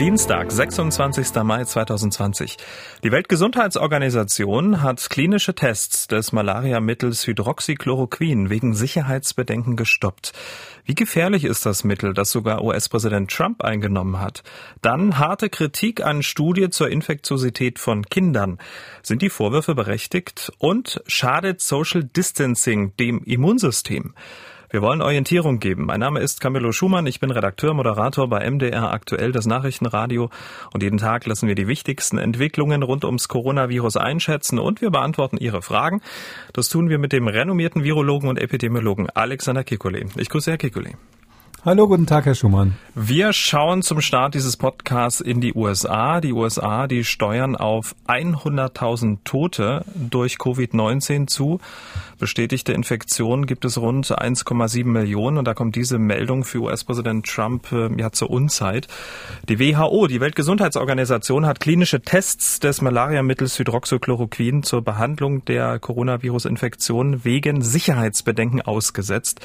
Dienstag, 0.00 0.50
26. 0.50 1.34
Mai 1.44 1.62
2020. 1.64 2.56
Die 3.04 3.12
Weltgesundheitsorganisation 3.12 4.82
hat 4.82 5.08
klinische 5.08 5.54
Tests 5.54 6.08
des 6.08 6.32
Malariamittels 6.32 7.24
Hydroxychloroquin 7.28 8.50
wegen 8.50 8.74
Sicherheitsbedenken 8.74 9.76
gestoppt. 9.76 10.32
Wie 10.84 10.96
gefährlich 10.96 11.44
ist 11.44 11.64
das 11.64 11.84
Mittel, 11.84 12.12
das 12.12 12.32
sogar 12.32 12.64
US-Präsident 12.64 13.30
Trump 13.30 13.62
eingenommen 13.62 14.18
hat? 14.18 14.42
Dann 14.82 15.16
harte 15.18 15.48
Kritik 15.48 16.04
an 16.04 16.24
Studie 16.24 16.70
zur 16.70 16.88
Infektiosität 16.88 17.78
von 17.78 18.04
Kindern. 18.04 18.58
Sind 19.00 19.22
die 19.22 19.30
Vorwürfe 19.30 19.76
berechtigt? 19.76 20.50
Und 20.58 21.04
schadet 21.06 21.60
Social 21.60 22.02
Distancing 22.02 22.96
dem 22.96 23.22
Immunsystem? 23.22 24.12
Wir 24.74 24.82
wollen 24.82 25.02
Orientierung 25.02 25.60
geben. 25.60 25.86
Mein 25.86 26.00
Name 26.00 26.18
ist 26.18 26.40
Camillo 26.40 26.72
Schumann. 26.72 27.06
Ich 27.06 27.20
bin 27.20 27.30
Redakteur, 27.30 27.74
Moderator 27.74 28.28
bei 28.28 28.50
MDR 28.50 28.92
aktuell, 28.92 29.30
das 29.30 29.46
Nachrichtenradio. 29.46 30.30
Und 30.72 30.82
jeden 30.82 30.98
Tag 30.98 31.26
lassen 31.26 31.46
wir 31.46 31.54
die 31.54 31.68
wichtigsten 31.68 32.18
Entwicklungen 32.18 32.82
rund 32.82 33.04
ums 33.04 33.28
Coronavirus 33.28 33.96
einschätzen 33.98 34.58
und 34.58 34.80
wir 34.80 34.90
beantworten 34.90 35.36
Ihre 35.36 35.62
Fragen. 35.62 36.02
Das 36.54 36.70
tun 36.70 36.88
wir 36.88 36.98
mit 36.98 37.12
dem 37.12 37.28
renommierten 37.28 37.84
Virologen 37.84 38.28
und 38.28 38.36
Epidemiologen 38.36 39.08
Alexander 39.10 39.62
Kikule. 39.62 40.06
Ich 40.16 40.28
grüße 40.28 40.50
Herr 40.50 40.58
Kikule. 40.58 40.94
Hallo, 41.66 41.88
guten 41.88 42.04
Tag, 42.04 42.26
Herr 42.26 42.34
Schumann. 42.34 42.74
Wir 42.94 43.32
schauen 43.32 43.80
zum 43.80 44.02
Start 44.02 44.34
dieses 44.34 44.58
Podcasts 44.58 45.22
in 45.22 45.40
die 45.40 45.54
USA. 45.54 46.20
Die 46.20 46.34
USA, 46.34 46.86
die 46.86 47.04
steuern 47.04 47.56
auf 47.56 47.96
100.000 48.06 49.20
Tote 49.24 49.82
durch 49.94 50.34
Covid-19 50.34 51.26
zu. 51.26 51.60
Bestätigte 52.18 52.72
Infektionen 52.72 53.46
gibt 53.46 53.64
es 53.64 53.78
rund 53.78 54.06
1,7 54.06 54.84
Millionen 54.84 55.38
und 55.38 55.46
da 55.46 55.54
kommt 55.54 55.74
diese 55.74 55.98
Meldung 55.98 56.44
für 56.44 56.60
US-Präsident 56.60 57.26
Trump 57.26 57.72
äh, 57.72 57.88
ja 57.98 58.12
zur 58.12 58.30
Unzeit. 58.30 58.86
Die 59.48 59.58
WHO, 59.58 60.06
die 60.06 60.20
Weltgesundheitsorganisation, 60.20 61.46
hat 61.46 61.60
klinische 61.60 62.02
Tests 62.02 62.60
des 62.60 62.82
Malariamittels 62.82 63.58
Hydroxychloroquin 63.58 64.62
zur 64.62 64.82
Behandlung 64.82 65.44
der 65.46 65.78
Coronavirus-Infektion 65.78 67.24
wegen 67.24 67.62
Sicherheitsbedenken 67.62 68.62
ausgesetzt. 68.62 69.40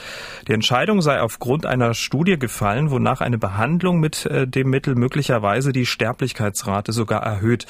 Die 0.47 0.53
Entscheidung 0.53 1.01
sei 1.01 1.21
aufgrund 1.21 1.65
einer 1.65 1.93
Studie 2.09 2.39
gefallen, 2.39 2.89
wonach 2.89 3.21
eine 3.21 3.37
Behandlung 3.37 3.99
mit 3.99 4.25
äh, 4.25 4.47
dem 4.47 4.71
Mittel 4.71 4.95
möglicherweise 4.95 5.73
die 5.73 5.85
Sterblichkeitsrate 5.85 6.91
sogar 6.91 7.21
erhöht. 7.21 7.67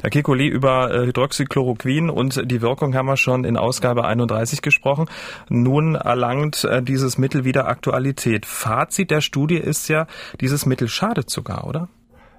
Herr 0.00 0.08
Kekulé, 0.08 0.48
über 0.48 0.90
äh, 0.90 1.08
Hydroxychloroquin 1.08 2.08
und 2.08 2.50
die 2.50 2.62
Wirkung 2.62 2.94
haben 2.94 3.04
wir 3.04 3.18
schon 3.18 3.44
in 3.44 3.58
Ausgabe 3.58 4.06
31 4.06 4.62
gesprochen. 4.62 5.10
Nun 5.50 5.94
erlangt 5.94 6.64
äh, 6.64 6.82
dieses 6.82 7.18
Mittel 7.18 7.44
wieder 7.44 7.68
Aktualität. 7.68 8.46
Fazit 8.46 9.10
der 9.10 9.20
Studie 9.20 9.58
ist 9.58 9.88
ja, 9.88 10.06
dieses 10.40 10.64
Mittel 10.64 10.88
schadet 10.88 11.28
sogar, 11.28 11.66
oder? 11.66 11.90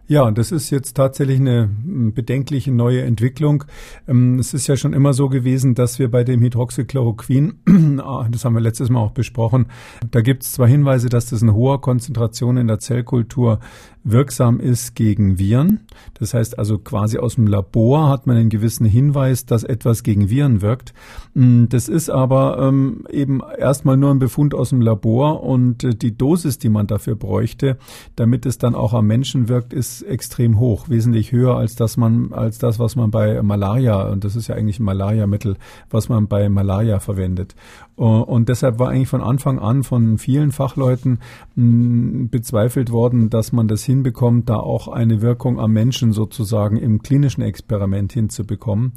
Ja, 0.05 0.29
das 0.31 0.51
ist 0.51 0.69
jetzt 0.69 0.95
tatsächlich 0.95 1.39
eine 1.39 1.69
bedenkliche 1.85 2.73
neue 2.73 3.03
Entwicklung. 3.03 3.63
Ähm, 4.05 4.37
es 4.37 4.53
ist 4.53 4.67
ja 4.67 4.75
schon 4.75 4.91
immer 4.91 5.13
so 5.13 5.29
gewesen, 5.29 5.75
dass 5.75 5.97
wir 5.97 6.11
bei 6.11 6.25
dem 6.25 6.41
Hydroxychloroquin, 6.41 7.53
ah, 8.03 8.27
das 8.29 8.43
haben 8.43 8.53
wir 8.53 8.61
letztes 8.61 8.89
Mal 8.89 8.99
auch 8.99 9.11
besprochen, 9.11 9.67
da 10.11 10.19
gibt 10.19 10.43
es 10.43 10.51
zwar 10.51 10.67
Hinweise, 10.67 11.07
dass 11.07 11.27
das 11.27 11.41
in 11.41 11.53
hoher 11.53 11.79
Konzentration 11.79 12.57
in 12.57 12.67
der 12.67 12.79
Zellkultur 12.79 13.59
wirksam 14.03 14.59
ist 14.59 14.95
gegen 14.95 15.39
Viren. 15.39 15.79
Das 16.15 16.33
heißt 16.33 16.59
also 16.59 16.77
quasi 16.77 17.17
aus 17.17 17.35
dem 17.35 17.47
Labor 17.47 18.09
hat 18.09 18.27
man 18.27 18.35
einen 18.35 18.49
gewissen 18.49 18.85
Hinweis, 18.85 19.45
dass 19.45 19.63
etwas 19.63 20.03
gegen 20.03 20.29
Viren 20.29 20.61
wirkt. 20.61 20.93
Mm, 21.33 21.65
das 21.69 21.87
ist 21.87 22.09
aber 22.09 22.59
ähm, 22.59 23.05
eben 23.09 23.41
erstmal 23.57 23.95
nur 23.95 24.11
ein 24.11 24.19
Befund 24.19 24.53
aus 24.53 24.69
dem 24.69 24.81
Labor 24.81 25.43
und 25.43 25.83
äh, 25.83 25.95
die 25.95 26.17
Dosis, 26.17 26.57
die 26.57 26.69
man 26.69 26.87
dafür 26.87 27.15
bräuchte, 27.15 27.77
damit 28.15 28.45
es 28.45 28.57
dann 28.57 28.75
auch 28.75 28.93
am 28.93 29.07
Menschen 29.07 29.47
wirkt, 29.47 29.71
ist 29.71 29.92
extrem 30.01 30.59
hoch, 30.59 30.89
wesentlich 30.89 31.31
höher 31.31 31.55
als 31.55 31.75
das 31.75 31.97
man 31.97 32.33
als 32.33 32.57
das, 32.57 32.79
was 32.79 32.95
man 32.95 33.11
bei 33.11 33.41
Malaria 33.43 34.09
und 34.09 34.23
das 34.23 34.35
ist 34.35 34.47
ja 34.47 34.55
eigentlich 34.55 34.79
ein 34.79 34.83
Malariamittel, 34.83 35.57
was 35.89 36.09
man 36.09 36.27
bei 36.27 36.49
Malaria 36.49 36.99
verwendet. 36.99 37.55
Und 37.95 38.49
deshalb 38.49 38.79
war 38.79 38.89
eigentlich 38.89 39.07
von 39.07 39.21
Anfang 39.21 39.59
an 39.59 39.83
von 39.83 40.17
vielen 40.17 40.51
Fachleuten 40.51 41.19
bezweifelt 41.55 42.91
worden, 42.91 43.29
dass 43.29 43.51
man 43.51 43.67
das 43.67 43.83
hinbekommt, 43.83 44.49
da 44.49 44.55
auch 44.55 44.87
eine 44.87 45.21
Wirkung 45.21 45.59
am 45.59 45.73
Menschen 45.73 46.11
sozusagen 46.11 46.77
im 46.77 47.03
klinischen 47.03 47.43
Experiment 47.43 48.11
hinzubekommen. 48.11 48.93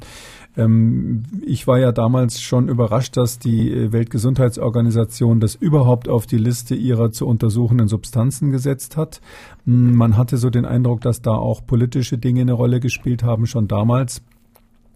Ähm, 0.57 1.23
ich 1.45 1.67
war 1.67 1.77
ja 1.77 1.91
damals 1.91 2.41
schon 2.41 2.67
überrascht, 2.67 3.15
dass 3.15 3.37
die 3.37 3.91
Weltgesundheitsorganisation 3.91 5.39
das 5.39 5.53
überhaupt 5.53 6.09
auf 6.09 6.25
die 6.25 6.39
Liste 6.39 6.73
ihrer 6.73 7.11
zu 7.11 7.27
untersuchenden 7.27 7.87
Substanzen 7.87 8.51
gesetzt 8.51 8.97
hat. 8.97 9.21
Man 9.65 10.17
hatte 10.17 10.37
so 10.37 10.49
den 10.49 10.65
Eindruck, 10.65 10.86
dass 10.95 11.21
da 11.21 11.31
auch 11.31 11.65
politische 11.65 12.17
Dinge 12.17 12.41
eine 12.41 12.53
Rolle 12.53 12.79
gespielt 12.79 13.23
haben, 13.23 13.45
schon 13.45 13.67
damals. 13.67 14.21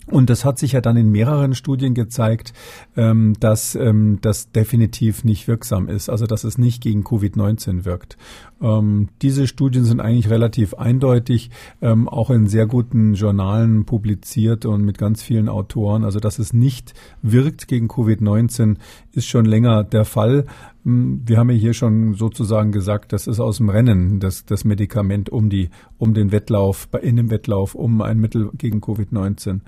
Und 0.08 0.30
das 0.30 0.46
hat 0.46 0.58
sich 0.58 0.72
ja 0.72 0.82
dann 0.82 0.98
in 0.98 1.12
mehreren 1.12 1.54
Studien 1.54 1.94
gezeigt, 1.94 2.54
ähm, 2.98 3.34
dass 3.40 3.76
ähm, 3.76 4.18
das 4.22 4.52
definitiv 4.52 5.24
nicht 5.24 5.48
wirksam 5.48 5.88
ist, 5.88 6.10
also 6.10 6.26
dass 6.26 6.44
es 6.44 6.58
nicht 6.58 6.82
gegen 6.82 7.04
Covid-19 7.04 7.86
wirkt. 7.86 8.18
Ähm, 8.62 9.10
diese 9.22 9.46
Studien 9.48 9.86
sind 9.86 10.00
eigentlich 10.00 10.30
relativ 10.30 10.74
eindeutig, 10.74 11.50
auch 11.82 12.30
in 12.30 12.48
sehr 12.48 12.68
guten 12.68 13.14
Journalen 13.14 13.86
publiziert 13.86 14.66
und 14.66 14.84
mit 14.84 14.98
ganz 14.98 15.22
vielen 15.24 15.50
Autoren. 15.50 16.04
Also 16.04 16.20
dass 16.20 16.40
es 16.40 16.54
nicht 16.54 16.94
wirkt 17.22 17.68
gegen 17.68 17.88
Covid-19 17.88 18.78
ist 19.14 19.28
schon 19.28 19.46
länger 19.46 19.84
der 19.84 20.06
Fall. 20.06 20.46
Hm, 20.84 21.22
wir 21.26 21.38
haben 21.38 21.50
ja 21.50 21.56
hier 21.56 21.74
schon 21.74 22.16
sozusagen 22.16 22.72
gesagt, 22.72 23.14
das 23.14 23.28
ist 23.28 23.40
aus 23.40 23.58
dem 23.58 23.70
Rennen, 23.70 24.20
das, 24.20 24.46
das 24.46 24.66
Medikament 24.66 25.30
um 25.30 25.50
die, 25.50 25.70
um 25.98 26.14
den 26.14 26.32
Wettlauf, 26.32 26.88
in 27.02 27.16
dem 27.16 27.30
Wettlauf 27.30 27.76
um 27.76 28.02
ein 28.02 28.20
Mittel 28.20 28.50
gegen 28.58 28.80
Covid-19. 28.80 29.62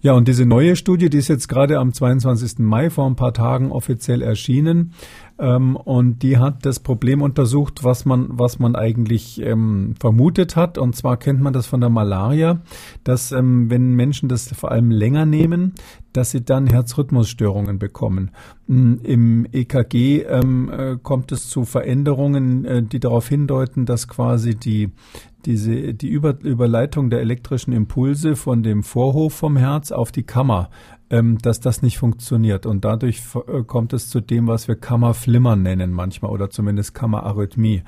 Ja, 0.00 0.12
und 0.12 0.28
diese 0.28 0.46
neue 0.46 0.76
Studie, 0.76 1.10
die 1.10 1.18
ist 1.18 1.26
jetzt 1.26 1.48
gerade 1.48 1.78
am 1.78 1.92
22. 1.92 2.60
Mai 2.60 2.88
vor 2.88 3.06
ein 3.06 3.16
paar 3.16 3.32
Tagen 3.32 3.72
offiziell 3.72 4.22
erschienen. 4.22 4.92
Ähm, 5.40 5.74
und 5.74 6.22
die 6.22 6.38
hat 6.38 6.64
das 6.64 6.78
Problem 6.78 7.20
untersucht, 7.20 7.82
was 7.82 8.04
man, 8.04 8.28
was 8.30 8.60
man 8.60 8.76
eigentlich 8.76 9.40
ähm, 9.42 9.94
vermutet 9.98 10.54
hat. 10.54 10.78
Und 10.78 10.94
zwar 10.94 11.16
kennt 11.16 11.40
man 11.40 11.52
das 11.52 11.66
von 11.66 11.80
der 11.80 11.90
Malaria, 11.90 12.60
dass 13.02 13.32
ähm, 13.32 13.70
wenn 13.70 13.94
Menschen 13.94 14.28
das 14.28 14.52
vor 14.52 14.70
allem 14.70 14.92
länger 14.92 15.26
nehmen, 15.26 15.74
dass 16.12 16.30
sie 16.30 16.44
dann 16.44 16.68
Herzrhythmusstörungen 16.68 17.80
bekommen. 17.80 18.30
Mm, 18.68 18.94
Im 19.02 19.46
EKG 19.50 20.22
ähm, 20.22 20.70
äh, 20.70 20.96
kommt 21.02 21.32
es 21.32 21.48
zu 21.48 21.64
Veränderungen, 21.64 22.64
äh, 22.64 22.82
die 22.84 23.00
darauf 23.00 23.28
hindeuten, 23.28 23.84
dass 23.84 24.06
quasi 24.06 24.54
die 24.54 24.90
diese, 25.48 25.94
die 25.94 26.08
Über 26.08 26.38
Überleitung 26.40 27.10
der 27.10 27.20
elektrischen 27.20 27.72
Impulse 27.72 28.36
von 28.36 28.62
dem 28.62 28.84
Vorhof 28.84 29.34
vom 29.34 29.56
Herz 29.56 29.90
auf 29.90 30.12
die 30.12 30.22
Kammer 30.22 30.70
ähm, 31.10 31.38
dass 31.38 31.60
das 31.60 31.82
nicht 31.82 31.98
funktioniert. 31.98 32.66
Und 32.66 32.84
dadurch 32.84 33.22
äh, 33.34 33.62
kommt 33.62 33.92
es 33.92 34.10
zu 34.10 34.20
dem, 34.20 34.46
was 34.46 34.68
wir 34.68 34.76
Kammerflimmern 34.76 35.62
nennen 35.62 35.92
manchmal 35.92 36.30
oder 36.30 36.50
zumindest 36.50 36.94
Kammerarrhythmie. 36.94 37.82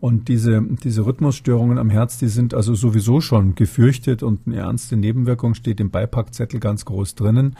Und 0.00 0.26
diese, 0.26 0.60
diese 0.82 1.06
Rhythmusstörungen 1.06 1.78
am 1.78 1.88
Herz, 1.88 2.18
die 2.18 2.26
sind 2.26 2.54
also 2.54 2.74
sowieso 2.74 3.20
schon 3.20 3.54
gefürchtet 3.54 4.24
und 4.24 4.40
eine 4.46 4.56
ernste 4.56 4.96
Nebenwirkung 4.96 5.54
steht 5.54 5.78
im 5.78 5.90
Beipackzettel 5.90 6.58
ganz 6.58 6.84
groß 6.84 7.14
drinnen. 7.14 7.56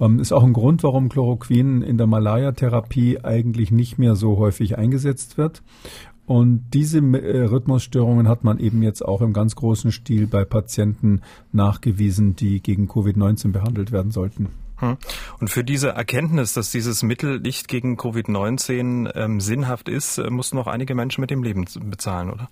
Ähm, 0.00 0.18
ist 0.18 0.32
auch 0.32 0.42
ein 0.42 0.54
Grund, 0.54 0.82
warum 0.82 1.08
Chloroquin 1.08 1.82
in 1.82 1.96
der 1.96 2.08
Malaria-Therapie 2.08 3.20
eigentlich 3.22 3.70
nicht 3.70 3.98
mehr 3.98 4.16
so 4.16 4.38
häufig 4.38 4.76
eingesetzt 4.76 5.38
wird. 5.38 5.62
Und 6.26 6.64
diese 6.72 6.98
äh, 6.98 7.44
Rhythmusstörungen 7.44 8.28
hat 8.28 8.44
man 8.44 8.58
eben 8.58 8.82
jetzt 8.82 9.04
auch 9.04 9.20
im 9.20 9.32
ganz 9.32 9.56
großen 9.56 9.92
Stil 9.92 10.26
bei 10.26 10.44
Patienten 10.44 11.20
nachgewiesen, 11.52 12.34
die 12.34 12.60
gegen 12.60 12.88
Covid-19 12.88 13.52
behandelt 13.52 13.92
werden 13.92 14.10
sollten. 14.10 14.48
Hm. 14.78 14.96
Und 15.38 15.50
für 15.50 15.62
diese 15.62 15.90
Erkenntnis, 15.90 16.52
dass 16.52 16.72
dieses 16.72 17.02
Mittel 17.02 17.38
nicht 17.38 17.68
gegen 17.68 17.96
Covid-19 17.96 19.10
ähm, 19.14 19.40
sinnhaft 19.40 19.88
ist, 19.88 20.18
äh, 20.18 20.30
mussten 20.30 20.56
noch 20.56 20.66
einige 20.66 20.94
Menschen 20.94 21.20
mit 21.20 21.30
dem 21.30 21.44
Leben 21.44 21.64
bezahlen, 21.84 22.30
oder? 22.30 22.48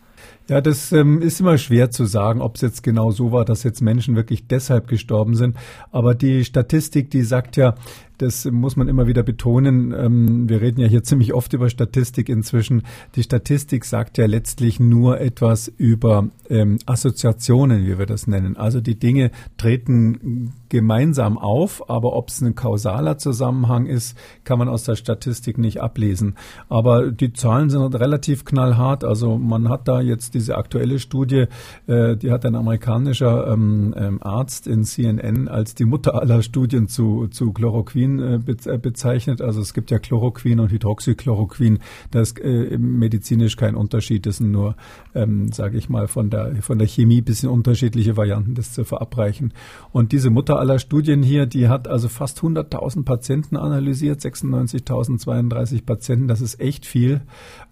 Ja, 0.48 0.60
das 0.60 0.92
ähm, 0.92 1.20
ist 1.20 1.40
immer 1.40 1.58
schwer 1.58 1.90
zu 1.90 2.04
sagen, 2.04 2.40
ob 2.40 2.56
es 2.56 2.60
jetzt 2.60 2.82
genau 2.82 3.10
so 3.10 3.32
war, 3.32 3.44
dass 3.44 3.64
jetzt 3.64 3.80
Menschen 3.80 4.14
wirklich 4.14 4.46
deshalb 4.46 4.86
gestorben 4.86 5.34
sind. 5.34 5.56
Aber 5.90 6.14
die 6.14 6.44
Statistik, 6.44 7.10
die 7.10 7.22
sagt 7.22 7.56
ja, 7.56 7.74
das 8.22 8.44
muss 8.44 8.76
man 8.76 8.88
immer 8.88 9.06
wieder 9.06 9.22
betonen. 9.22 9.92
Ähm, 9.92 10.48
wir 10.48 10.60
reden 10.60 10.80
ja 10.80 10.86
hier 10.86 11.02
ziemlich 11.02 11.34
oft 11.34 11.52
über 11.52 11.68
Statistik 11.68 12.28
inzwischen. 12.28 12.82
Die 13.16 13.22
Statistik 13.22 13.84
sagt 13.84 14.16
ja 14.16 14.26
letztlich 14.26 14.78
nur 14.78 15.20
etwas 15.20 15.68
über 15.76 16.28
ähm, 16.48 16.78
Assoziationen, 16.86 17.84
wie 17.84 17.98
wir 17.98 18.06
das 18.06 18.26
nennen. 18.28 18.56
Also 18.56 18.80
die 18.80 18.98
Dinge 18.98 19.32
treten 19.56 20.52
gemeinsam 20.72 21.36
auf, 21.36 21.90
aber 21.90 22.14
ob 22.14 22.30
es 22.30 22.40
ein 22.40 22.54
kausaler 22.54 23.18
Zusammenhang 23.18 23.84
ist, 23.84 24.16
kann 24.44 24.58
man 24.58 24.70
aus 24.70 24.84
der 24.84 24.96
Statistik 24.96 25.58
nicht 25.58 25.82
ablesen. 25.82 26.36
Aber 26.70 27.12
die 27.12 27.34
Zahlen 27.34 27.68
sind 27.68 27.94
relativ 27.94 28.46
knallhart. 28.46 29.04
Also 29.04 29.36
man 29.36 29.68
hat 29.68 29.86
da 29.86 30.00
jetzt 30.00 30.32
diese 30.32 30.56
aktuelle 30.56 30.98
Studie, 30.98 31.44
äh, 31.86 32.16
die 32.16 32.30
hat 32.30 32.46
ein 32.46 32.54
amerikanischer 32.54 33.52
ähm, 33.52 33.94
ähm 33.98 34.22
Arzt 34.22 34.66
in 34.66 34.84
CNN 34.84 35.46
als 35.46 35.74
die 35.74 35.84
Mutter 35.84 36.14
aller 36.14 36.42
Studien 36.42 36.88
zu, 36.88 37.26
zu 37.26 37.52
Chloroquin 37.52 38.18
äh, 38.18 38.34
äh, 38.36 38.78
bezeichnet. 38.78 39.42
Also 39.42 39.60
es 39.60 39.74
gibt 39.74 39.90
ja 39.90 39.98
Chloroquin 39.98 40.58
und 40.58 40.72
Hydroxychloroquin. 40.72 41.80
Das 42.10 42.30
ist 42.30 42.40
äh, 42.40 42.78
medizinisch 42.78 43.56
kein 43.58 43.74
Unterschied. 43.74 44.24
Das 44.24 44.38
sind 44.38 44.52
nur, 44.52 44.74
ähm, 45.14 45.52
sage 45.52 45.76
ich 45.76 45.90
mal, 45.90 46.08
von 46.08 46.30
der, 46.30 46.62
von 46.62 46.78
der 46.78 46.88
Chemie 46.88 47.20
bisschen 47.20 47.50
unterschiedliche 47.50 48.16
Varianten, 48.16 48.54
das 48.54 48.72
zu 48.72 48.84
verabreichen. 48.84 49.52
Und 49.90 50.12
diese 50.12 50.30
Mutter 50.30 50.61
aller 50.62 50.78
Studien 50.78 51.24
hier, 51.24 51.46
die 51.46 51.68
hat 51.68 51.88
also 51.88 52.08
fast 52.08 52.38
100.000 52.38 53.04
Patienten 53.04 53.56
analysiert, 53.56 54.20
96.032 54.20 55.84
Patienten. 55.84 56.28
Das 56.28 56.40
ist 56.40 56.60
echt 56.60 56.86
viel. 56.86 57.22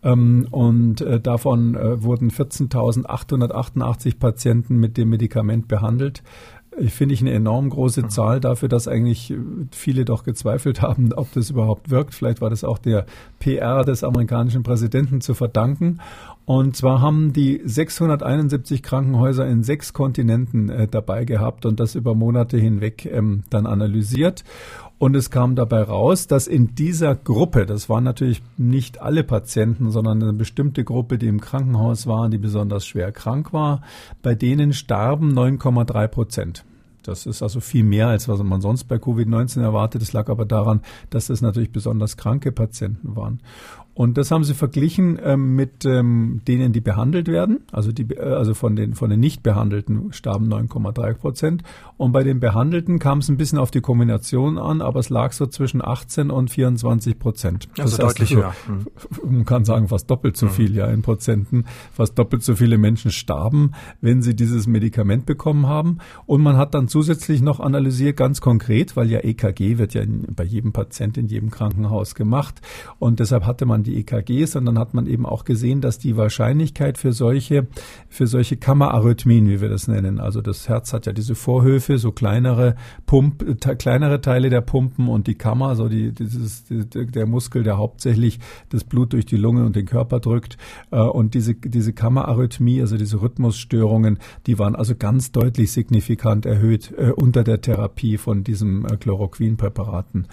Ähm, 0.03 0.49
und 0.51 1.01
äh, 1.01 1.21
davon 1.21 1.77
äh, 1.77 2.03
wurden 2.03 2.31
14.888 2.31 4.19
Patienten 4.19 4.77
mit 4.79 4.97
dem 4.97 5.09
Medikament 5.09 5.69
behandelt. 5.69 6.25
Ich 6.79 6.93
finde 6.93 7.15
ich 7.15 7.21
eine 7.21 7.33
enorm 7.33 7.71
große 7.71 8.03
mhm. 8.03 8.11
Zahl 8.11 8.41
dafür, 8.41 8.69
dass 8.69 8.89
eigentlich 8.89 9.35
viele 9.71 10.05
doch 10.05 10.25
gezweifelt 10.25 10.83
haben, 10.83 11.13
ob 11.13 11.33
das 11.33 11.51
überhaupt 11.51 11.91
wirkt. 11.91 12.15
Vielleicht 12.15 12.41
war 12.41 12.51
das 12.51 12.65
auch 12.65 12.79
der 12.79 13.07
PR 13.39 13.85
des 13.85 14.03
amerikanischen 14.03 14.65
Präsidenten 14.65 15.21
zu 15.21 15.35
verdanken. 15.35 16.01
Und 16.51 16.75
zwar 16.75 17.01
haben 17.01 17.33
die 17.33 17.63
671 17.65 18.83
Krankenhäuser 18.83 19.47
in 19.47 19.63
sechs 19.63 19.93
Kontinenten 19.93 20.69
äh, 20.69 20.89
dabei 20.89 21.25
gehabt 21.25 21.65
und 21.65 21.79
das 21.79 21.95
über 21.95 22.17
Monate 22.17 22.59
hinweg 22.59 23.07
ähm, 23.07 23.45
dann 23.51 23.67
analysiert. 23.67 24.43
Und 24.99 25.15
es 25.15 25.31
kam 25.31 25.55
dabei 25.55 25.83
raus, 25.83 26.27
dass 26.27 26.49
in 26.49 26.75
dieser 26.75 27.15
Gruppe, 27.15 27.67
das 27.67 27.89
waren 27.89 28.03
natürlich 28.03 28.43
nicht 28.57 29.01
alle 29.01 29.23
Patienten, 29.23 29.93
sondern 29.93 30.21
eine 30.21 30.33
bestimmte 30.33 30.83
Gruppe, 30.83 31.19
die 31.19 31.29
im 31.29 31.41
Krankenhaus 31.41 32.09
war, 32.09 32.29
die 32.29 32.39
besonders 32.39 32.85
schwer 32.85 33.13
krank 33.13 33.53
war, 33.53 33.83
bei 34.21 34.35
denen 34.35 34.73
starben 34.73 35.33
9,3 35.33 36.09
Prozent. 36.09 36.65
Das 37.03 37.27
ist 37.27 37.43
also 37.43 37.61
viel 37.61 37.85
mehr, 37.85 38.09
als 38.09 38.29
was 38.29 38.43
man 38.43 38.61
sonst 38.61 38.85
bei 38.85 38.97
Covid-19 38.97 39.63
erwartet. 39.63 40.03
Das 40.03 40.13
lag 40.13 40.29
aber 40.29 40.45
daran, 40.45 40.81
dass 41.09 41.29
das 41.29 41.41
natürlich 41.41 41.73
besonders 41.73 42.17
kranke 42.17 42.53
Patienten 42.53 43.17
waren. 43.17 43.41
Und 43.93 44.17
das 44.17 44.31
haben 44.31 44.45
sie 44.45 44.55
verglichen 44.55 45.19
ähm, 45.23 45.57
mit 45.57 45.85
ähm, 45.85 46.41
denen, 46.47 46.73
die 46.73 46.81
behandelt 46.81 47.29
werden. 47.29 47.61
Also, 47.73 47.93
die, 47.93 48.05
äh, 48.15 48.21
also 48.21 48.55
von 48.55 48.77
den, 48.77 48.95
von 48.95 49.11
den 49.11 49.21
nicht 49.21 49.43
behandelten 49.43 50.13
starben 50.13 50.53
9,3 50.53 51.15
Prozent. 51.15 51.63
Und 51.97 52.13
bei 52.13 52.23
den 52.23 52.41
Behandelten 52.41 52.99
kam 52.99 53.19
es 53.19 53.29
ein 53.29 53.37
bisschen 53.37 53.59
auf 53.59 53.71
die 53.71 53.81
Kombination 53.81 54.59
an, 54.59 54.81
aber 54.81 55.01
es 55.01 55.11
lag 55.11 55.33
so 55.33 55.47
zwischen 55.47 55.85
18 55.85 56.31
und 56.31 56.51
24 56.51 57.19
Prozent. 57.19 57.69
Also 57.79 57.97
das 57.97 58.07
deutlich 58.07 58.35
höher. 58.35 58.55
Also, 58.69 59.27
man 59.31 59.45
kann 59.45 59.65
sagen, 59.65 59.89
fast 59.89 60.11
doppelt 60.11 60.37
so 60.37 60.47
mhm. 60.47 60.51
viel, 60.51 60.75
ja, 60.75 60.87
in 60.87 61.03
Prozenten. 61.03 61.65
Fast 61.93 62.19
doppelt 62.19 62.43
so 62.43 62.55
viele 62.57 62.79
Menschen 62.79 63.11
starben, 63.11 63.73
wenn 64.01 64.23
sie 64.23 64.35
dieses 64.35 64.67
Medikament 64.67 65.27
bekommen 65.27 65.67
haben. 65.67 65.99
Und 66.27 66.43
man 66.43 66.57
hat 66.57 66.75
dann 66.75 66.89
zusätzlich 66.89 67.43
noch 67.43 67.61
analysiert, 67.61 68.17
ganz 68.17 68.41
konkret, 68.41 68.97
weil 68.97 69.11
ja 69.11 69.19
EKG 69.19 69.79
wird 69.79 69.95
ja 69.95 70.03
bei 70.07 70.45
jedem 70.45 70.73
Patient 70.73 71.19
in 71.19 71.27
jedem 71.27 71.51
Krankenhaus 71.51 72.15
gemacht. 72.15 72.63
Und 72.99 73.21
deshalb 73.21 73.45
hatte 73.45 73.67
man 73.67 73.80
die 73.83 73.91
die 73.91 73.99
EKGs, 74.01 74.53
sondern 74.53 74.79
hat 74.79 74.95
man 74.95 75.07
eben 75.07 75.27
auch 75.27 75.45
gesehen, 75.45 75.81
dass 75.81 75.99
die 75.99 76.17
Wahrscheinlichkeit 76.17 76.99
für 76.99 77.13
solche, 77.13 77.67
für 78.09 78.27
solche 78.27 78.57
Kammerarrhythmien, 78.57 79.49
wie 79.49 79.61
wir 79.61 79.69
das 79.69 79.89
nennen, 79.89 80.21
also 80.21 80.41
das 80.41 80.69
Herz 80.69 80.93
hat 80.93 81.07
ja 81.07 81.13
diese 81.13 81.35
Vorhöfe, 81.35 81.99
so 81.99 82.13
kleinere 82.13 82.77
Pump, 83.07 83.45
kleinere 83.79 84.21
Teile 84.21 84.51
der 84.51 84.61
Pumpen 84.61 85.09
und 85.09 85.27
die 85.27 85.35
Kammer, 85.35 85.77
so 85.77 85.89
die, 85.89 86.13
dieses, 86.13 86.65
der 86.69 87.27
Muskel, 87.27 87.63
der 87.63 87.79
hauptsächlich 87.79 88.39
das 88.69 88.85
Blut 88.85 89.13
durch 89.13 89.27
die 89.27 89.37
Lunge 89.37 89.65
und 89.65 89.77
den 89.77 89.87
Körper 89.87 90.21
drückt, 90.21 90.57
äh, 90.91 91.01
und 91.01 91.35
diese, 91.35 91.55
diese 91.55 91.93
Kammerarrhythmie, 91.93 92.81
also 92.81 92.97
diese 92.97 93.21
Rhythmusstörungen, 93.21 94.19
die 94.47 94.59
waren 94.59 94.77
also 94.77 94.95
ganz 94.95 95.33
deutlich 95.33 95.73
signifikant 95.73 96.47
erhöht 96.47 96.93
äh, 96.97 97.11
unter 97.11 97.45
der 97.45 97.61
Therapie 97.61 98.17
von 98.17 98.45
diesem 98.45 98.87
äh, 98.87 98.97
Chloroquinpräparaten. 98.97 100.29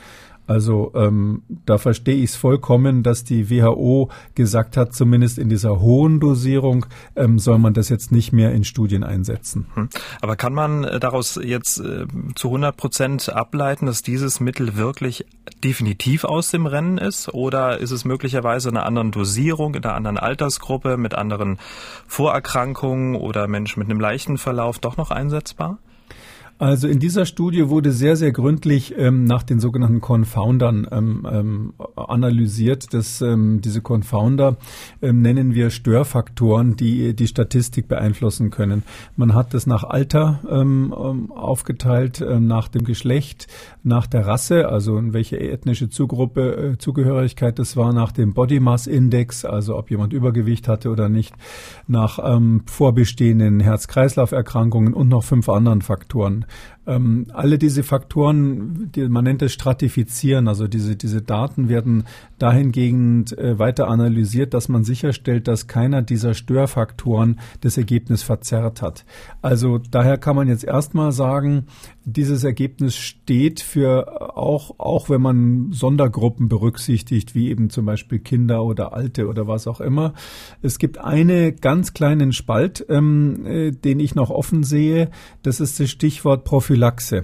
Also 0.47 0.91
ähm, 0.95 1.43
da 1.65 1.77
verstehe 1.77 2.15
ich 2.15 2.31
es 2.31 2.35
vollkommen, 2.35 3.03
dass 3.03 3.25
die 3.25 3.49
WHO 3.49 4.09
gesagt 4.33 4.77
hat, 4.77 4.93
zumindest 4.93 5.37
in 5.37 5.49
dieser 5.49 5.81
hohen 5.81 6.19
Dosierung 6.19 6.85
ähm, 7.15 7.37
soll 7.37 7.59
man 7.59 7.73
das 7.73 7.89
jetzt 7.89 8.11
nicht 8.11 8.31
mehr 8.31 8.53
in 8.53 8.63
Studien 8.63 9.03
einsetzen. 9.03 9.67
Hm. 9.73 9.89
Aber 10.21 10.37
kann 10.37 10.53
man 10.53 10.85
äh, 10.85 10.99
daraus 10.99 11.37
jetzt 11.43 11.79
äh, 11.79 12.05
zu 12.35 12.47
100 12.47 12.77
Prozent 12.77 13.29
ableiten, 13.29 13.85
dass 13.85 14.01
dieses 14.01 14.39
Mittel 14.39 14.77
wirklich 14.77 15.25
definitiv 15.63 16.23
aus 16.23 16.49
dem 16.49 16.65
Rennen 16.65 16.97
ist? 16.97 17.33
Oder 17.33 17.79
ist 17.79 17.91
es 17.91 18.05
möglicherweise 18.05 18.69
in 18.69 18.77
einer 18.77 18.85
anderen 18.85 19.11
Dosierung, 19.11 19.75
in 19.75 19.83
einer 19.83 19.95
anderen 19.95 20.17
Altersgruppe, 20.17 20.95
mit 20.95 21.13
anderen 21.13 21.59
Vorerkrankungen 22.07 23.15
oder 23.15 23.47
Menschen 23.47 23.79
mit 23.79 23.89
einem 23.89 23.99
leichten 23.99 24.37
Verlauf 24.37 24.79
doch 24.79 24.95
noch 24.95 25.11
einsetzbar? 25.11 25.79
Also 26.59 26.87
in 26.87 26.97
dieser 26.99 27.27
Studie 27.27 27.69
wurde 27.69 27.91
sehr, 27.91 28.15
sehr 28.15 28.31
gründlich 28.31 28.97
ähm, 28.97 29.25
nach 29.25 29.43
den 29.43 29.59
sogenannten 29.59 30.01
Confoundern 30.01 30.87
ähm, 30.91 31.27
ähm, 31.31 31.73
analysiert. 31.95 32.95
Das, 32.95 33.21
ähm, 33.21 33.61
diese 33.61 33.81
Confounder 33.81 34.57
ähm, 35.03 35.21
nennen 35.21 35.53
wir 35.53 35.69
Störfaktoren, 35.69 36.75
die 36.75 37.15
die 37.15 37.27
Statistik 37.27 37.87
beeinflussen 37.87 38.49
können. 38.49 38.81
Man 39.15 39.35
hat 39.35 39.53
das 39.53 39.67
nach 39.67 39.83
Alter 39.83 40.39
ähm, 40.49 40.93
aufgeteilt, 41.31 42.25
nach 42.39 42.69
dem 42.69 42.85
Geschlecht, 42.85 43.47
nach 43.83 44.07
der 44.07 44.25
Rasse, 44.25 44.67
also 44.67 44.97
in 44.97 45.13
welche 45.13 45.39
ethnische 45.39 45.89
Zugruppe, 45.89 46.71
äh, 46.73 46.77
Zugehörigkeit 46.79 47.59
das 47.59 47.77
war, 47.77 47.93
nach 47.93 48.11
dem 48.11 48.33
Body 48.33 48.59
Mass 48.59 48.87
Index, 48.87 49.45
also 49.45 49.77
ob 49.77 49.91
jemand 49.91 50.11
Übergewicht 50.11 50.67
hatte 50.67 50.89
oder 50.89 51.07
nicht, 51.07 51.35
nach 51.87 52.17
vorbestehenden 52.65 53.59
Herz-Kreislauf-Erkrankungen 53.59 54.93
und 54.93 55.07
noch 55.07 55.23
fünf 55.23 55.49
anderen 55.49 55.81
Faktoren. 55.81 56.46
Ähm, 56.85 57.27
alle 57.33 57.57
diese 57.57 57.83
Faktoren, 57.83 58.91
die, 58.95 59.07
man 59.09 59.25
nennt 59.25 59.41
es 59.41 59.53
Stratifizieren, 59.53 60.47
also 60.47 60.67
diese, 60.67 60.95
diese 60.95 61.21
Daten 61.21 61.69
werden 61.69 62.05
dahingehend 62.39 63.37
äh, 63.37 63.59
weiter 63.59 63.87
analysiert, 63.87 64.53
dass 64.53 64.69
man 64.69 64.83
sicherstellt, 64.83 65.47
dass 65.47 65.67
keiner 65.67 66.01
dieser 66.01 66.33
Störfaktoren 66.33 67.39
das 67.61 67.77
Ergebnis 67.77 68.23
verzerrt 68.23 68.81
hat. 68.81 69.05
Also 69.41 69.79
daher 69.79 70.17
kann 70.17 70.35
man 70.35 70.47
jetzt 70.47 70.63
erstmal 70.63 71.11
sagen, 71.11 71.65
dieses 72.05 72.43
Ergebnis 72.43 72.95
steht 72.95 73.59
für 73.59 74.26
auch, 74.37 74.75
auch 74.77 75.09
wenn 75.09 75.21
man 75.21 75.71
Sondergruppen 75.71 76.47
berücksichtigt, 76.47 77.35
wie 77.35 77.49
eben 77.49 77.69
zum 77.69 77.85
Beispiel 77.85 78.19
Kinder 78.19 78.63
oder 78.63 78.93
Alte 78.93 79.27
oder 79.27 79.47
was 79.47 79.67
auch 79.67 79.81
immer. 79.81 80.13
Es 80.61 80.79
gibt 80.79 80.97
einen 80.97 81.55
ganz 81.57 81.93
kleinen 81.93 82.33
Spalt, 82.33 82.85
ähm, 82.89 83.45
äh, 83.45 83.71
den 83.71 83.99
ich 83.99 84.15
noch 84.15 84.29
offen 84.29 84.63
sehe. 84.63 85.09
Das 85.43 85.59
ist 85.59 85.79
das 85.79 85.89
Stichwort 85.89 86.43
Prophylaxe. 86.43 87.23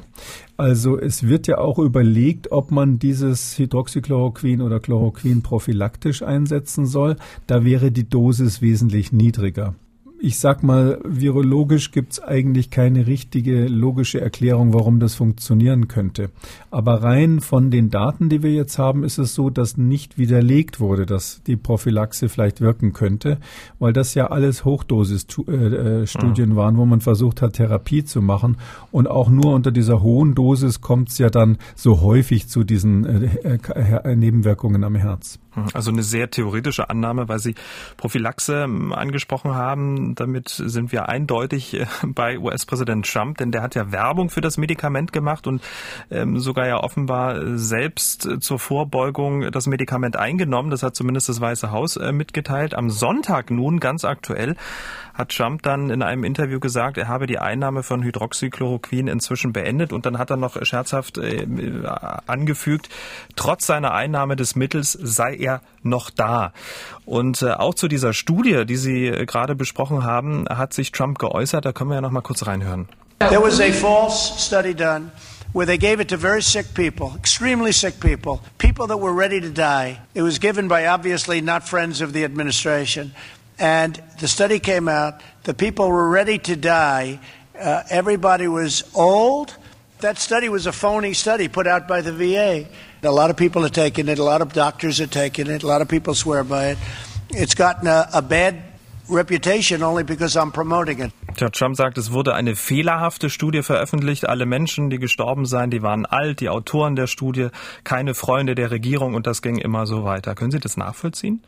Also 0.57 0.97
es 0.97 1.23
wird 1.23 1.47
ja 1.47 1.57
auch 1.57 1.79
überlegt, 1.79 2.51
ob 2.51 2.71
man 2.71 2.99
dieses 2.99 3.57
Hydroxychloroquin 3.57 4.61
oder 4.61 4.79
Chloroquin 4.79 5.41
prophylaktisch 5.41 6.21
einsetzen 6.21 6.85
soll. 6.85 7.15
Da 7.47 7.65
wäre 7.65 7.91
die 7.91 8.07
Dosis 8.07 8.61
wesentlich 8.61 9.11
niedriger 9.11 9.75
ich 10.23 10.39
sag 10.39 10.63
mal, 10.63 11.01
virologisch 11.03 11.91
gibt's 11.91 12.21
eigentlich 12.21 12.69
keine 12.69 13.07
richtige 13.07 13.67
logische 13.67 14.21
Erklärung, 14.21 14.73
warum 14.73 15.01
das 15.01 15.15
funktionieren 15.15 15.89
könnte. 15.89 16.29
Aber 16.71 17.03
rein 17.03 17.41
von 17.41 17.71
den 17.71 17.89
Daten, 17.89 18.29
die 18.29 18.41
wir 18.41 18.53
jetzt 18.53 18.79
haben, 18.79 19.03
ist 19.03 19.17
es 19.17 19.35
so, 19.35 19.49
dass 19.49 19.75
nicht 19.75 20.17
widerlegt 20.17 20.79
wurde, 20.79 21.05
dass 21.05 21.43
die 21.43 21.57
Prophylaxe 21.57 22.29
vielleicht 22.29 22.61
wirken 22.61 22.93
könnte, 22.93 23.37
weil 23.79 23.91
das 23.91 24.13
ja 24.13 24.27
alles 24.27 24.63
Hochdosis-Studien 24.63 26.49
äh, 26.49 26.53
mhm. 26.53 26.55
waren, 26.55 26.77
wo 26.77 26.85
man 26.85 27.01
versucht 27.01 27.41
hat, 27.41 27.53
Therapie 27.53 28.05
zu 28.05 28.21
machen. 28.21 28.55
Und 28.91 29.09
auch 29.09 29.29
nur 29.29 29.53
unter 29.53 29.71
dieser 29.71 30.01
hohen 30.01 30.35
Dosis 30.35 30.79
kommt's 30.79 31.17
ja 31.17 31.29
dann 31.29 31.57
so 31.75 31.99
häufig 31.99 32.47
zu 32.47 32.63
diesen 32.63 33.05
äh, 33.05 33.57
äh, 33.57 34.15
Nebenwirkungen 34.15 34.85
am 34.85 34.95
Herz. 34.95 35.39
Also 35.73 35.91
eine 35.91 36.03
sehr 36.03 36.29
theoretische 36.29 36.89
Annahme, 36.89 37.27
weil 37.27 37.39
Sie 37.39 37.55
Prophylaxe 37.97 38.63
ähm, 38.63 38.93
angesprochen 38.93 39.55
haben. 39.55 40.15
Damit 40.15 40.49
sind 40.49 40.91
wir 40.91 41.09
eindeutig 41.09 41.73
äh, 41.79 41.85
bei 42.05 42.39
US-Präsident 42.39 43.11
Trump, 43.11 43.37
denn 43.37 43.51
der 43.51 43.61
hat 43.61 43.75
ja 43.75 43.91
Werbung 43.91 44.29
für 44.29 44.41
das 44.41 44.57
Medikament 44.57 45.13
gemacht 45.13 45.47
und 45.47 45.61
ähm, 46.09 46.39
sogar 46.39 46.67
ja 46.67 46.77
offenbar 46.77 47.57
selbst 47.57 48.27
zur 48.39 48.59
Vorbeugung 48.59 49.51
das 49.51 49.67
Medikament 49.67 50.15
eingenommen. 50.15 50.69
Das 50.69 50.83
hat 50.83 50.95
zumindest 50.95 51.29
das 51.29 51.39
Weiße 51.39 51.71
Haus 51.71 51.97
äh, 51.97 52.11
mitgeteilt. 52.11 52.73
Am 52.73 52.89
Sonntag 52.89 53.51
nun, 53.51 53.79
ganz 53.79 54.05
aktuell, 54.05 54.55
hat 55.13 55.29
Trump 55.29 55.61
dann 55.61 55.89
in 55.89 56.01
einem 56.01 56.23
Interview 56.23 56.59
gesagt, 56.59 56.97
er 56.97 57.07
habe 57.07 57.27
die 57.27 57.37
Einnahme 57.37 57.83
von 57.83 58.01
Hydroxychloroquin 58.03 59.07
inzwischen 59.07 59.53
beendet 59.53 59.93
und 59.93 60.05
dann 60.05 60.17
hat 60.17 60.31
er 60.31 60.37
noch 60.37 60.63
scherzhaft 60.65 61.19
äh, 61.19 61.45
angefügt, 62.25 62.89
trotz 63.35 63.67
seiner 63.67 63.93
Einnahme 63.93 64.35
des 64.35 64.55
Mittels 64.55 64.93
sei 64.93 65.35
er 65.43 65.61
noch 65.81 66.09
da. 66.09 66.53
Und 67.05 67.41
äh, 67.41 67.51
auch 67.51 67.73
zu 67.73 67.87
dieser 67.87 68.13
Studie, 68.13 68.65
die 68.65 68.77
Sie 68.77 69.07
äh, 69.07 69.25
gerade 69.25 69.55
besprochen 69.55 70.03
haben, 70.03 70.45
hat 70.49 70.73
sich 70.73 70.91
Trump 70.91 71.19
geäußert. 71.19 71.65
Da 71.65 71.71
können 71.71 71.89
wir 71.89 71.95
ja 71.95 72.01
noch 72.01 72.11
mal 72.11 72.21
kurz 72.21 72.45
reinhören. 72.47 72.87
There 73.19 73.41
was 73.41 73.59
a 73.59 73.71
false 73.71 74.37
study 74.37 74.73
done 74.73 75.11
where 75.53 75.65
they 75.65 75.77
gave 75.77 76.01
it 76.01 76.09
to 76.09 76.17
very 76.17 76.41
sick 76.41 76.73
people, 76.73 77.15
extremely 77.17 77.71
sick 77.71 77.99
people, 77.99 78.39
people 78.57 78.87
that 78.87 78.99
were 78.99 79.13
ready 79.13 79.39
to 79.39 79.49
die. 79.49 79.99
It 80.13 80.23
was 80.23 80.39
given 80.39 80.67
by 80.67 80.87
obviously 80.87 81.41
not 81.41 81.63
friends 81.63 82.01
of 82.01 82.13
the 82.13 82.25
administration. 82.25 83.13
And 83.59 84.01
the 84.19 84.27
study 84.27 84.59
came 84.59 84.89
out, 84.89 85.21
the 85.43 85.53
people 85.53 85.87
were 85.89 86.09
ready 86.09 86.39
to 86.39 86.55
die. 86.55 87.19
Uh, 87.57 87.83
everybody 87.89 88.47
was 88.47 88.83
old, 88.95 89.55
That 90.03 90.17
study 90.17 90.49
was 90.49 90.67
a 90.67 90.73
phony 90.73 91.13
study 91.13 91.47
put 91.47 91.65
out 91.65 91.87
by 91.87 92.01
the 92.01 92.11
VA. 92.11 92.67
A 93.05 93.11
lot 93.11 93.29
of 93.29 93.35
people 93.35 93.65
are 93.65 93.69
taking 93.69 94.07
it, 94.07 94.17
a 94.17 94.23
lot 94.23 94.41
of 94.41 94.53
doctors 94.53 95.01
are 95.01 95.07
taking 95.07 95.47
it, 95.47 95.63
a 95.63 95.67
lot 95.67 95.81
of 95.81 95.89
people 95.89 96.15
swear 96.15 96.45
by 96.45 96.71
it. 96.71 96.77
It's 97.31 97.53
gotten 97.53 97.85
a, 97.87 98.07
a 98.13 98.21
bad 98.21 98.55
reputation 99.09 99.83
only 99.83 100.03
because 100.03 100.37
I'm 100.37 100.51
promoting 100.51 100.99
it. 101.01 101.11
Tja, 101.35 101.49
Trump 101.49 101.75
sagt, 101.75 101.97
es 101.97 102.13
wurde 102.13 102.33
eine 102.33 102.55
fehlerhafte 102.55 103.29
Studie 103.29 103.61
veröffentlicht. 103.61 104.29
Alle 104.29 104.45
Menschen, 104.45 104.89
die 104.89 104.99
gestorben 104.99 105.45
seien, 105.45 105.69
die 105.69 105.81
waren 105.81 106.05
alt, 106.05 106.39
die 106.39 106.47
Autoren 106.47 106.95
der 106.95 107.07
Studie, 107.07 107.49
keine 107.83 108.13
Freunde 108.13 108.55
der 108.55 108.71
Regierung 108.71 109.15
und 109.15 109.27
das 109.27 109.41
ging 109.41 109.57
immer 109.57 109.85
so 109.85 110.05
weiter. 110.05 110.33
Können 110.35 110.51
Sie 110.51 110.59
das 110.59 110.77
nachvollziehen? 110.77 111.41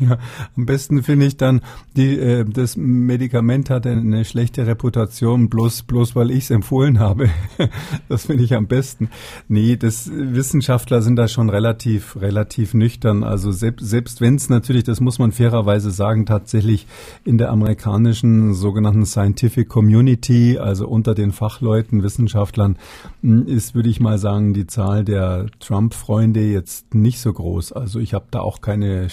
Ja, 0.00 0.16
am 0.56 0.64
besten 0.64 1.02
finde 1.02 1.26
ich 1.26 1.36
dann, 1.36 1.60
die, 1.94 2.18
äh, 2.18 2.46
das 2.46 2.76
Medikament 2.76 3.68
hat 3.68 3.86
eine 3.86 4.24
schlechte 4.24 4.66
Reputation, 4.66 5.50
bloß, 5.50 5.82
bloß 5.82 6.16
weil 6.16 6.30
ich 6.30 6.44
es 6.44 6.50
empfohlen 6.50 7.00
habe. 7.00 7.28
das 8.08 8.26
finde 8.26 8.44
ich 8.44 8.54
am 8.54 8.66
besten. 8.66 9.10
Nee, 9.48 9.76
das 9.76 10.10
Wissenschaftler 10.10 11.02
sind 11.02 11.16
da 11.16 11.28
schon 11.28 11.50
relativ, 11.50 12.16
relativ 12.18 12.72
nüchtern. 12.72 13.24
Also 13.24 13.52
selbst, 13.52 13.86
selbst 13.86 14.22
wenn 14.22 14.36
es 14.36 14.48
natürlich, 14.48 14.84
das 14.84 15.00
muss 15.00 15.18
man 15.18 15.32
fairerweise 15.32 15.90
sagen, 15.90 16.24
tatsächlich 16.24 16.86
in 17.24 17.36
der 17.36 17.50
amerikanischen 17.50 18.54
sogenannten 18.54 19.04
Scientific 19.04 19.68
Community, 19.68 20.56
also 20.58 20.88
unter 20.88 21.14
den 21.14 21.32
Fachleuten, 21.32 22.02
Wissenschaftlern, 22.02 22.78
ist, 23.22 23.74
würde 23.74 23.90
ich 23.90 24.00
mal 24.00 24.16
sagen, 24.16 24.54
die 24.54 24.66
Zahl 24.66 25.04
der 25.04 25.46
Trump-Freunde 25.60 26.40
jetzt 26.40 26.94
nicht 26.94 27.20
so 27.20 27.34
groß. 27.34 27.72
Also 27.72 27.98
ich 27.98 28.14
habe 28.14 28.24
da 28.30 28.40
auch 28.40 28.62
keine 28.62 29.10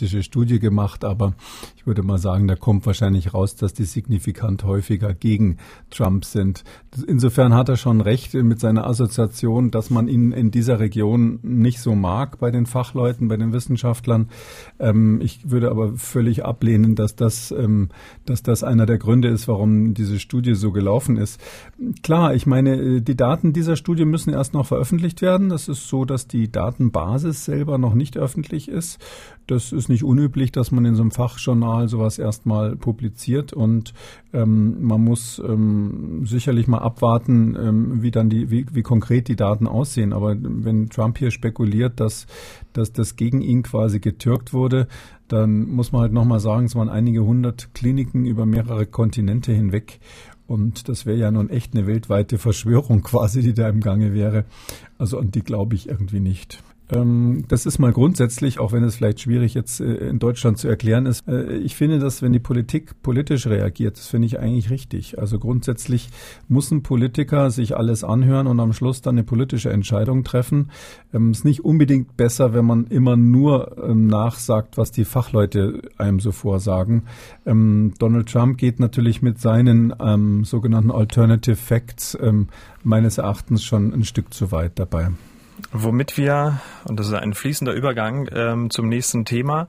statistische 0.00 0.22
Studie 0.22 0.58
gemacht, 0.58 1.04
aber 1.04 1.34
ich 1.76 1.86
würde 1.86 2.02
mal 2.02 2.18
sagen, 2.18 2.48
da 2.48 2.56
kommt 2.56 2.86
wahrscheinlich 2.86 3.34
raus, 3.34 3.54
dass 3.56 3.74
die 3.74 3.84
signifikant 3.84 4.64
häufiger 4.64 5.12
gegen 5.12 5.58
Trump 5.90 6.24
sind. 6.24 6.64
Insofern 7.06 7.54
hat 7.54 7.68
er 7.68 7.76
schon 7.76 8.00
recht 8.00 8.32
mit 8.34 8.60
seiner 8.60 8.86
Assoziation, 8.86 9.70
dass 9.70 9.90
man 9.90 10.08
ihn 10.08 10.32
in 10.32 10.50
dieser 10.50 10.80
Region 10.80 11.38
nicht 11.42 11.80
so 11.80 11.94
mag 11.94 12.38
bei 12.38 12.50
den 12.50 12.64
Fachleuten, 12.64 13.28
bei 13.28 13.36
den 13.36 13.52
Wissenschaftlern. 13.52 14.28
Ähm, 14.78 15.20
ich 15.20 15.50
würde 15.50 15.70
aber 15.70 15.96
völlig 15.96 16.44
ablehnen, 16.44 16.94
dass 16.94 17.14
das, 17.14 17.50
ähm, 17.50 17.90
dass 18.24 18.42
das 18.42 18.64
einer 18.64 18.86
der 18.86 18.98
Gründe 18.98 19.28
ist, 19.28 19.48
warum 19.48 19.92
diese 19.92 20.18
Studie 20.18 20.54
so 20.54 20.72
gelaufen 20.72 21.16
ist. 21.16 21.40
Klar, 22.02 22.34
ich 22.34 22.46
meine, 22.46 23.02
die 23.02 23.16
Daten 23.16 23.52
dieser 23.52 23.76
Studie 23.76 24.06
müssen 24.06 24.32
erst 24.32 24.54
noch 24.54 24.66
veröffentlicht 24.66 25.20
werden. 25.20 25.50
Das 25.50 25.68
ist 25.68 25.88
so, 25.88 26.04
dass 26.06 26.26
die 26.26 26.50
Datenbasis 26.50 27.44
selber 27.44 27.76
noch 27.76 27.94
nicht 27.94 28.16
öffentlich 28.16 28.68
ist. 28.68 28.98
Das 29.50 29.72
ist 29.72 29.88
nicht 29.88 30.04
unüblich, 30.04 30.52
dass 30.52 30.70
man 30.70 30.84
in 30.84 30.94
so 30.94 31.02
einem 31.02 31.10
Fachjournal 31.10 31.88
sowas 31.88 32.20
erstmal 32.20 32.76
publiziert 32.76 33.52
und 33.52 33.94
ähm, 34.32 34.80
man 34.80 35.02
muss 35.02 35.42
ähm, 35.44 36.24
sicherlich 36.24 36.68
mal 36.68 36.78
abwarten, 36.78 37.56
ähm, 37.60 38.00
wie 38.00 38.12
dann 38.12 38.30
die, 38.30 38.52
wie, 38.52 38.64
wie 38.72 38.82
konkret 38.82 39.26
die 39.26 39.34
Daten 39.34 39.66
aussehen. 39.66 40.12
Aber 40.12 40.36
wenn 40.38 40.88
Trump 40.88 41.18
hier 41.18 41.32
spekuliert, 41.32 41.98
dass, 41.98 42.28
dass 42.74 42.92
das 42.92 43.16
gegen 43.16 43.40
ihn 43.40 43.64
quasi 43.64 43.98
getürkt 43.98 44.52
wurde, 44.52 44.86
dann 45.26 45.68
muss 45.68 45.90
man 45.90 46.02
halt 46.02 46.12
nochmal 46.12 46.38
sagen, 46.38 46.66
es 46.66 46.76
waren 46.76 46.88
einige 46.88 47.24
hundert 47.24 47.74
Kliniken 47.74 48.26
über 48.26 48.46
mehrere 48.46 48.86
Kontinente 48.86 49.50
hinweg. 49.50 49.98
Und 50.46 50.88
das 50.88 51.06
wäre 51.06 51.18
ja 51.18 51.32
nun 51.32 51.50
echt 51.50 51.74
eine 51.74 51.88
weltweite 51.88 52.38
Verschwörung 52.38 53.02
quasi, 53.02 53.42
die 53.42 53.54
da 53.54 53.68
im 53.68 53.80
Gange 53.80 54.14
wäre. 54.14 54.44
Also 54.96 55.18
an 55.18 55.32
die 55.32 55.42
glaube 55.42 55.74
ich 55.74 55.88
irgendwie 55.88 56.20
nicht. 56.20 56.62
Ähm, 56.92 57.44
das 57.48 57.66
ist 57.66 57.78
mal 57.78 57.92
grundsätzlich, 57.92 58.58
auch 58.58 58.72
wenn 58.72 58.82
es 58.82 58.96
vielleicht 58.96 59.20
schwierig 59.20 59.54
jetzt 59.54 59.80
äh, 59.80 60.08
in 60.08 60.18
Deutschland 60.18 60.58
zu 60.58 60.68
erklären 60.68 61.06
ist. 61.06 61.26
Äh, 61.28 61.56
ich 61.58 61.76
finde, 61.76 61.98
dass 61.98 62.22
wenn 62.22 62.32
die 62.32 62.38
Politik 62.38 63.02
politisch 63.02 63.46
reagiert, 63.46 63.96
das 63.96 64.08
finde 64.08 64.26
ich 64.26 64.38
eigentlich 64.38 64.70
richtig. 64.70 65.18
Also 65.18 65.38
grundsätzlich 65.38 66.10
muss 66.48 66.70
ein 66.70 66.82
Politiker 66.82 67.50
sich 67.50 67.76
alles 67.76 68.04
anhören 68.04 68.46
und 68.46 68.58
am 68.60 68.72
Schluss 68.72 69.02
dann 69.02 69.16
eine 69.16 69.24
politische 69.24 69.70
Entscheidung 69.70 70.24
treffen. 70.24 70.70
Es 71.10 71.14
ähm, 71.14 71.30
ist 71.30 71.44
nicht 71.44 71.64
unbedingt 71.64 72.16
besser, 72.16 72.54
wenn 72.54 72.64
man 72.64 72.86
immer 72.86 73.16
nur 73.16 73.76
ähm, 73.82 74.06
nachsagt, 74.06 74.76
was 74.76 74.90
die 74.90 75.04
Fachleute 75.04 75.82
einem 75.96 76.20
so 76.20 76.32
vorsagen. 76.32 77.04
Donald 77.44 78.28
Trump 78.28 78.58
geht 78.58 78.80
natürlich 78.80 79.22
mit 79.22 79.40
seinen 79.40 79.92
sogenannten 80.44 80.90
Alternative 80.90 81.56
Facts 81.56 82.16
meines 82.82 83.18
Erachtens 83.18 83.64
schon 83.64 83.92
ein 83.92 84.04
Stück 84.04 84.32
zu 84.32 84.52
weit 84.52 84.78
dabei. 84.78 85.10
Womit 85.72 86.16
wir, 86.16 86.60
und 86.84 86.98
das 86.98 87.06
ist 87.06 87.14
ein 87.14 87.32
fließender 87.32 87.72
Übergang 87.72 88.28
ähm, 88.34 88.70
zum 88.70 88.88
nächsten 88.88 89.24
Thema, 89.24 89.68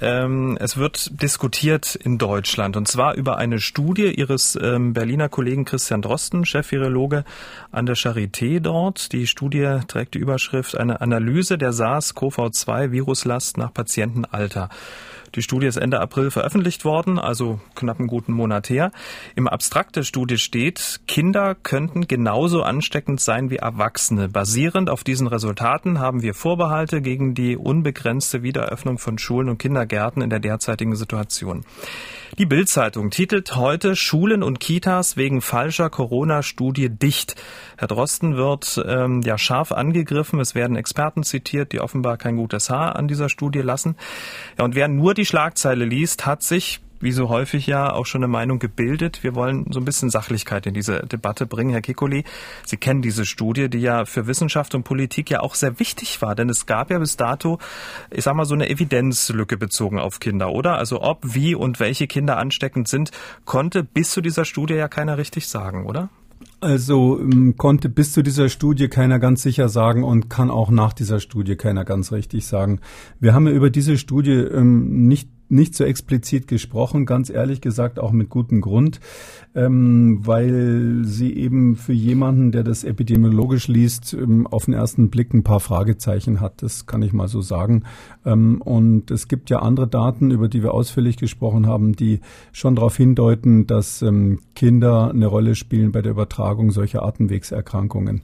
ähm, 0.00 0.58
es 0.60 0.76
wird 0.76 1.22
diskutiert 1.22 1.94
in 1.94 2.18
Deutschland 2.18 2.76
und 2.76 2.88
zwar 2.88 3.14
über 3.14 3.36
eine 3.36 3.60
Studie 3.60 4.12
Ihres 4.12 4.58
ähm, 4.60 4.94
Berliner 4.94 5.28
Kollegen 5.28 5.64
Christian 5.64 6.02
Drosten, 6.02 6.44
Chefvirologe 6.44 7.24
an 7.70 7.86
der 7.86 7.96
Charité 7.96 8.58
dort. 8.58 9.12
Die 9.12 9.28
Studie 9.28 9.78
trägt 9.86 10.14
die 10.14 10.18
Überschrift 10.18 10.76
eine 10.76 11.00
Analyse 11.00 11.56
der 11.56 11.72
SARS-CoV-2-Viruslast 11.72 13.58
nach 13.58 13.72
Patientenalter. 13.72 14.70
Die 15.34 15.42
Studie 15.42 15.66
ist 15.66 15.76
Ende 15.76 16.00
April 16.00 16.30
veröffentlicht 16.30 16.84
worden, 16.84 17.18
also 17.18 17.60
knapp 17.74 17.98
einen 17.98 18.08
guten 18.08 18.32
Monat 18.32 18.70
her. 18.70 18.92
Im 19.36 19.48
Abstrakt 19.48 19.96
der 19.96 20.02
Studie 20.02 20.38
steht, 20.38 21.00
Kinder 21.06 21.54
könnten 21.54 22.08
genauso 22.08 22.62
ansteckend 22.62 23.20
sein 23.20 23.50
wie 23.50 23.56
Erwachsene. 23.56 24.28
Basierend 24.28 24.90
auf 24.90 25.04
diesen 25.04 25.26
Resultaten 25.26 25.98
haben 25.98 26.22
wir 26.22 26.34
Vorbehalte 26.34 27.02
gegen 27.02 27.34
die 27.34 27.56
unbegrenzte 27.56 28.42
Wiedereröffnung 28.42 28.98
von 28.98 29.18
Schulen 29.18 29.48
und 29.48 29.58
Kindergärten 29.58 30.22
in 30.22 30.30
der 30.30 30.40
derzeitigen 30.40 30.96
Situation. 30.96 31.64
Die 32.36 32.46
Bild-Zeitung 32.46 33.10
titelt 33.10 33.56
heute 33.56 33.96
Schulen 33.96 34.42
und 34.42 34.60
Kitas 34.60 35.16
wegen 35.16 35.40
falscher 35.40 35.88
Corona-Studie 35.88 36.90
dicht. 36.90 37.36
Herr 37.78 37.88
Drosten 37.88 38.36
wird 38.36 38.80
ähm, 38.86 39.22
ja 39.22 39.38
scharf 39.38 39.72
angegriffen. 39.72 40.38
Es 40.38 40.54
werden 40.54 40.76
Experten 40.76 41.22
zitiert, 41.22 41.72
die 41.72 41.80
offenbar 41.80 42.18
kein 42.18 42.36
gutes 42.36 42.68
Haar 42.68 42.96
an 42.96 43.08
dieser 43.08 43.28
Studie 43.28 43.60
lassen. 43.60 43.96
Ja, 44.58 44.64
und 44.64 44.74
wer 44.74 44.88
nur 44.88 45.14
die 45.14 45.24
Schlagzeile 45.24 45.84
liest, 45.84 46.26
hat 46.26 46.42
sich 46.42 46.80
wie 47.00 47.12
so 47.12 47.28
häufig 47.28 47.66
ja 47.66 47.92
auch 47.92 48.06
schon 48.06 48.22
eine 48.22 48.30
Meinung 48.30 48.58
gebildet. 48.58 49.22
Wir 49.22 49.34
wollen 49.34 49.66
so 49.70 49.80
ein 49.80 49.84
bisschen 49.84 50.10
Sachlichkeit 50.10 50.66
in 50.66 50.74
diese 50.74 51.00
Debatte 51.06 51.46
bringen. 51.46 51.70
Herr 51.70 51.80
Kikoli, 51.80 52.24
Sie 52.64 52.76
kennen 52.76 53.02
diese 53.02 53.24
Studie, 53.24 53.68
die 53.68 53.78
ja 53.78 54.04
für 54.04 54.26
Wissenschaft 54.26 54.74
und 54.74 54.84
Politik 54.84 55.30
ja 55.30 55.40
auch 55.40 55.54
sehr 55.54 55.78
wichtig 55.78 56.20
war, 56.22 56.34
denn 56.34 56.48
es 56.48 56.66
gab 56.66 56.90
ja 56.90 56.98
bis 56.98 57.16
dato, 57.16 57.58
ich 58.10 58.24
sag 58.24 58.34
mal, 58.34 58.44
so 58.44 58.54
eine 58.54 58.68
Evidenzlücke 58.68 59.56
bezogen 59.56 59.98
auf 59.98 60.20
Kinder, 60.20 60.50
oder? 60.50 60.76
Also 60.76 61.02
ob, 61.02 61.20
wie 61.22 61.54
und 61.54 61.80
welche 61.80 62.06
Kinder 62.06 62.38
ansteckend 62.38 62.88
sind, 62.88 63.10
konnte 63.44 63.84
bis 63.84 64.10
zu 64.10 64.20
dieser 64.20 64.44
Studie 64.44 64.74
ja 64.74 64.88
keiner 64.88 65.18
richtig 65.18 65.48
sagen, 65.48 65.86
oder? 65.86 66.10
Also 66.60 67.20
ähm, 67.20 67.56
konnte 67.56 67.88
bis 67.88 68.12
zu 68.12 68.22
dieser 68.22 68.48
Studie 68.48 68.88
keiner 68.88 69.20
ganz 69.20 69.42
sicher 69.42 69.68
sagen 69.68 70.02
und 70.02 70.28
kann 70.28 70.50
auch 70.50 70.70
nach 70.70 70.92
dieser 70.92 71.20
Studie 71.20 71.54
keiner 71.56 71.84
ganz 71.84 72.10
richtig 72.10 72.46
sagen. 72.46 72.80
Wir 73.20 73.32
haben 73.32 73.46
ja 73.46 73.52
über 73.52 73.70
diese 73.70 73.96
Studie 73.96 74.32
ähm, 74.32 75.06
nicht 75.06 75.28
nicht 75.48 75.74
so 75.74 75.84
explizit 75.84 76.46
gesprochen, 76.46 77.06
ganz 77.06 77.30
ehrlich 77.30 77.60
gesagt 77.60 77.98
auch 77.98 78.12
mit 78.12 78.28
gutem 78.28 78.60
Grund, 78.60 79.00
ähm, 79.54 80.20
weil 80.26 81.00
sie 81.02 81.32
eben 81.34 81.76
für 81.76 81.92
jemanden, 81.92 82.52
der 82.52 82.64
das 82.64 82.84
epidemiologisch 82.84 83.68
liest, 83.68 84.14
ähm, 84.14 84.46
auf 84.46 84.66
den 84.66 84.74
ersten 84.74 85.10
Blick 85.10 85.32
ein 85.32 85.42
paar 85.42 85.60
Fragezeichen 85.60 86.40
hat. 86.40 86.62
Das 86.62 86.86
kann 86.86 87.02
ich 87.02 87.12
mal 87.12 87.28
so 87.28 87.40
sagen. 87.40 87.84
Ähm, 88.24 88.60
und 88.60 89.10
es 89.10 89.28
gibt 89.28 89.50
ja 89.50 89.60
andere 89.60 89.88
Daten, 89.88 90.30
über 90.30 90.48
die 90.48 90.62
wir 90.62 90.74
ausführlich 90.74 91.16
gesprochen 91.16 91.66
haben, 91.66 91.96
die 91.96 92.20
schon 92.52 92.76
darauf 92.76 92.96
hindeuten, 92.96 93.66
dass 93.66 94.02
ähm, 94.02 94.40
Kinder 94.54 95.10
eine 95.10 95.26
Rolle 95.26 95.54
spielen 95.54 95.92
bei 95.92 96.02
der 96.02 96.12
Übertragung 96.12 96.70
solcher 96.70 97.02
Atemwegserkrankungen. 97.02 98.22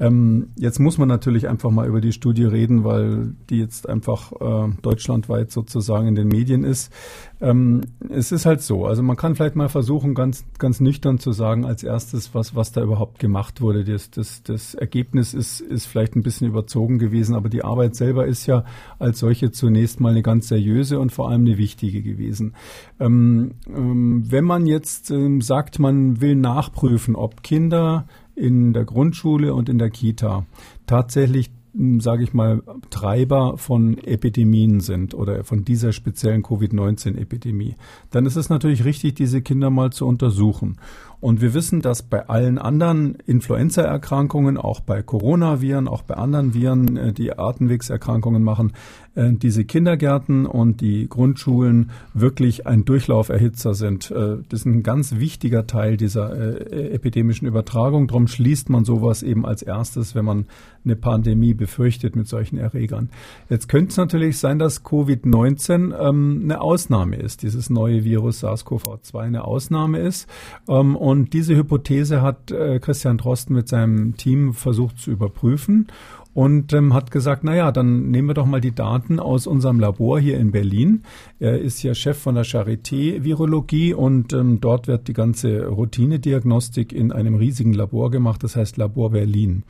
Ähm, 0.00 0.48
jetzt 0.56 0.80
muss 0.80 0.98
man 0.98 1.08
natürlich 1.08 1.48
einfach 1.48 1.70
mal 1.70 1.86
über 1.86 2.00
die 2.00 2.12
Studie 2.12 2.44
reden, 2.44 2.82
weil 2.82 3.34
die 3.48 3.58
jetzt 3.58 3.88
einfach 3.88 4.32
äh, 4.32 4.72
deutschlandweit 4.82 5.52
sozusagen 5.52 6.08
in 6.08 6.14
den 6.16 6.28
Medien 6.28 6.64
ist. 6.64 6.92
Ähm, 7.40 7.82
es 8.08 8.32
ist 8.32 8.44
halt 8.44 8.62
so, 8.62 8.86
also 8.86 9.02
man 9.02 9.16
kann 9.16 9.36
vielleicht 9.36 9.54
mal 9.54 9.68
versuchen, 9.68 10.14
ganz, 10.14 10.44
ganz 10.58 10.80
nüchtern 10.80 11.18
zu 11.18 11.32
sagen, 11.32 11.64
als 11.64 11.84
erstes, 11.84 12.34
was, 12.34 12.56
was 12.56 12.72
da 12.72 12.82
überhaupt 12.82 13.18
gemacht 13.20 13.60
wurde. 13.60 13.84
Das, 13.84 14.10
das, 14.10 14.42
das 14.42 14.74
Ergebnis 14.74 15.32
ist, 15.32 15.60
ist 15.60 15.86
vielleicht 15.86 16.16
ein 16.16 16.22
bisschen 16.22 16.48
überzogen 16.48 16.98
gewesen, 16.98 17.36
aber 17.36 17.48
die 17.48 17.62
Arbeit 17.62 17.94
selber 17.94 18.26
ist 18.26 18.46
ja 18.46 18.64
als 18.98 19.20
solche 19.20 19.52
zunächst 19.52 20.00
mal 20.00 20.10
eine 20.10 20.22
ganz 20.22 20.48
seriöse 20.48 20.98
und 20.98 21.12
vor 21.12 21.30
allem 21.30 21.42
eine 21.42 21.56
wichtige 21.56 22.02
gewesen. 22.02 22.54
Ähm, 22.98 23.52
ähm, 23.68 24.24
wenn 24.26 24.44
man 24.44 24.66
jetzt 24.66 25.10
ähm, 25.10 25.40
sagt, 25.40 25.78
man 25.78 26.20
will 26.20 26.34
nachprüfen, 26.34 27.14
ob 27.14 27.42
Kinder 27.42 28.06
in 28.34 28.72
der 28.72 28.84
Grundschule 28.84 29.54
und 29.54 29.68
in 29.68 29.78
der 29.78 29.90
Kita 29.90 30.46
tatsächlich 30.86 31.50
hm, 31.74 32.00
sage 32.00 32.22
ich 32.22 32.32
mal, 32.32 32.62
Treiber 32.90 33.58
von 33.58 33.98
Epidemien 33.98 34.78
sind 34.78 35.12
oder 35.12 35.42
von 35.42 35.64
dieser 35.64 35.92
speziellen 35.92 36.44
Covid-19-Epidemie, 36.44 37.74
dann 38.10 38.26
ist 38.26 38.36
es 38.36 38.48
natürlich 38.48 38.84
richtig, 38.84 39.14
diese 39.14 39.42
Kinder 39.42 39.70
mal 39.70 39.90
zu 39.90 40.06
untersuchen. 40.06 40.78
Und 41.20 41.40
wir 41.40 41.52
wissen, 41.52 41.80
dass 41.80 42.02
bei 42.02 42.28
allen 42.28 42.58
anderen 42.58 43.16
Influenzaerkrankungen, 43.26 44.56
auch 44.56 44.80
bei 44.80 45.02
Coronaviren, 45.02 45.88
auch 45.88 46.02
bei 46.02 46.14
anderen 46.14 46.54
Viren, 46.54 46.96
äh, 46.96 47.12
die 47.12 47.36
Atemwegserkrankungen 47.36 48.44
machen, 48.44 48.72
äh, 49.14 49.32
diese 49.32 49.64
Kindergärten 49.64 50.46
und 50.46 50.80
die 50.80 51.08
Grundschulen 51.08 51.90
wirklich 52.12 52.66
ein 52.66 52.84
Durchlauferhitzer 52.84 53.74
sind. 53.74 54.10
Äh, 54.10 54.38
das 54.48 54.60
ist 54.60 54.66
ein 54.66 54.82
ganz 54.82 55.16
wichtiger 55.16 55.66
Teil 55.66 55.96
dieser 55.96 56.34
epidemischen 56.72 57.46
Übertragung. 57.46 58.06
Darum 58.06 58.28
schließt 58.28 58.70
man 58.70 58.84
sowas 58.84 59.22
eben 59.22 59.46
als 59.46 59.62
erstes, 59.62 60.14
wenn 60.14 60.24
man 60.24 60.46
eine 60.84 60.96
Pandemie 60.96 61.54
befürchtet 61.54 62.14
mit 62.14 62.28
solchen 62.28 62.58
Erregern. 62.58 63.08
Jetzt 63.48 63.68
könnte 63.68 63.90
es 63.90 63.96
natürlich 63.96 64.38
sein, 64.38 64.58
dass 64.58 64.84
Covid-19 64.84 65.94
ähm, 65.98 66.40
eine 66.44 66.60
Ausnahme 66.60 67.16
ist, 67.16 67.42
dieses 67.42 67.70
neue 67.70 68.04
Virus 68.04 68.44
SARS-CoV-2 68.44 69.18
eine 69.18 69.44
Ausnahme 69.44 69.98
ist. 69.98 70.28
Ähm, 70.68 70.96
und 70.96 71.32
diese 71.32 71.56
Hypothese 71.56 72.22
hat 72.22 72.50
äh, 72.50 72.78
Christian 72.80 73.18
Drosten 73.18 73.54
mit 73.54 73.68
seinem 73.68 74.16
Team 74.16 74.52
versucht 74.52 74.98
zu 74.98 75.10
überprüfen 75.10 75.88
und 76.34 76.72
ähm, 76.72 76.92
hat 76.92 77.12
gesagt, 77.12 77.44
na 77.44 77.54
ja, 77.54 77.72
dann 77.72 78.10
nehmen 78.10 78.28
wir 78.28 78.34
doch 78.34 78.46
mal 78.46 78.60
die 78.60 78.74
Daten 78.74 79.20
aus 79.20 79.46
unserem 79.46 79.78
Labor 79.78 80.18
hier 80.18 80.38
in 80.38 80.50
Berlin. 80.50 81.02
Er 81.38 81.60
ist 81.60 81.82
ja 81.82 81.94
Chef 81.94 82.18
von 82.18 82.34
der 82.34 82.44
Charité 82.44 83.22
Virologie 83.22 83.94
und 83.94 84.32
ähm, 84.32 84.60
dort 84.60 84.88
wird 84.88 85.06
die 85.06 85.12
ganze 85.12 85.66
Routinediagnostik 85.66 86.92
in 86.92 87.12
einem 87.12 87.36
riesigen 87.36 87.72
Labor 87.72 88.10
gemacht, 88.10 88.42
das 88.42 88.56
heißt 88.56 88.76
Labor 88.76 89.10
Berlin. 89.10 89.62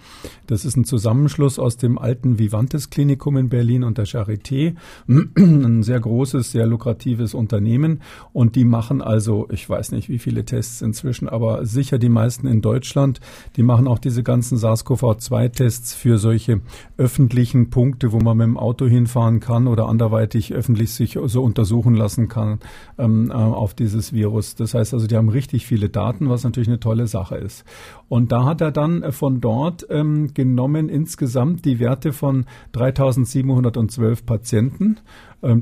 Das 0.47 0.64
ist 0.64 0.76
ein 0.76 0.85
Zusammenschluss 0.85 1.59
aus 1.59 1.76
dem 1.76 1.99
alten 1.99 2.38
Vivantes 2.38 2.88
Klinikum 2.88 3.37
in 3.37 3.50
Berlin 3.50 3.85
und 3.85 3.99
der 3.99 4.06
Charité, 4.06 4.75
ein 5.06 5.83
sehr 5.83 6.00
großes, 6.00 6.50
sehr 6.50 6.66
lukratives 6.66 7.35
Unternehmen 7.35 8.00
und 8.33 8.56
die 8.56 8.64
machen 8.64 9.02
also, 9.02 9.49
ich 9.50 9.68
weiß 9.68 9.92
nicht, 9.92 10.09
wie 10.09 10.18
viele 10.18 10.47
Tests 10.47 10.80
inzwischen, 10.80 11.28
aber 11.28 11.66
sicher 11.66 11.99
die 11.99 12.09
meisten 12.09 12.47
in 12.47 12.62
Deutschland. 12.62 13.21
Die 13.56 13.62
machen 13.62 13.87
auch 13.87 13.99
diese 13.99 14.23
ganzen 14.23 14.56
SARS-CoV-2 14.56 15.50
Tests 15.50 15.94
für 15.94 16.16
solche 16.16 16.53
öffentlichen 16.96 17.70
Punkte, 17.70 18.12
wo 18.12 18.18
man 18.18 18.37
mit 18.37 18.46
dem 18.46 18.56
Auto 18.56 18.87
hinfahren 18.87 19.40
kann 19.40 19.66
oder 19.66 19.88
anderweitig 19.88 20.52
öffentlich 20.52 20.92
sich 20.92 21.18
so 21.25 21.42
untersuchen 21.42 21.94
lassen 21.94 22.28
kann 22.28 22.58
ähm, 22.99 23.30
äh, 23.30 23.34
auf 23.34 23.75
dieses 23.75 24.12
Virus. 24.12 24.54
Das 24.54 24.75
heißt 24.75 24.94
also, 24.94 25.06
die 25.06 25.16
haben 25.16 25.28
richtig 25.28 25.66
viele 25.66 25.88
Daten, 25.88 26.28
was 26.28 26.44
natürlich 26.44 26.68
eine 26.68 26.80
tolle 26.80 27.06
Sache 27.06 27.37
ist. 27.37 27.64
Und 28.08 28.32
da 28.32 28.44
hat 28.44 28.61
er 28.61 28.70
dann 28.70 29.02
äh, 29.02 29.12
von 29.12 29.40
dort 29.40 29.87
ähm, 29.90 30.34
genommen 30.34 30.88
insgesamt 30.88 31.64
die 31.64 31.78
Werte 31.78 32.12
von 32.12 32.46
3712 32.73 34.26
Patienten 34.26 34.99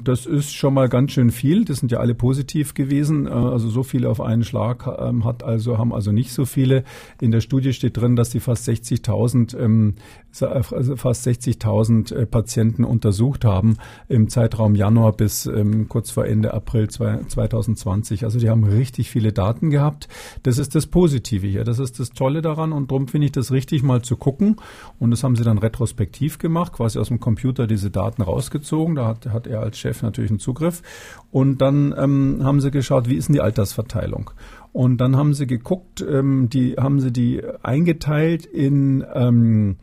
das 0.04 0.26
ist 0.26 0.54
schon 0.54 0.74
mal 0.74 0.88
ganz 0.88 1.12
schön 1.12 1.30
viel. 1.30 1.64
Das 1.64 1.78
sind 1.78 1.90
ja 1.90 1.98
alle 1.98 2.14
positiv 2.14 2.74
gewesen. 2.74 3.26
Äh, 3.26 3.30
also 3.30 3.68
so 3.68 3.82
viele 3.82 4.08
auf 4.08 4.20
einen 4.20 4.44
Schlag 4.44 4.86
ähm, 4.98 5.24
hat 5.24 5.42
also, 5.42 5.78
haben 5.78 5.92
also 5.92 6.12
nicht 6.12 6.32
so 6.32 6.44
viele. 6.44 6.84
In 7.20 7.32
der 7.32 7.40
Studie 7.40 7.72
steht 7.72 7.96
drin, 7.96 8.14
dass 8.14 8.30
sie 8.30 8.40
fast 8.40 8.68
60.000, 8.68 9.58
ähm, 9.58 9.94
also 10.40 10.96
fast 10.96 11.26
60.000 11.26 12.14
äh, 12.14 12.26
Patienten 12.26 12.84
untersucht 12.84 13.44
haben 13.44 13.76
im 14.08 14.28
Zeitraum 14.28 14.74
Januar 14.74 15.12
bis 15.12 15.50
kurz 15.88 16.10
vor 16.10 16.26
Ende 16.26 16.54
April 16.54 16.88
2020. 16.88 18.24
Also 18.24 18.38
die 18.38 18.48
haben 18.48 18.64
richtig 18.64 19.10
viele 19.10 19.32
Daten 19.32 19.70
gehabt. 19.70 20.08
Das 20.42 20.58
ist 20.58 20.74
das 20.74 20.86
Positive 20.86 21.46
hier. 21.46 21.64
Das 21.64 21.78
ist 21.78 21.98
das 21.98 22.10
Tolle 22.10 22.42
daran 22.42 22.72
und 22.72 22.90
darum 22.90 23.08
finde 23.08 23.26
ich 23.26 23.32
das 23.32 23.52
richtig 23.52 23.82
mal 23.82 24.02
zu 24.02 24.16
gucken. 24.16 24.56
Und 24.98 25.10
das 25.10 25.24
haben 25.24 25.36
sie 25.36 25.44
dann 25.44 25.58
retrospektiv 25.58 26.38
gemacht, 26.38 26.72
quasi 26.72 26.98
aus 26.98 27.08
dem 27.08 27.20
Computer 27.20 27.66
diese 27.66 27.90
Daten 27.90 28.22
rausgezogen. 28.22 28.94
Da 28.94 29.06
hat, 29.06 29.26
hat 29.26 29.46
er 29.46 29.71
Chef 29.76 30.02
natürlich 30.02 30.30
einen 30.30 30.40
Zugriff. 30.40 30.82
Und 31.30 31.58
dann 31.58 31.94
ähm, 31.96 32.40
haben 32.42 32.60
sie 32.60 32.70
geschaut, 32.70 33.08
wie 33.08 33.16
ist 33.16 33.28
denn 33.28 33.34
die 33.34 33.40
Altersverteilung? 33.40 34.30
Und 34.72 34.98
dann 34.98 35.16
haben 35.16 35.34
sie 35.34 35.46
geguckt, 35.46 36.04
ähm, 36.08 36.48
die 36.48 36.74
haben 36.74 37.00
sie 37.00 37.12
die 37.12 37.42
eingeteilt 37.62 38.46
in 38.46 39.04
ähm, 39.14 39.76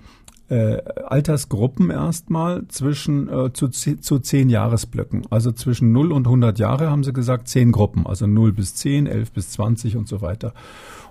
äh, 0.49 0.81
Altersgruppen 1.05 1.91
erstmal 1.91 2.67
zwischen 2.69 3.29
äh, 3.29 3.53
zu, 3.53 3.69
zu 3.69 4.19
zehn 4.19 4.49
Jahresblöcken. 4.49 5.27
Also 5.29 5.51
zwischen 5.51 5.91
0 5.91 6.11
und 6.11 6.25
100 6.25 6.57
Jahre 6.57 6.89
haben 6.89 7.03
sie 7.03 7.13
gesagt, 7.13 7.47
zehn 7.47 7.71
Gruppen, 7.71 8.07
also 8.07 8.25
0 8.25 8.53
bis 8.53 8.73
10, 8.75 9.05
11 9.05 9.31
bis 9.31 9.51
20 9.51 9.95
und 9.95 10.07
so 10.07 10.21
weiter. 10.21 10.53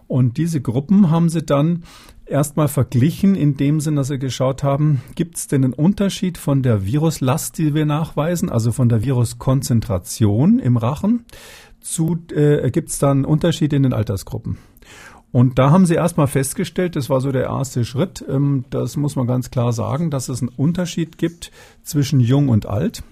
Und 0.08 0.38
diese 0.38 0.60
Gruppen 0.60 1.10
haben 1.10 1.28
sie 1.28 1.42
dann 1.42 1.84
erstmal 2.26 2.68
verglichen 2.68 3.34
in 3.34 3.56
dem 3.56 3.80
Sinn, 3.80 3.96
dass 3.96 4.08
sie 4.08 4.18
geschaut 4.18 4.62
haben, 4.62 5.02
gibt 5.14 5.36
es 5.36 5.46
denn 5.46 5.64
einen 5.64 5.72
Unterschied 5.74 6.38
von 6.38 6.62
der 6.62 6.84
Viruslast, 6.84 7.58
die 7.58 7.74
wir 7.74 7.86
nachweisen, 7.86 8.48
also 8.48 8.72
von 8.72 8.88
der 8.88 9.04
Viruskonzentration 9.04 10.58
im 10.58 10.76
Rachen, 10.76 11.24
zu 11.80 12.18
äh, 12.34 12.70
gibt 12.70 12.88
es 12.88 12.98
dann 12.98 13.24
Unterschiede 13.24 13.76
in 13.76 13.84
den 13.84 13.92
Altersgruppen. 13.92 14.58
Und 15.30 15.58
da 15.58 15.70
haben 15.70 15.84
sie 15.84 15.94
erstmal 15.94 16.26
festgestellt, 16.26 16.96
das 16.96 17.10
war 17.10 17.20
so 17.20 17.30
der 17.32 17.44
erste 17.44 17.84
Schritt, 17.84 18.24
ähm, 18.28 18.64
das 18.70 18.96
muss 18.96 19.14
man 19.14 19.26
ganz 19.26 19.50
klar 19.50 19.72
sagen, 19.72 20.10
dass 20.10 20.28
es 20.28 20.40
einen 20.40 20.48
Unterschied 20.48 21.18
gibt 21.18 21.50
zwischen 21.82 22.20
jung 22.20 22.48
und 22.48 22.66
alt. 22.66 23.02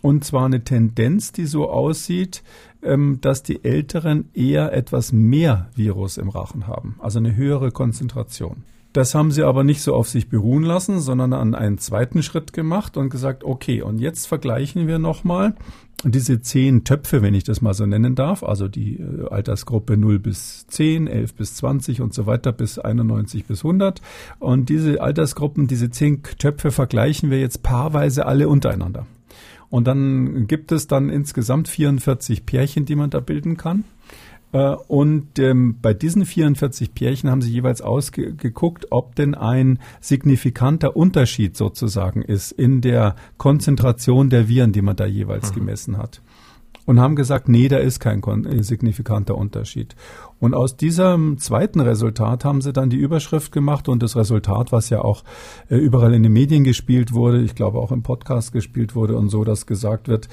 Und 0.00 0.24
zwar 0.24 0.46
eine 0.46 0.62
Tendenz, 0.62 1.32
die 1.32 1.44
so 1.46 1.68
aussieht, 1.68 2.42
ähm, 2.82 3.18
dass 3.20 3.42
die 3.42 3.64
Älteren 3.64 4.30
eher 4.34 4.72
etwas 4.72 5.12
mehr 5.12 5.68
Virus 5.74 6.16
im 6.16 6.28
Rachen 6.28 6.66
haben, 6.66 6.96
also 7.00 7.18
eine 7.18 7.36
höhere 7.36 7.70
Konzentration. 7.70 8.64
Das 8.92 9.14
haben 9.14 9.30
sie 9.30 9.42
aber 9.42 9.64
nicht 9.64 9.82
so 9.82 9.94
auf 9.94 10.08
sich 10.08 10.28
beruhen 10.28 10.62
lassen, 10.64 10.98
sondern 11.00 11.32
an 11.34 11.54
einen 11.54 11.78
zweiten 11.78 12.22
Schritt 12.22 12.52
gemacht 12.52 12.96
und 12.96 13.10
gesagt, 13.10 13.44
okay, 13.44 13.82
und 13.82 13.98
jetzt 13.98 14.26
vergleichen 14.26 14.86
wir 14.86 14.98
nochmal 14.98 15.54
diese 16.04 16.40
zehn 16.40 16.84
Töpfe, 16.84 17.22
wenn 17.22 17.34
ich 17.34 17.44
das 17.44 17.60
mal 17.60 17.74
so 17.74 17.84
nennen 17.84 18.14
darf, 18.14 18.42
also 18.42 18.68
die 18.68 18.98
äh, 18.98 19.28
Altersgruppe 19.28 19.96
0 19.96 20.20
bis 20.20 20.66
10, 20.68 21.06
11 21.06 21.34
bis 21.34 21.54
20 21.56 22.00
und 22.00 22.14
so 22.14 22.26
weiter 22.26 22.52
bis 22.52 22.78
91 22.78 23.44
bis 23.44 23.64
100. 23.64 24.00
Und 24.38 24.68
diese 24.68 25.02
Altersgruppen, 25.02 25.66
diese 25.66 25.90
zehn 25.90 26.22
Töpfe 26.22 26.70
vergleichen 26.70 27.30
wir 27.30 27.40
jetzt 27.40 27.62
paarweise 27.62 28.26
alle 28.26 28.48
untereinander. 28.48 29.06
Und 29.70 29.86
dann 29.86 30.46
gibt 30.46 30.72
es 30.72 30.86
dann 30.86 31.10
insgesamt 31.10 31.68
44 31.68 32.46
Pärchen, 32.46 32.84
die 32.84 32.96
man 32.96 33.10
da 33.10 33.20
bilden 33.20 33.56
kann. 33.56 33.84
Äh, 34.52 34.74
und 34.88 35.38
ähm, 35.38 35.76
bei 35.80 35.92
diesen 35.92 36.24
44 36.24 36.94
Pärchen 36.94 37.30
haben 37.30 37.42
sie 37.42 37.52
jeweils 37.52 37.82
ausgeguckt, 37.82 38.86
ob 38.90 39.14
denn 39.14 39.34
ein 39.34 39.78
signifikanter 40.00 40.96
Unterschied 40.96 41.56
sozusagen 41.56 42.22
ist 42.22 42.52
in 42.52 42.80
der 42.80 43.14
Konzentration 43.36 44.30
der 44.30 44.48
Viren, 44.48 44.72
die 44.72 44.82
man 44.82 44.96
da 44.96 45.06
jeweils 45.06 45.50
mhm. 45.50 45.56
gemessen 45.56 45.98
hat 45.98 46.22
und 46.88 47.00
haben 47.00 47.16
gesagt, 47.16 47.50
nee, 47.50 47.68
da 47.68 47.76
ist 47.76 48.00
kein 48.00 48.22
äh, 48.46 48.62
signifikanter 48.62 49.36
Unterschied. 49.36 49.94
Und 50.40 50.54
aus 50.54 50.78
diesem 50.78 51.36
zweiten 51.36 51.80
Resultat 51.80 52.46
haben 52.46 52.62
sie 52.62 52.72
dann 52.72 52.88
die 52.88 52.96
Überschrift 52.96 53.52
gemacht 53.52 53.90
und 53.90 54.02
das 54.02 54.16
Resultat, 54.16 54.72
was 54.72 54.88
ja 54.88 55.02
auch 55.02 55.22
äh, 55.68 55.76
überall 55.76 56.14
in 56.14 56.22
den 56.22 56.32
Medien 56.32 56.64
gespielt 56.64 57.12
wurde, 57.12 57.42
ich 57.42 57.54
glaube 57.54 57.78
auch 57.78 57.92
im 57.92 58.02
Podcast 58.02 58.52
gespielt 58.52 58.94
wurde 58.94 59.18
und 59.18 59.28
so, 59.28 59.44
dass 59.44 59.66
gesagt 59.66 60.08
wird, 60.08 60.30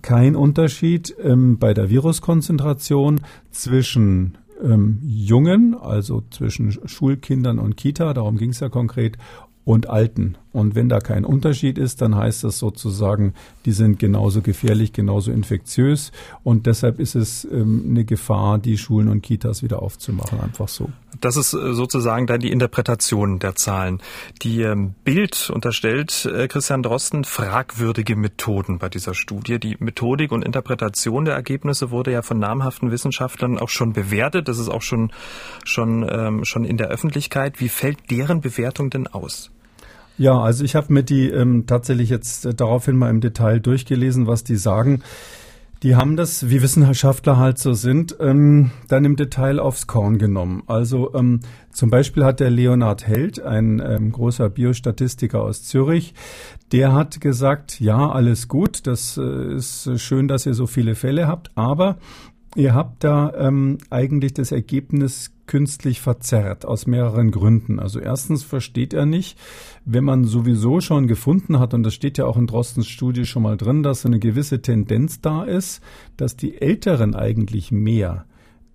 kein 0.00 0.36
Unterschied 0.36 1.12
ähm, 1.20 1.58
bei 1.58 1.74
der 1.74 1.90
Viruskonzentration 1.90 3.20
zwischen 3.50 4.38
ähm, 4.62 5.00
Jungen, 5.02 5.74
also 5.74 6.22
zwischen 6.30 6.70
Schulkindern 6.86 7.58
und 7.58 7.76
Kita, 7.76 8.14
darum 8.14 8.36
ging 8.36 8.50
es 8.50 8.60
ja 8.60 8.68
konkret, 8.68 9.18
und 9.64 9.90
Alten. 9.90 10.38
Und 10.56 10.74
wenn 10.74 10.88
da 10.88 11.00
kein 11.00 11.26
Unterschied 11.26 11.76
ist, 11.76 12.00
dann 12.00 12.16
heißt 12.16 12.42
das 12.42 12.56
sozusagen, 12.58 13.34
die 13.66 13.72
sind 13.72 13.98
genauso 13.98 14.40
gefährlich, 14.40 14.94
genauso 14.94 15.30
infektiös. 15.30 16.12
Und 16.44 16.64
deshalb 16.64 16.98
ist 16.98 17.14
es 17.14 17.44
ähm, 17.44 17.84
eine 17.90 18.06
Gefahr, 18.06 18.58
die 18.58 18.78
Schulen 18.78 19.08
und 19.08 19.20
Kitas 19.20 19.62
wieder 19.62 19.82
aufzumachen, 19.82 20.40
einfach 20.40 20.68
so. 20.68 20.88
Das 21.20 21.36
ist 21.36 21.52
äh, 21.52 21.74
sozusagen 21.74 22.26
dann 22.26 22.40
die 22.40 22.50
Interpretation 22.50 23.38
der 23.38 23.54
Zahlen. 23.54 24.00
Die 24.40 24.62
ähm, 24.62 24.94
Bild 25.04 25.50
unterstellt 25.50 26.24
äh, 26.24 26.48
Christian 26.48 26.82
Drosten 26.82 27.24
fragwürdige 27.24 28.16
Methoden 28.16 28.78
bei 28.78 28.88
dieser 28.88 29.12
Studie. 29.12 29.58
Die 29.58 29.76
Methodik 29.78 30.32
und 30.32 30.42
Interpretation 30.42 31.26
der 31.26 31.34
Ergebnisse 31.34 31.90
wurde 31.90 32.12
ja 32.12 32.22
von 32.22 32.38
namhaften 32.38 32.90
Wissenschaftlern 32.90 33.58
auch 33.58 33.68
schon 33.68 33.92
bewertet. 33.92 34.48
Das 34.48 34.58
ist 34.58 34.70
auch 34.70 34.80
schon, 34.80 35.12
schon, 35.64 36.06
ähm, 36.10 36.46
schon 36.46 36.64
in 36.64 36.78
der 36.78 36.88
Öffentlichkeit. 36.88 37.60
Wie 37.60 37.68
fällt 37.68 38.10
deren 38.10 38.40
Bewertung 38.40 38.88
denn 38.88 39.06
aus? 39.06 39.50
Ja, 40.18 40.40
also 40.40 40.64
ich 40.64 40.74
habe 40.74 40.92
mir 40.92 41.02
die 41.02 41.28
ähm, 41.28 41.66
tatsächlich 41.66 42.08
jetzt 42.08 42.46
äh, 42.46 42.54
daraufhin 42.54 42.96
mal 42.96 43.10
im 43.10 43.20
Detail 43.20 43.60
durchgelesen, 43.60 44.26
was 44.26 44.44
die 44.44 44.56
sagen. 44.56 45.02
Die 45.82 45.94
haben 45.94 46.16
das, 46.16 46.48
wie 46.48 46.62
Wissenschaftler 46.62 47.36
halt 47.36 47.58
so 47.58 47.74
sind, 47.74 48.16
ähm, 48.18 48.70
dann 48.88 49.04
im 49.04 49.16
Detail 49.16 49.60
aufs 49.60 49.86
Korn 49.86 50.16
genommen. 50.16 50.62
Also 50.66 51.14
ähm, 51.14 51.40
zum 51.70 51.90
Beispiel 51.90 52.24
hat 52.24 52.40
der 52.40 52.48
Leonhard 52.48 53.06
Held, 53.06 53.42
ein 53.42 53.82
ähm, 53.86 54.10
großer 54.10 54.48
Biostatistiker 54.48 55.42
aus 55.42 55.64
Zürich, 55.64 56.14
der 56.72 56.94
hat 56.94 57.20
gesagt, 57.20 57.78
ja, 57.78 58.08
alles 58.08 58.48
gut, 58.48 58.86
das 58.86 59.18
äh, 59.18 59.54
ist 59.54 59.90
schön, 60.00 60.28
dass 60.28 60.46
ihr 60.46 60.54
so 60.54 60.66
viele 60.66 60.94
Fälle 60.94 61.28
habt, 61.28 61.50
aber 61.56 61.98
ihr 62.54 62.74
habt 62.74 63.04
da 63.04 63.32
ähm, 63.36 63.78
eigentlich 63.90 64.34
das 64.34 64.52
Ergebnis 64.52 65.32
künstlich 65.46 66.00
verzerrt 66.00 66.64
aus 66.64 66.86
mehreren 66.86 67.30
Gründen. 67.30 67.78
Also 67.78 68.00
erstens 68.00 68.42
versteht 68.42 68.92
er 68.92 69.06
nicht, 69.06 69.38
wenn 69.84 70.04
man 70.04 70.24
sowieso 70.24 70.80
schon 70.80 71.06
gefunden 71.06 71.58
hat, 71.58 71.74
und 71.74 71.82
das 71.82 71.94
steht 71.94 72.18
ja 72.18 72.26
auch 72.26 72.36
in 72.36 72.46
Drostens 72.46 72.88
Studie 72.88 73.26
schon 73.26 73.42
mal 73.42 73.56
drin, 73.56 73.82
dass 73.82 74.06
eine 74.06 74.18
gewisse 74.18 74.62
Tendenz 74.62 75.20
da 75.20 75.44
ist, 75.44 75.82
dass 76.16 76.36
die 76.36 76.60
Älteren 76.60 77.14
eigentlich 77.14 77.70
mehr 77.70 78.26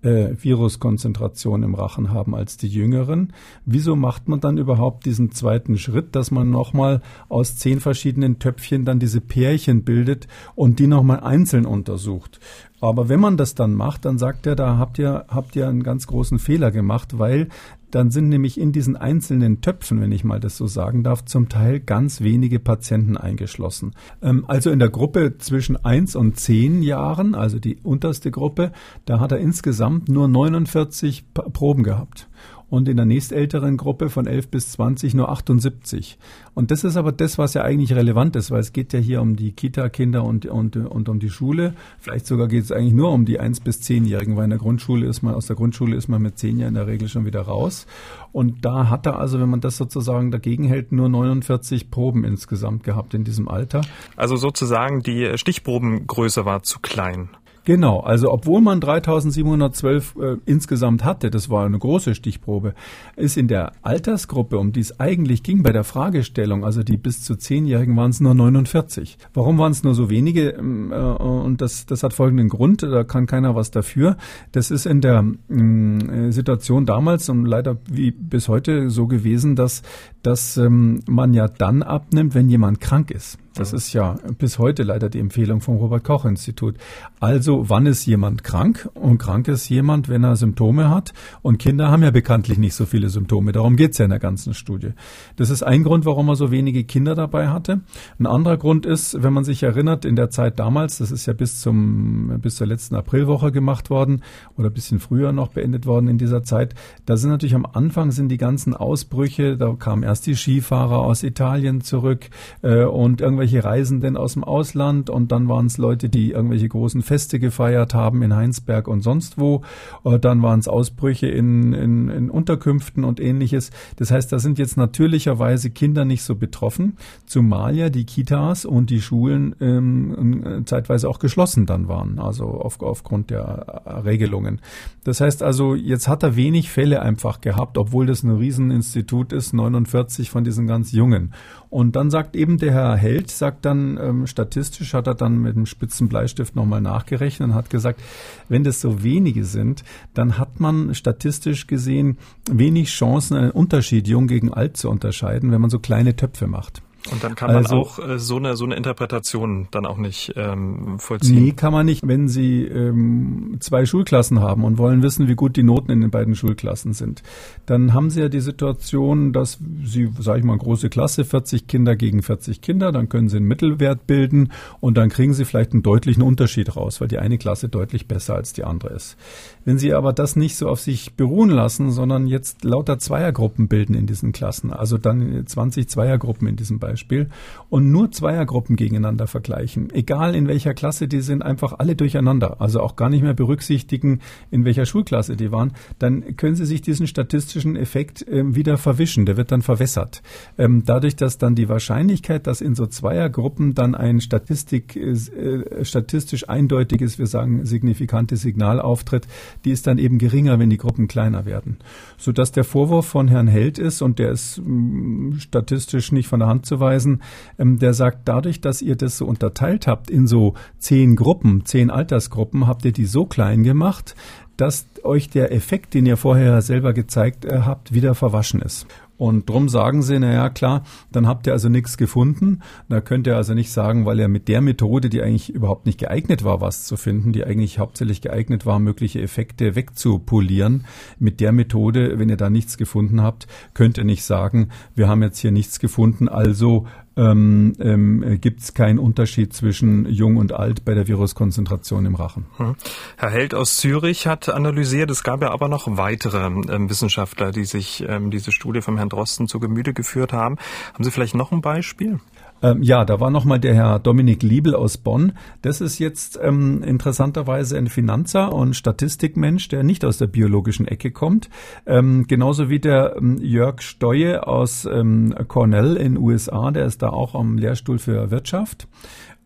äh, 0.02 0.30
Viruskonzentration 0.36 1.62
im 1.62 1.74
Rachen 1.74 2.10
haben 2.10 2.34
als 2.34 2.56
die 2.56 2.68
Jüngeren. 2.68 3.32
Wieso 3.64 3.96
macht 3.96 4.28
man 4.28 4.40
dann 4.40 4.58
überhaupt 4.58 5.06
diesen 5.06 5.32
zweiten 5.32 5.78
Schritt, 5.78 6.14
dass 6.14 6.30
man 6.30 6.50
nochmal 6.50 7.02
aus 7.28 7.56
zehn 7.56 7.80
verschiedenen 7.80 8.38
Töpfchen 8.38 8.84
dann 8.84 8.98
diese 8.98 9.20
Pärchen 9.20 9.84
bildet 9.84 10.28
und 10.54 10.78
die 10.78 10.86
nochmal 10.86 11.20
einzeln 11.20 11.66
untersucht? 11.66 12.40
Aber 12.80 13.08
wenn 13.08 13.20
man 13.20 13.36
das 13.36 13.54
dann 13.54 13.74
macht, 13.74 14.04
dann 14.04 14.18
sagt 14.18 14.44
er, 14.44 14.56
da 14.56 14.76
habt 14.76 14.98
ihr, 14.98 15.26
habt 15.28 15.54
ihr 15.54 15.68
einen 15.68 15.84
ganz 15.84 16.08
großen 16.08 16.40
Fehler 16.40 16.72
gemacht, 16.72 17.18
weil 17.18 17.48
dann 17.92 18.10
sind 18.10 18.28
nämlich 18.28 18.58
in 18.58 18.72
diesen 18.72 18.96
einzelnen 18.96 19.60
Töpfen, 19.60 20.00
wenn 20.00 20.10
ich 20.10 20.24
mal 20.24 20.40
das 20.40 20.56
so 20.56 20.66
sagen 20.66 21.04
darf, 21.04 21.24
zum 21.24 21.48
Teil 21.48 21.78
ganz 21.78 22.22
wenige 22.22 22.58
Patienten 22.58 23.16
eingeschlossen. 23.16 23.92
Ähm, 24.20 24.44
also 24.48 24.70
in 24.70 24.80
der 24.80 24.88
Gruppe 24.88 25.38
zwischen 25.38 25.76
eins 25.76 26.16
und 26.16 26.40
zehn 26.40 26.82
Jahren, 26.82 27.34
also 27.34 27.58
die 27.58 27.76
unterste 27.82 28.30
Gruppe, 28.30 28.72
da 29.04 29.20
hat 29.20 29.30
er 29.30 29.38
insgesamt 29.38 30.08
nur 30.08 30.26
49 30.26 31.26
Proben 31.32 31.84
gehabt 31.84 32.28
und 32.72 32.88
in 32.88 32.96
der 32.96 33.04
nächstälteren 33.04 33.76
Gruppe 33.76 34.08
von 34.08 34.26
11 34.26 34.48
bis 34.48 34.72
20 34.72 35.12
nur 35.12 35.28
78. 35.28 36.16
Und 36.54 36.70
das 36.70 36.84
ist 36.84 36.96
aber 36.96 37.12
das, 37.12 37.36
was 37.36 37.52
ja 37.52 37.60
eigentlich 37.64 37.92
relevant 37.92 38.34
ist, 38.34 38.50
weil 38.50 38.60
es 38.60 38.72
geht 38.72 38.94
ja 38.94 38.98
hier 38.98 39.20
um 39.20 39.36
die 39.36 39.52
Kita-Kinder 39.52 40.24
und, 40.24 40.46
und, 40.46 40.76
und 40.76 41.10
um 41.10 41.18
die 41.20 41.28
Schule. 41.28 41.74
Vielleicht 41.98 42.26
sogar 42.26 42.48
geht 42.48 42.64
es 42.64 42.72
eigentlich 42.72 42.94
nur 42.94 43.12
um 43.12 43.26
die 43.26 43.38
1 43.38 43.60
bis 43.60 43.82
10-Jährigen, 43.82 44.38
weil 44.38 44.44
in 44.44 44.50
der 44.50 44.58
Grundschule 44.58 45.06
ist 45.06 45.20
man, 45.20 45.34
aus 45.34 45.48
der 45.48 45.56
Grundschule 45.56 45.94
ist 45.94 46.08
man 46.08 46.22
mit 46.22 46.38
10 46.38 46.60
Jahren 46.60 46.68
in 46.68 46.74
der 46.76 46.86
Regel 46.86 47.08
schon 47.08 47.26
wieder 47.26 47.42
raus. 47.42 47.86
Und 48.32 48.64
da 48.64 48.88
hat 48.88 49.04
er 49.04 49.18
also, 49.18 49.38
wenn 49.38 49.50
man 49.50 49.60
das 49.60 49.76
sozusagen 49.76 50.30
dagegen 50.30 50.64
hält, 50.64 50.92
nur 50.92 51.10
49 51.10 51.90
Proben 51.90 52.24
insgesamt 52.24 52.84
gehabt 52.84 53.12
in 53.12 53.24
diesem 53.24 53.48
Alter. 53.48 53.82
Also 54.16 54.36
sozusagen 54.36 55.02
die 55.02 55.36
Stichprobengröße 55.36 56.46
war 56.46 56.62
zu 56.62 56.80
klein. 56.80 57.28
Genau, 57.64 58.00
also 58.00 58.32
obwohl 58.32 58.60
man 58.60 58.80
3712 58.80 60.16
äh, 60.16 60.36
insgesamt 60.46 61.04
hatte, 61.04 61.30
das 61.30 61.48
war 61.48 61.64
eine 61.64 61.78
große 61.78 62.16
Stichprobe, 62.16 62.74
ist 63.14 63.36
in 63.36 63.46
der 63.46 63.72
Altersgruppe, 63.82 64.58
um 64.58 64.72
die 64.72 64.80
es 64.80 64.98
eigentlich 64.98 65.44
ging 65.44 65.62
bei 65.62 65.70
der 65.70 65.84
Fragestellung, 65.84 66.64
also 66.64 66.82
die 66.82 66.96
bis 66.96 67.22
zu 67.22 67.34
10-Jährigen 67.34 67.96
waren 67.96 68.10
es 68.10 68.20
nur 68.20 68.34
49. 68.34 69.16
Warum 69.32 69.58
waren 69.58 69.70
es 69.70 69.84
nur 69.84 69.94
so 69.94 70.10
wenige? 70.10 70.50
Ähm, 70.50 70.90
äh, 70.90 70.96
und 70.96 71.60
das, 71.60 71.86
das 71.86 72.02
hat 72.02 72.12
folgenden 72.12 72.48
Grund, 72.48 72.82
da 72.82 73.04
kann 73.04 73.26
keiner 73.26 73.54
was 73.54 73.70
dafür. 73.70 74.16
Das 74.50 74.72
ist 74.72 74.86
in 74.86 75.00
der 75.00 75.24
äh, 75.48 76.30
Situation 76.32 76.84
damals 76.84 77.28
und 77.28 77.44
leider 77.44 77.76
wie 77.88 78.10
bis 78.10 78.48
heute 78.48 78.90
so 78.90 79.06
gewesen, 79.06 79.54
dass, 79.54 79.82
dass 80.22 80.56
ähm, 80.56 81.00
man 81.06 81.32
ja 81.32 81.46
dann 81.46 81.84
abnimmt, 81.84 82.34
wenn 82.34 82.48
jemand 82.48 82.80
krank 82.80 83.12
ist. 83.12 83.38
Das 83.54 83.72
ist 83.72 83.92
ja 83.92 84.16
bis 84.38 84.58
heute 84.58 84.82
leider 84.82 85.10
die 85.10 85.20
Empfehlung 85.20 85.60
vom 85.60 85.76
Robert 85.76 86.04
Koch 86.04 86.24
Institut. 86.24 86.76
Also, 87.20 87.68
wann 87.68 87.86
ist 87.86 88.06
jemand 88.06 88.44
krank? 88.44 88.88
Und 88.94 89.18
krank 89.18 89.46
ist 89.48 89.68
jemand, 89.68 90.08
wenn 90.08 90.24
er 90.24 90.36
Symptome 90.36 90.88
hat. 90.88 91.12
Und 91.42 91.58
Kinder 91.58 91.90
haben 91.90 92.02
ja 92.02 92.10
bekanntlich 92.10 92.58
nicht 92.58 92.74
so 92.74 92.86
viele 92.86 93.10
Symptome. 93.10 93.52
Darum 93.52 93.76
geht's 93.76 93.98
ja 93.98 94.04
in 94.06 94.10
der 94.10 94.18
ganzen 94.18 94.54
Studie. 94.54 94.92
Das 95.36 95.50
ist 95.50 95.62
ein 95.62 95.84
Grund, 95.84 96.06
warum 96.06 96.28
er 96.28 96.36
so 96.36 96.50
wenige 96.50 96.84
Kinder 96.84 97.14
dabei 97.14 97.48
hatte. 97.48 97.82
Ein 98.18 98.26
anderer 98.26 98.56
Grund 98.56 98.86
ist, 98.86 99.22
wenn 99.22 99.32
man 99.32 99.44
sich 99.44 99.62
erinnert, 99.62 100.04
in 100.04 100.16
der 100.16 100.30
Zeit 100.30 100.58
damals, 100.58 100.98
das 100.98 101.10
ist 101.10 101.26
ja 101.26 101.32
bis 101.32 101.60
zum, 101.60 102.40
bis 102.40 102.56
zur 102.56 102.66
letzten 102.66 102.94
Aprilwoche 102.94 103.52
gemacht 103.52 103.90
worden 103.90 104.22
oder 104.56 104.70
bisschen 104.70 104.98
früher 104.98 105.32
noch 105.32 105.48
beendet 105.48 105.86
worden 105.86 106.08
in 106.08 106.18
dieser 106.18 106.42
Zeit. 106.42 106.74
Da 107.06 107.16
sind 107.16 107.30
natürlich 107.30 107.54
am 107.54 107.66
Anfang 107.66 108.10
sind 108.12 108.28
die 108.28 108.38
ganzen 108.38 108.74
Ausbrüche, 108.74 109.56
da 109.56 109.74
kamen 109.74 110.02
erst 110.02 110.26
die 110.26 110.36
Skifahrer 110.36 111.00
aus 111.00 111.22
Italien 111.22 111.82
zurück 111.82 112.30
äh, 112.62 112.84
und 112.84 113.20
irgendwelche 113.20 113.41
irgendwelche 113.42 113.64
Reisenden 113.64 114.16
aus 114.16 114.34
dem 114.34 114.44
Ausland 114.44 115.10
und 115.10 115.32
dann 115.32 115.48
waren 115.48 115.66
es 115.66 115.76
Leute, 115.76 116.08
die 116.08 116.30
irgendwelche 116.30 116.68
großen 116.68 117.02
Feste 117.02 117.40
gefeiert 117.40 117.92
haben 117.92 118.22
in 118.22 118.36
Heinsberg 118.36 118.86
und 118.86 119.00
sonst 119.00 119.36
wo. 119.36 119.62
Äh, 120.04 120.20
dann 120.20 120.42
waren 120.42 120.60
es 120.60 120.68
Ausbrüche 120.68 121.26
in, 121.26 121.72
in, 121.72 122.08
in 122.08 122.30
Unterkünften 122.30 123.02
und 123.02 123.18
ähnliches. 123.18 123.70
Das 123.96 124.12
heißt, 124.12 124.32
da 124.32 124.38
sind 124.38 124.60
jetzt 124.60 124.76
natürlicherweise 124.76 125.70
Kinder 125.70 126.04
nicht 126.04 126.22
so 126.22 126.36
betroffen, 126.36 126.96
zumal 127.26 127.74
ja 127.74 127.90
die 127.90 128.04
Kitas 128.04 128.64
und 128.64 128.90
die 128.90 129.00
Schulen 129.00 129.56
ähm, 129.60 130.62
zeitweise 130.66 131.08
auch 131.08 131.18
geschlossen 131.18 131.66
dann 131.66 131.88
waren, 131.88 132.20
also 132.20 132.44
auf, 132.44 132.80
aufgrund 132.80 133.30
der 133.30 133.82
Regelungen. 134.04 134.60
Das 135.02 135.20
heißt 135.20 135.42
also, 135.42 135.74
jetzt 135.74 136.06
hat 136.06 136.22
er 136.22 136.36
wenig 136.36 136.70
Fälle 136.70 137.02
einfach 137.02 137.40
gehabt, 137.40 137.76
obwohl 137.76 138.06
das 138.06 138.22
ein 138.22 138.30
Rieseninstitut 138.30 139.32
ist, 139.32 139.52
49 139.52 140.30
von 140.30 140.44
diesen 140.44 140.68
ganz 140.68 140.92
Jungen. 140.92 141.34
Und 141.70 141.96
dann 141.96 142.10
sagt 142.10 142.36
eben 142.36 142.58
der 142.58 142.72
Herr 142.72 142.96
Held, 142.96 143.31
sagt 143.34 143.64
dann, 143.64 143.98
ähm, 144.00 144.26
statistisch 144.26 144.94
hat 144.94 145.06
er 145.06 145.14
dann 145.14 145.38
mit 145.38 145.56
einem 145.56 145.66
spitzen 145.66 146.08
Bleistift 146.08 146.56
nochmal 146.56 146.80
nachgerechnet 146.80 147.50
und 147.50 147.54
hat 147.54 147.70
gesagt, 147.70 148.00
wenn 148.48 148.64
das 148.64 148.80
so 148.80 149.02
wenige 149.02 149.44
sind, 149.44 149.84
dann 150.14 150.38
hat 150.38 150.60
man 150.60 150.94
statistisch 150.94 151.66
gesehen 151.66 152.18
wenig 152.50 152.88
Chancen, 152.90 153.36
einen 153.36 153.50
Unterschied 153.50 154.08
jung 154.08 154.26
gegen 154.26 154.52
alt 154.52 154.76
zu 154.76 154.90
unterscheiden, 154.90 155.50
wenn 155.52 155.60
man 155.60 155.70
so 155.70 155.78
kleine 155.78 156.16
Töpfe 156.16 156.46
macht. 156.46 156.82
Und 157.10 157.24
dann 157.24 157.34
kann 157.34 157.48
man 157.48 157.56
also, 157.56 157.76
auch 157.76 157.98
äh, 157.98 158.18
so 158.18 158.36
eine 158.36 158.56
so 158.56 158.64
eine 158.64 158.76
Interpretation 158.76 159.66
dann 159.72 159.86
auch 159.86 159.96
nicht 159.96 160.34
ähm, 160.36 160.98
vollziehen. 161.00 161.44
Nee, 161.44 161.52
kann 161.52 161.72
man 161.72 161.84
nicht. 161.84 162.06
Wenn 162.06 162.28
Sie 162.28 162.62
ähm, 162.64 163.56
zwei 163.60 163.86
Schulklassen 163.86 164.40
haben 164.40 164.62
und 164.62 164.78
wollen 164.78 165.02
wissen, 165.02 165.26
wie 165.26 165.34
gut 165.34 165.56
die 165.56 165.64
Noten 165.64 165.90
in 165.90 166.00
den 166.00 166.10
beiden 166.10 166.36
Schulklassen 166.36 166.92
sind, 166.92 167.22
dann 167.66 167.92
haben 167.92 168.10
Sie 168.10 168.20
ja 168.20 168.28
die 168.28 168.40
Situation, 168.40 169.32
dass 169.32 169.58
Sie, 169.82 170.10
sage 170.18 170.38
ich 170.38 170.44
mal, 170.44 170.56
große 170.56 170.90
Klasse, 170.90 171.24
40 171.24 171.66
Kinder 171.66 171.96
gegen 171.96 172.22
40 172.22 172.60
Kinder, 172.60 172.92
dann 172.92 173.08
können 173.08 173.28
Sie 173.28 173.38
einen 173.38 173.46
Mittelwert 173.46 174.06
bilden 174.06 174.52
und 174.80 174.96
dann 174.96 175.08
kriegen 175.08 175.34
Sie 175.34 175.44
vielleicht 175.44 175.72
einen 175.72 175.82
deutlichen 175.82 176.22
Unterschied 176.22 176.76
raus, 176.76 177.00
weil 177.00 177.08
die 177.08 177.18
eine 177.18 177.36
Klasse 177.36 177.68
deutlich 177.68 178.06
besser 178.06 178.36
als 178.36 178.52
die 178.52 178.62
andere 178.62 178.90
ist. 178.90 179.16
Wenn 179.64 179.78
Sie 179.78 179.92
aber 179.92 180.12
das 180.12 180.36
nicht 180.36 180.56
so 180.56 180.68
auf 180.68 180.80
sich 180.80 181.14
beruhen 181.14 181.50
lassen, 181.50 181.90
sondern 181.90 182.28
jetzt 182.28 182.64
lauter 182.64 183.00
Zweiergruppen 183.00 183.66
bilden 183.66 183.94
in 183.94 184.06
diesen 184.06 184.30
Klassen, 184.30 184.72
also 184.72 184.98
dann 184.98 185.44
20 185.44 185.88
Zweiergruppen 185.88 186.46
in 186.46 186.54
diesem 186.54 186.78
Beispiel, 186.78 186.91
Beispiel 186.92 187.28
und 187.70 187.90
nur 187.90 188.10
Zweiergruppen 188.10 188.76
gegeneinander 188.76 189.26
vergleichen, 189.26 189.88
egal 189.92 190.34
in 190.34 190.46
welcher 190.46 190.74
Klasse 190.74 191.08
die 191.08 191.22
sind, 191.22 191.42
einfach 191.42 191.78
alle 191.78 191.96
durcheinander, 191.96 192.60
also 192.60 192.80
auch 192.80 192.96
gar 192.96 193.08
nicht 193.08 193.22
mehr 193.22 193.32
berücksichtigen, 193.32 194.20
in 194.50 194.66
welcher 194.66 194.84
Schulklasse 194.84 195.36
die 195.36 195.50
waren, 195.50 195.72
dann 195.98 196.36
können 196.36 196.54
Sie 196.54 196.66
sich 196.66 196.82
diesen 196.82 197.06
statistischen 197.06 197.76
Effekt 197.76 198.28
äh, 198.28 198.54
wieder 198.54 198.76
verwischen, 198.76 199.24
der 199.24 199.38
wird 199.38 199.52
dann 199.52 199.62
verwässert. 199.62 200.22
Ähm, 200.58 200.82
dadurch, 200.84 201.16
dass 201.16 201.38
dann 201.38 201.54
die 201.54 201.68
Wahrscheinlichkeit, 201.68 202.46
dass 202.46 202.60
in 202.60 202.74
so 202.74 202.86
Zweiergruppen 202.86 203.74
dann 203.74 203.94
ein 203.94 204.20
Statistik, 204.20 204.94
äh, 204.96 205.84
statistisch 205.84 206.48
eindeutiges, 206.48 207.18
wir 207.18 207.26
sagen 207.26 207.64
signifikantes 207.64 208.42
Signal 208.42 208.80
auftritt, 208.80 209.26
die 209.64 209.70
ist 209.70 209.86
dann 209.86 209.96
eben 209.96 210.18
geringer, 210.18 210.58
wenn 210.58 210.68
die 210.68 210.76
Gruppen 210.76 211.08
kleiner 211.08 211.46
werden. 211.46 211.78
Sodass 212.18 212.52
der 212.52 212.64
Vorwurf 212.64 213.06
von 213.06 213.28
Herrn 213.28 213.48
Held 213.48 213.78
ist, 213.78 214.02
und 214.02 214.18
der 214.18 214.32
ist 214.32 214.58
mh, 214.58 214.66
mm, 214.66 215.38
statistisch 215.40 216.12
nicht 216.12 216.28
von 216.28 216.40
der 216.40 216.48
Hand 216.48 216.66
zu 216.66 216.81
hinzuweisen, 216.82 217.22
ähm, 217.58 217.78
der 217.78 217.94
sagt, 217.94 218.20
dadurch, 218.24 218.60
dass 218.60 218.82
ihr 218.82 218.96
das 218.96 219.18
so 219.18 219.26
unterteilt 219.26 219.86
habt 219.86 220.10
in 220.10 220.26
so 220.26 220.54
zehn 220.78 221.16
Gruppen, 221.16 221.64
zehn 221.64 221.90
Altersgruppen, 221.90 222.66
habt 222.66 222.84
ihr 222.84 222.92
die 222.92 223.06
so 223.06 223.26
klein 223.26 223.62
gemacht, 223.62 224.14
dass 224.56 224.86
euch 225.02 225.30
der 225.30 225.52
Effekt, 225.52 225.94
den 225.94 226.06
ihr 226.06 226.16
vorher 226.16 226.60
selber 226.62 226.92
gezeigt 226.92 227.44
äh, 227.44 227.60
habt, 227.64 227.92
wieder 227.92 228.14
verwaschen 228.14 228.60
ist. 228.60 228.86
Und 229.22 229.48
drum 229.48 229.68
sagen 229.68 230.02
sie, 230.02 230.18
na 230.18 230.32
ja, 230.32 230.50
klar, 230.50 230.82
dann 231.12 231.28
habt 231.28 231.46
ihr 231.46 231.52
also 231.52 231.68
nichts 231.68 231.96
gefunden. 231.96 232.58
Da 232.88 233.00
könnt 233.00 233.28
ihr 233.28 233.36
also 233.36 233.54
nicht 233.54 233.70
sagen, 233.70 234.04
weil 234.04 234.18
er 234.18 234.26
mit 234.26 234.48
der 234.48 234.60
Methode, 234.60 235.08
die 235.08 235.22
eigentlich 235.22 235.54
überhaupt 235.54 235.86
nicht 235.86 236.00
geeignet 236.00 236.42
war, 236.42 236.60
was 236.60 236.86
zu 236.86 236.96
finden, 236.96 237.32
die 237.32 237.44
eigentlich 237.44 237.78
hauptsächlich 237.78 238.20
geeignet 238.20 238.66
war, 238.66 238.80
mögliche 238.80 239.22
Effekte 239.22 239.76
wegzupolieren, 239.76 240.86
mit 241.20 241.38
der 241.38 241.52
Methode, 241.52 242.18
wenn 242.18 242.30
ihr 242.30 242.36
da 242.36 242.50
nichts 242.50 242.76
gefunden 242.76 243.22
habt, 243.22 243.46
könnt 243.74 243.96
ihr 243.96 244.02
nicht 244.02 244.24
sagen, 244.24 244.70
wir 244.96 245.06
haben 245.06 245.22
jetzt 245.22 245.38
hier 245.38 245.52
nichts 245.52 245.78
gefunden, 245.78 246.28
also 246.28 246.88
ähm, 247.16 247.74
ähm, 247.80 248.40
gibt 248.40 248.60
es 248.60 248.74
keinen 248.74 248.98
Unterschied 248.98 249.52
zwischen 249.52 250.06
jung 250.06 250.36
und 250.36 250.52
alt 250.52 250.84
bei 250.84 250.94
der 250.94 251.06
Viruskonzentration 251.06 252.06
im 252.06 252.14
Rachen. 252.14 252.46
Hm. 252.56 252.76
Herr 253.16 253.30
Held 253.30 253.54
aus 253.54 253.76
Zürich 253.76 254.26
hat 254.26 254.48
analysiert, 254.48 255.10
es 255.10 255.22
gab 255.22 255.42
ja 255.42 255.50
aber 255.50 255.68
noch 255.68 255.96
weitere 255.96 256.46
ähm, 256.46 256.90
Wissenschaftler, 256.90 257.52
die 257.52 257.64
sich 257.64 258.04
ähm, 258.08 258.30
diese 258.30 258.52
Studie 258.52 258.80
vom 258.80 258.96
Herrn 258.96 259.08
Drosten 259.08 259.48
zu 259.48 259.60
Gemüte 259.60 259.92
geführt 259.92 260.32
haben. 260.32 260.56
Haben 260.94 261.04
Sie 261.04 261.10
vielleicht 261.10 261.34
noch 261.34 261.52
ein 261.52 261.60
Beispiel? 261.60 262.20
Ähm, 262.62 262.82
ja, 262.82 263.04
da 263.04 263.20
war 263.20 263.30
nochmal 263.30 263.58
der 263.58 263.74
Herr 263.74 263.98
Dominik 263.98 264.42
Liebel 264.42 264.74
aus 264.74 264.96
Bonn. 264.96 265.32
Das 265.62 265.80
ist 265.80 265.98
jetzt 265.98 266.38
ähm, 266.42 266.82
interessanterweise 266.82 267.76
ein 267.76 267.88
Finanzer 267.88 268.52
und 268.52 268.74
Statistikmensch, 268.74 269.68
der 269.68 269.82
nicht 269.82 270.04
aus 270.04 270.18
der 270.18 270.28
biologischen 270.28 270.86
Ecke 270.86 271.10
kommt. 271.10 271.50
Ähm, 271.86 272.26
genauso 272.28 272.68
wie 272.68 272.78
der 272.78 273.16
ähm, 273.16 273.38
Jörg 273.38 273.82
Steue 273.82 274.46
aus 274.46 274.84
ähm, 274.84 275.34
Cornell 275.48 275.96
in 275.96 276.16
USA, 276.16 276.70
der 276.70 276.86
ist 276.86 277.02
da 277.02 277.10
auch 277.10 277.34
am 277.34 277.58
Lehrstuhl 277.58 277.98
für 277.98 278.30
Wirtschaft. 278.30 278.86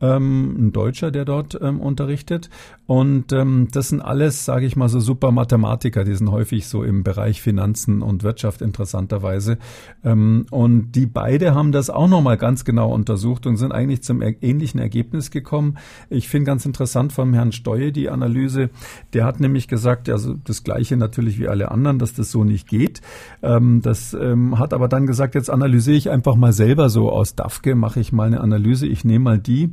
Ähm, 0.00 0.66
ein 0.66 0.72
Deutscher, 0.72 1.11
der 1.11 1.24
dort 1.24 1.59
ähm, 1.61 1.80
unterrichtet. 1.80 2.50
Und 2.87 3.32
ähm, 3.32 3.68
das 3.72 3.88
sind 3.88 4.00
alles, 4.00 4.44
sage 4.44 4.64
ich 4.64 4.76
mal, 4.76 4.88
so 4.88 5.00
super 5.00 5.32
Mathematiker, 5.32 6.04
die 6.04 6.14
sind 6.14 6.30
häufig 6.30 6.68
so 6.68 6.85
im 6.85 7.02
Bereich 7.02 7.42
Finanzen 7.42 8.00
und 8.00 8.22
Wirtschaft 8.22 8.62
interessanterweise. 8.62 9.59
Ähm, 10.04 10.46
und 10.50 10.92
die 10.92 11.06
beide 11.06 11.54
haben 11.54 11.72
das 11.72 11.90
auch 11.90 12.09
nochmal 12.09 12.37
ganz 12.37 12.64
genau 12.64 12.92
untersucht 12.92 13.46
und 13.46 13.56
sind 13.56 13.72
eigentlich 13.72 14.02
zum 14.02 14.22
ähnlichen 14.22 14.78
Ergebnis 14.78 15.32
gekommen. 15.32 15.78
Ich 16.11 16.28
finde 16.28 16.46
ganz 16.46 16.64
interessant 16.64 17.12
vom 17.12 17.35
Herrn 17.35 17.50
Steuer 17.50 17.90
die 17.90 18.09
Analyse. 18.09 18.70
Der 19.14 19.24
hat 19.24 19.40
nämlich 19.40 19.66
gesagt, 19.66 20.09
also 20.09 20.35
das 20.44 20.62
Gleiche 20.62 20.96
natürlich 20.96 21.40
wie 21.40 21.48
alle 21.48 21.72
anderen, 21.72 21.98
dass 21.98 22.14
das 22.14 22.30
so 22.30 22.44
nicht 22.44 22.68
geht. 22.68 23.00
Ähm, 23.42 23.80
das 23.82 24.14
ähm, 24.14 24.61
hat 24.61 24.72
aber 24.72 24.87
dann 24.87 25.06
gesagt, 25.06 25.35
jetzt 25.35 25.50
analysiere 25.50 25.96
ich 25.96 26.11
einfach 26.11 26.37
mal 26.37 26.52
selber 26.52 26.88
so 26.88 27.11
aus 27.11 27.35
DAFKE, 27.35 27.74
mache 27.74 27.98
ich 27.98 28.12
mal 28.12 28.28
eine 28.28 28.40
Analyse. 28.40 28.87
Ich 28.87 29.04
nehme 29.04 29.24
mal 29.24 29.38
die 29.38 29.72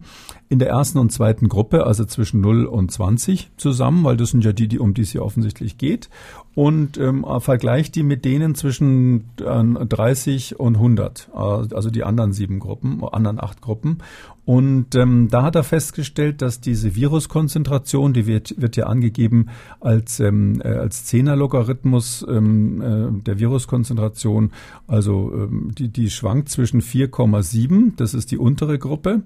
in 0.49 0.59
der 0.59 0.69
ersten 0.69 0.99
und 0.99 1.11
zweiten 1.11 1.49
Gruppe, 1.49 1.85
also 1.85 2.05
zwischen 2.05 2.41
0 2.41 2.65
und 2.65 2.91
20 2.91 3.51
zusammen, 3.57 4.03
weil 4.03 4.17
das 4.17 4.29
sind 4.29 4.45
ja 4.45 4.53
die, 4.53 4.67
die 4.67 4.79
um 4.79 4.93
die 4.93 5.01
es 5.01 5.11
hier 5.11 5.23
offensichtlich 5.25 5.77
geht, 5.77 6.09
und 6.55 6.97
ähm, 6.99 7.25
vergleicht 7.39 7.95
die 7.95 8.03
mit 8.03 8.25
denen 8.25 8.53
zwischen 8.53 9.25
äh, 9.39 9.85
30 9.85 10.59
und 10.59 10.75
100, 10.75 11.29
äh, 11.33 11.37
also 11.37 11.89
die 11.89 12.03
anderen 12.03 12.33
sieben 12.33 12.59
Gruppen, 12.59 13.03
anderen 13.03 13.39
acht 13.39 13.61
Gruppen. 13.61 13.97
Und 14.45 14.93
ähm, 14.95 15.29
da 15.31 15.43
hat 15.43 15.55
er 15.55 15.63
festgestellt, 15.63 16.41
dass 16.41 16.59
diese 16.59 16.95
Viruskonzentration, 16.95 18.11
die 18.11 18.27
wird, 18.27 18.59
wird 18.59 18.75
ja 18.75 18.87
angegeben 18.87 19.47
als, 19.79 20.19
ähm, 20.19 20.61
äh, 20.61 20.67
als 20.67 21.05
Zehner-Logarithmus 21.05 22.25
ähm, 22.27 22.81
äh, 22.81 23.23
der 23.23 23.39
Viruskonzentration, 23.39 24.51
also 24.85 25.31
ähm, 25.33 25.71
die, 25.77 25.87
die 25.87 26.09
schwankt 26.09 26.49
zwischen 26.49 26.81
4,7, 26.81 27.93
das 27.95 28.13
ist 28.13 28.31
die 28.31 28.37
untere 28.37 28.77
Gruppe, 28.77 29.21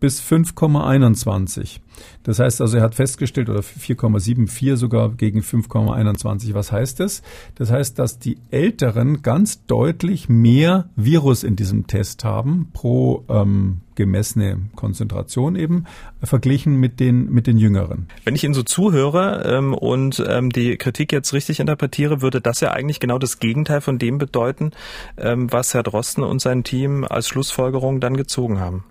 bis 0.00 0.20
5,21. 0.20 1.80
Das 2.22 2.38
heißt 2.38 2.60
also, 2.60 2.76
er 2.76 2.82
hat 2.82 2.94
festgestellt, 2.94 3.48
oder 3.48 3.60
4,74 3.60 4.76
sogar 4.76 5.10
gegen 5.10 5.40
5,21. 5.40 6.54
Was 6.54 6.72
heißt 6.72 7.00
das? 7.00 7.22
Das 7.54 7.70
heißt, 7.70 7.98
dass 7.98 8.18
die 8.18 8.38
Älteren 8.50 9.22
ganz 9.22 9.64
deutlich 9.66 10.28
mehr 10.28 10.90
Virus 10.96 11.44
in 11.44 11.56
diesem 11.56 11.86
Test 11.86 12.24
haben 12.24 12.68
pro 12.72 13.24
ähm, 13.28 13.80
gemessene 13.94 14.60
Konzentration 14.74 15.56
eben 15.56 15.86
verglichen 16.22 16.76
mit 16.76 17.00
den 17.00 17.32
mit 17.32 17.46
den 17.46 17.56
Jüngeren. 17.56 18.08
Wenn 18.24 18.34
ich 18.34 18.44
Ihnen 18.44 18.52
so 18.52 18.62
zuhöre 18.62 19.42
ähm, 19.46 19.72
und 19.72 20.22
ähm, 20.28 20.50
die 20.50 20.76
Kritik 20.76 21.12
jetzt 21.12 21.32
richtig 21.32 21.60
interpretiere, 21.60 22.20
würde 22.20 22.40
das 22.40 22.60
ja 22.60 22.72
eigentlich 22.72 23.00
genau 23.00 23.18
das 23.18 23.38
Gegenteil 23.38 23.80
von 23.80 23.98
dem 23.98 24.18
bedeuten, 24.18 24.72
ähm, 25.16 25.50
was 25.50 25.72
Herr 25.72 25.82
Drosten 25.82 26.22
und 26.22 26.40
sein 26.40 26.62
Team 26.62 27.04
als 27.08 27.28
Schlussfolgerung 27.28 28.00
dann 28.00 28.16
gezogen 28.16 28.60
haben. 28.60 28.84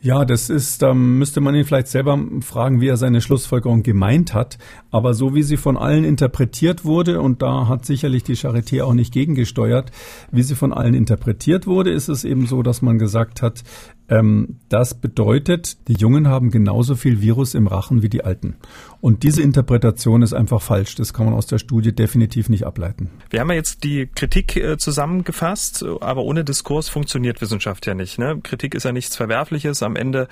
Ja, 0.00 0.24
das 0.24 0.48
ist, 0.48 0.82
da 0.82 0.94
müsste 0.94 1.40
man 1.40 1.56
ihn 1.56 1.64
vielleicht 1.64 1.88
selber 1.88 2.16
fragen, 2.40 2.80
wie 2.80 2.86
er 2.86 2.96
seine 2.96 3.20
Schlussfolgerung 3.20 3.82
gemeint 3.82 4.32
hat. 4.32 4.56
Aber 4.92 5.12
so 5.12 5.34
wie 5.34 5.42
sie 5.42 5.56
von 5.56 5.76
allen 5.76 6.04
interpretiert 6.04 6.84
wurde, 6.84 7.20
und 7.20 7.42
da 7.42 7.66
hat 7.66 7.84
sicherlich 7.84 8.22
die 8.22 8.36
Charité 8.36 8.82
auch 8.84 8.94
nicht 8.94 9.12
gegengesteuert, 9.12 9.90
wie 10.30 10.44
sie 10.44 10.54
von 10.54 10.72
allen 10.72 10.94
interpretiert 10.94 11.66
wurde, 11.66 11.90
ist 11.90 12.08
es 12.08 12.24
eben 12.24 12.46
so, 12.46 12.62
dass 12.62 12.80
man 12.80 12.98
gesagt 12.98 13.42
hat, 13.42 13.64
das 14.10 14.94
bedeutet, 14.94 15.86
die 15.86 15.92
Jungen 15.92 16.28
haben 16.28 16.50
genauso 16.50 16.96
viel 16.96 17.20
Virus 17.20 17.54
im 17.54 17.66
Rachen 17.66 18.02
wie 18.02 18.08
die 18.08 18.24
Alten. 18.24 18.56
Und 19.02 19.22
diese 19.22 19.42
Interpretation 19.42 20.22
ist 20.22 20.32
einfach 20.32 20.62
falsch. 20.62 20.94
Das 20.94 21.12
kann 21.12 21.26
man 21.26 21.34
aus 21.34 21.46
der 21.46 21.58
Studie 21.58 21.94
definitiv 21.94 22.48
nicht 22.48 22.64
ableiten. 22.64 23.10
Wir 23.28 23.40
haben 23.40 23.50
ja 23.50 23.56
jetzt 23.56 23.84
die 23.84 24.06
Kritik 24.06 24.56
äh, 24.56 24.78
zusammengefasst, 24.78 25.84
aber 26.00 26.22
ohne 26.22 26.42
Diskurs 26.42 26.88
funktioniert 26.88 27.40
Wissenschaft 27.42 27.86
ja 27.86 27.94
nicht. 27.94 28.18
Ne? 28.18 28.40
Kritik 28.42 28.74
ist 28.74 28.84
ja 28.84 28.92
nichts 28.92 29.14
Verwerfliches. 29.14 29.82
Am 29.82 29.94
Ende 29.94 30.26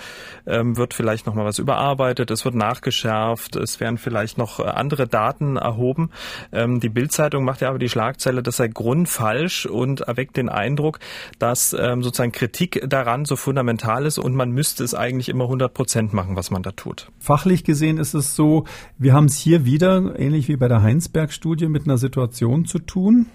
ähm, 0.47 0.79
wird 0.79 0.95
vielleicht 0.95 1.27
noch 1.27 1.35
mal 1.35 1.45
was 1.45 1.59
überarbeitet, 1.59 2.31
es 2.31 2.45
wird 2.45 2.55
nachgeschärft, 2.55 3.57
es 3.57 3.79
werden 3.79 3.99
vielleicht 3.99 4.39
noch 4.39 4.59
äh, 4.59 4.65
andere 4.65 5.07
Daten 5.07 5.57
erhoben. 5.57 6.11
Ähm, 6.51 6.81
die 6.81 6.89
Bildzeitung 6.89 7.45
macht 7.45 7.61
ja 7.61 7.69
aber 7.69 7.79
die 7.79 7.91
Schlagzeile, 7.91 8.43
das 8.43 8.57
sei 8.57 8.69
grundfalsch 8.69 9.67
und 9.67 10.01
erweckt 10.01 10.37
den 10.37 10.49
Eindruck, 10.49 10.99
dass 11.39 11.77
ähm, 11.79 12.03
sozusagen 12.03 12.33
Kritik 12.33 12.83
daran 12.89 13.27
so 13.27 13.37
fundamental 13.37 13.66
fundamental 13.67 14.07
ist 14.07 14.19
und 14.19 14.35
man 14.37 14.53
müsste 14.53 14.85
es 14.85 14.95
eigentlich 14.95 15.29
immer 15.29 15.45
100 15.45 15.75
Prozent 15.75 16.13
machen, 16.13 16.37
was 16.37 16.51
man 16.51 16.63
da 16.63 16.71
tut. 16.71 17.11
Fachlich 17.19 17.65
gesehen 17.65 17.99
ist 17.99 18.15
es 18.15 18.37
so, 18.37 18.65
wir 18.97 19.13
haben 19.13 19.25
es 19.27 19.37
hier 19.37 19.65
wieder, 19.65 20.19
ähnlich 20.19 20.47
wie 20.49 20.57
bei 20.57 20.69
der 20.69 20.83
Heinsberg-Studie, 20.83 21.67
mit 21.67 21.85
einer 21.85 21.99
Situation 21.99 22.65
zu 22.65 22.79
tun, 22.79 23.27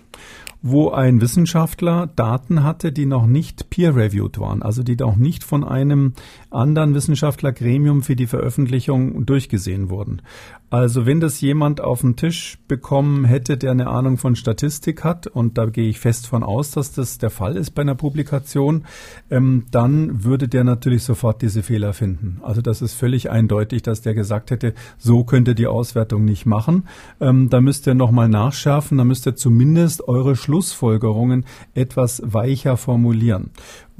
wo 0.62 0.92
ein 0.92 1.20
Wissenschaftler 1.20 2.08
Daten 2.16 2.64
hatte, 2.64 2.94
die 2.94 3.06
noch 3.06 3.26
nicht 3.26 3.70
peer-reviewed 3.70 4.40
waren, 4.40 4.62
also 4.62 4.84
die 4.84 4.96
noch 4.96 5.18
nicht 5.18 5.44
von 5.44 5.66
einem 5.66 6.14
anderen 6.52 6.94
Wissenschaftlergremium 6.94 8.04
für 8.04 8.16
die 8.16 8.28
Veröffentlichung 8.28 9.26
durchgesehen 9.26 9.90
wurden. 9.90 10.22
Also 10.70 11.06
wenn 11.06 11.20
das 11.20 11.42
jemand 11.42 11.82
auf 11.82 12.00
den 12.00 12.16
Tisch 12.16 12.58
bekommen 12.70 13.26
hätte, 13.26 13.58
der 13.58 13.72
eine 13.72 13.88
Ahnung 13.88 14.18
von 14.18 14.38
Statistik 14.38 15.04
hat, 15.04 15.28
und 15.28 15.58
da 15.58 15.66
gehe 15.66 15.90
ich 15.90 16.00
fest 16.00 16.28
von 16.28 16.44
aus, 16.44 16.72
dass 16.72 16.94
das 16.94 17.18
der 17.18 17.30
Fall 17.30 17.58
ist 17.58 17.72
bei 17.72 17.82
einer 17.82 17.96
Publikation, 17.96 18.86
ähm, 19.30 19.66
dann 19.72 20.24
würde 20.24 20.48
der 20.48 20.64
natürlich 20.64 21.04
sofort 21.04 21.42
diese 21.42 21.62
Fehler 21.62 21.92
finden. 21.92 22.40
Also 22.42 22.62
das 22.62 22.82
ist 22.82 22.94
völlig 22.94 23.30
eindeutig, 23.30 23.82
dass 23.82 24.02
der 24.02 24.14
gesagt 24.14 24.50
hätte, 24.50 24.74
so 24.98 25.26
könnte 25.26 25.56
die 25.56 25.68
Auswertung 25.68 26.24
nicht 26.24 26.46
machen. 26.46 26.88
Ähm, 27.20 27.50
da 27.50 27.60
müsst 27.60 27.86
ihr 27.86 27.94
nochmal 27.94 28.30
nachschärfen, 28.30 28.98
da 28.98 29.04
müsst 29.04 29.28
ihr 29.28 29.36
zumindest 29.36 30.08
eure 30.08 30.38
Schlussfolgerungen 30.38 31.46
etwas 31.74 32.22
weicher 32.24 32.78
formulieren 32.78 33.52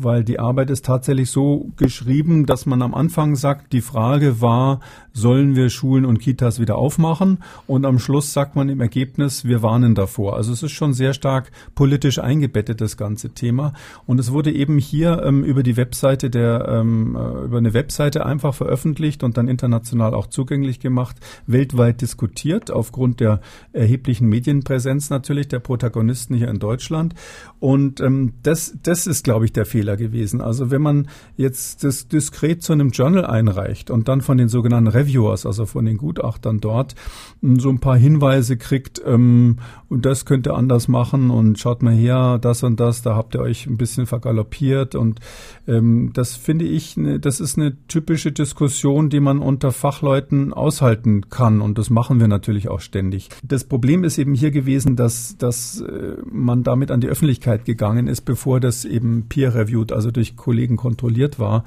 weil 0.04 0.24
die 0.24 0.40
Arbeit 0.40 0.70
ist 0.70 0.86
tatsächlich 0.86 1.30
so 1.30 1.70
geschrieben, 1.78 2.46
dass 2.46 2.66
man 2.66 2.82
am 2.82 2.94
Anfang 2.94 3.36
sagt, 3.36 3.74
die 3.74 3.82
Frage 3.82 4.42
war, 4.42 4.80
sollen 5.14 5.56
wir 5.56 5.70
Schulen 5.70 6.06
und 6.06 6.20
Kitas 6.20 6.60
wieder 6.60 6.78
aufmachen? 6.78 7.40
Und 7.68 7.86
am 7.86 8.00
Schluss 8.00 8.34
sagt 8.34 8.56
man 8.56 8.70
im 8.70 8.82
Ergebnis, 8.82 9.46
wir 9.46 9.62
warnen 9.62 9.96
davor. 9.96 10.36
Also 10.36 10.54
es 10.54 10.64
ist 10.64 10.72
schon 10.72 10.94
sehr 10.94 11.14
stark 11.14 11.52
politisch 11.76 12.20
eingebettet, 12.20 12.82
das 12.82 12.98
ganze 12.98 13.30
Thema. 13.32 13.74
Und 14.06 14.20
es 14.20 14.32
wurde 14.32 14.52
eben 14.52 14.78
hier 14.78 15.22
ähm, 15.24 15.44
über 15.44 15.64
die 15.64 15.78
Webseite 15.78 16.30
der, 16.30 16.68
ähm, 16.68 17.16
äh, 17.16 17.46
über 17.46 17.58
eine 17.58 17.74
Webseite 17.74 18.26
einfach 18.26 18.54
veröffentlicht 18.54 19.24
und 19.24 19.38
dann 19.38 19.48
international 19.48 20.14
auch 20.14 20.28
zugänglich 20.28 20.80
gemacht, 20.80 21.18
weltweit 21.48 22.02
diskutiert, 22.02 22.72
aufgrund 22.72 23.20
der 23.20 23.42
erheblichen 23.74 24.28
Medienpräsenz 24.28 25.10
natürlich 25.10 25.48
der 25.48 25.60
Protagonisten 25.60 26.36
hier 26.36 26.48
in 26.48 26.60
Deutschland. 26.60 27.16
Und 27.60 28.00
ähm, 28.00 28.34
das, 28.44 28.78
das 28.84 29.08
ist, 29.08 29.24
glaube 29.24 29.46
ich, 29.46 29.54
der 29.54 29.66
Fehler 29.66 29.91
Fehler 29.92 29.98
gewesen. 29.98 30.42
Also 30.42 30.72
wenn 30.72 30.82
man 30.82 31.08
jetzt 31.38 31.84
das 31.84 32.08
diskret 32.08 32.64
zu 32.64 32.74
einem 32.74 32.90
Journal 32.90 33.26
einreicht 33.26 33.92
und 33.92 34.08
dann 34.08 34.22
von 34.22 34.38
den 34.38 34.48
sogenannten 34.48 34.88
Reviewers, 34.88 35.46
also 35.46 35.66
von 35.66 35.86
den 35.86 35.98
Gutachtern 35.98 36.60
dort, 36.60 36.96
so 37.42 37.70
ein 37.70 37.80
paar 37.80 37.98
Hinweise 37.98 38.58
kriegt, 38.58 39.02
ähm, 39.06 39.58
und 39.90 40.06
das 40.06 40.26
könnt 40.26 40.48
ihr 40.48 40.56
anders 40.56 40.88
machen 40.88 41.30
und 41.30 41.60
schaut 41.60 41.84
mal 41.84 41.94
her, 41.94 42.40
das 42.40 42.64
und 42.64 42.80
das, 42.80 43.02
da 43.02 43.16
habt 43.16 43.36
ihr 43.36 43.42
euch 43.42 43.68
ein 43.68 43.78
bisschen 43.78 44.06
vergaloppiert 44.06 44.96
und 44.96 45.20
ähm, 45.68 46.12
das 46.14 46.36
finde 46.36 46.66
ich, 46.66 46.98
ne, 46.98 47.20
das 47.20 47.40
ist 47.40 47.58
eine 47.58 47.76
typische 47.88 48.32
Diskussion, 48.32 49.10
die 49.10 49.20
man 49.20 49.40
unter 49.40 49.72
Fachleuten 49.72 50.54
aushalten 50.54 51.30
kann 51.30 51.62
und 51.62 51.78
das 51.78 51.90
machen 51.90 52.20
wir 52.20 52.28
natürlich 52.28 52.70
auch 52.70 52.80
ständig. 52.80 53.30
Das 53.44 53.66
Problem 53.66 54.04
ist 54.04 54.18
eben 54.18 54.34
hier 54.34 54.52
gewesen, 54.52 54.96
dass, 54.96 55.36
dass 55.38 55.82
äh, 55.82 56.16
man 56.32 56.64
damit 56.64 56.92
an 56.92 57.02
die 57.02 57.08
Öffentlichkeit 57.08 57.66
gegangen 57.66 58.08
ist, 58.08 58.22
bevor 58.22 58.60
das 58.60 58.86
eben 58.86 59.26
peer-reviewed 59.28 59.81
reviewed, 59.82 59.92
also 59.92 60.12
durch 60.12 60.36
Kollegen 60.36 60.78
kontrolliert 60.78 61.40
war. 61.40 61.64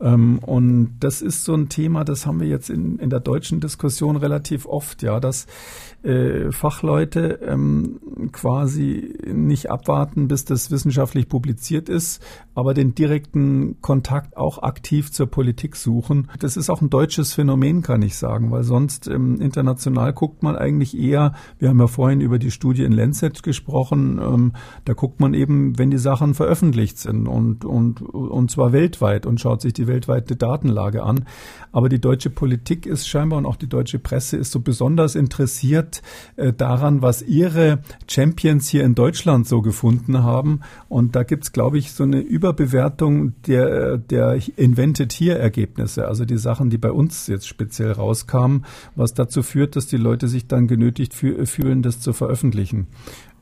Ähm, 0.00 0.38
und 0.40 0.96
das 1.00 1.22
ist 1.22 1.44
so 1.44 1.54
ein 1.54 1.68
Thema, 1.68 2.04
das 2.04 2.26
haben 2.26 2.40
wir 2.40 2.48
jetzt 2.48 2.68
in, 2.68 2.98
in 2.98 3.10
der 3.10 3.20
deutschen 3.20 3.60
Diskussion 3.60 4.16
relativ 4.16 4.66
oft, 4.66 5.02
ja, 5.02 5.20
dass 5.20 5.46
äh, 6.02 6.52
Fachleute 6.52 7.40
ähm, 7.42 7.98
quasi 8.30 9.14
nicht 9.26 9.70
abwarten, 9.70 10.28
bis 10.28 10.44
das 10.44 10.70
wissenschaftlich 10.70 11.28
publiziert 11.28 11.88
ist, 11.88 12.22
aber 12.54 12.74
den 12.74 12.94
direkten 12.94 13.80
Kontakt 13.80 14.36
auch 14.36 14.62
aktiv 14.62 15.10
zur 15.10 15.26
Politik 15.28 15.76
suchen. 15.76 16.28
Das 16.40 16.56
ist 16.58 16.68
auch 16.68 16.82
ein 16.82 16.90
deutsches 16.90 17.32
Phänomen, 17.32 17.80
kann 17.80 18.02
ich 18.02 18.16
sagen, 18.16 18.50
weil 18.50 18.64
sonst 18.64 19.08
ähm, 19.08 19.40
international 19.40 20.12
guckt 20.12 20.42
man 20.42 20.56
eigentlich 20.56 20.96
eher, 20.96 21.32
wir 21.58 21.70
haben 21.70 21.80
ja 21.80 21.86
vorhin 21.86 22.20
über 22.20 22.38
die 22.38 22.50
Studie 22.50 22.84
in 22.84 22.92
Lancet 22.92 23.42
gesprochen, 23.42 24.20
ähm, 24.22 24.52
da 24.84 24.92
guckt 24.92 25.20
man 25.20 25.32
eben, 25.32 25.78
wenn 25.78 25.90
die 25.90 25.98
Sachen 25.98 26.34
veröffentlicht 26.34 26.98
sind 26.98 27.26
und, 27.28 27.45
und, 27.64 28.00
und 28.00 28.50
zwar 28.50 28.72
weltweit 28.72 29.26
und 29.26 29.40
schaut 29.40 29.60
sich 29.60 29.72
die 29.72 29.86
weltweite 29.86 30.36
Datenlage 30.36 31.02
an. 31.02 31.24
Aber 31.72 31.88
die 31.88 32.00
deutsche 32.00 32.30
Politik 32.30 32.86
ist 32.86 33.08
scheinbar 33.08 33.38
und 33.38 33.46
auch 33.46 33.56
die 33.56 33.68
deutsche 33.68 33.98
Presse 33.98 34.36
ist 34.36 34.52
so 34.52 34.60
besonders 34.60 35.14
interessiert 35.14 36.02
äh, 36.36 36.52
daran, 36.52 37.02
was 37.02 37.22
ihre 37.22 37.80
Champions 38.08 38.68
hier 38.68 38.84
in 38.84 38.94
Deutschland 38.94 39.46
so 39.46 39.62
gefunden 39.62 40.22
haben. 40.22 40.60
Und 40.88 41.16
da 41.16 41.22
gibt's, 41.22 41.52
glaube 41.52 41.78
ich, 41.78 41.92
so 41.92 42.04
eine 42.04 42.20
Überbewertung 42.20 43.34
der, 43.46 43.98
der 43.98 44.38
Invented 44.56 45.12
Here 45.12 45.38
Ergebnisse, 45.38 46.08
also 46.08 46.24
die 46.24 46.38
Sachen, 46.38 46.70
die 46.70 46.78
bei 46.78 46.90
uns 46.90 47.26
jetzt 47.26 47.46
speziell 47.46 47.92
rauskamen, 47.92 48.64
was 48.94 49.14
dazu 49.14 49.42
führt, 49.42 49.76
dass 49.76 49.86
die 49.86 49.96
Leute 49.96 50.28
sich 50.28 50.46
dann 50.46 50.66
genötigt 50.66 51.14
fühlen, 51.14 51.82
das 51.82 52.00
zu 52.00 52.12
veröffentlichen. 52.12 52.86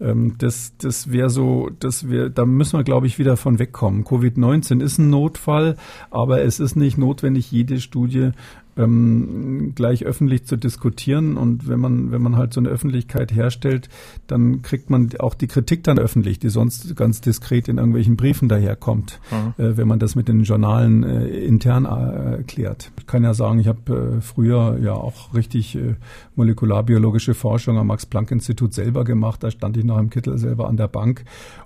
Ähm, 0.00 0.34
das 0.38 0.74
das 0.78 1.10
wäre 1.10 1.30
so, 1.30 1.70
das 1.80 2.08
wäre, 2.08 2.30
da 2.30 2.44
müssen 2.44 2.78
wir, 2.78 2.84
glaube 2.84 3.06
ich, 3.06 3.18
wieder 3.18 3.36
von 3.36 3.58
wegkommen. 3.58 4.04
Covid-19 4.04 4.82
ist 4.82 4.98
ein 4.98 5.10
Notfall, 5.10 5.76
aber 6.10 6.42
es 6.42 6.60
ist 6.60 6.76
nicht 6.76 6.98
notwendig, 6.98 7.50
jede 7.50 7.80
Studie 7.80 8.30
ähm, 8.76 9.72
gleich 9.74 10.04
öffentlich 10.04 10.46
zu 10.46 10.56
diskutieren. 10.56 11.36
Und 11.36 11.68
wenn 11.68 11.80
man, 11.80 12.10
wenn 12.12 12.22
man 12.22 12.36
halt 12.36 12.52
so 12.52 12.60
eine 12.60 12.68
Öffentlichkeit 12.68 13.34
herstellt, 13.34 13.88
dann 14.26 14.62
kriegt 14.62 14.90
man 14.90 15.10
auch 15.18 15.34
die 15.34 15.46
Kritik 15.46 15.84
dann 15.84 15.98
öffentlich, 15.98 16.38
die 16.38 16.48
sonst 16.48 16.96
ganz 16.96 17.20
diskret 17.20 17.68
in 17.68 17.78
irgendwelchen 17.78 18.16
Briefen 18.16 18.48
daherkommt, 18.48 19.20
mhm. 19.30 19.64
äh, 19.64 19.76
wenn 19.76 19.88
man 19.88 19.98
das 19.98 20.14
mit 20.14 20.28
den 20.28 20.42
Journalen 20.42 21.02
äh, 21.02 21.26
intern 21.26 21.84
äh, 21.84 22.36
erklärt. 22.36 22.90
Ich 22.98 23.06
kann 23.06 23.24
ja 23.24 23.34
sagen, 23.34 23.58
ich 23.58 23.68
habe 23.68 24.16
äh, 24.16 24.20
früher 24.20 24.78
ja 24.82 24.92
auch 24.92 25.34
richtig 25.34 25.76
äh, 25.76 25.94
molekularbiologische 26.36 27.34
Forschung 27.34 27.78
am 27.78 27.88
Max-Planck-Institut 27.88 28.74
selber 28.74 29.04
gemacht. 29.04 29.42
Da 29.42 29.50
stand 29.50 29.76
ich 29.76 29.84
noch 29.84 29.98
im 29.98 30.10
Kittel 30.10 30.38
selber 30.38 30.68
an 30.68 30.76
der 30.76 30.88
Bank 30.88 31.24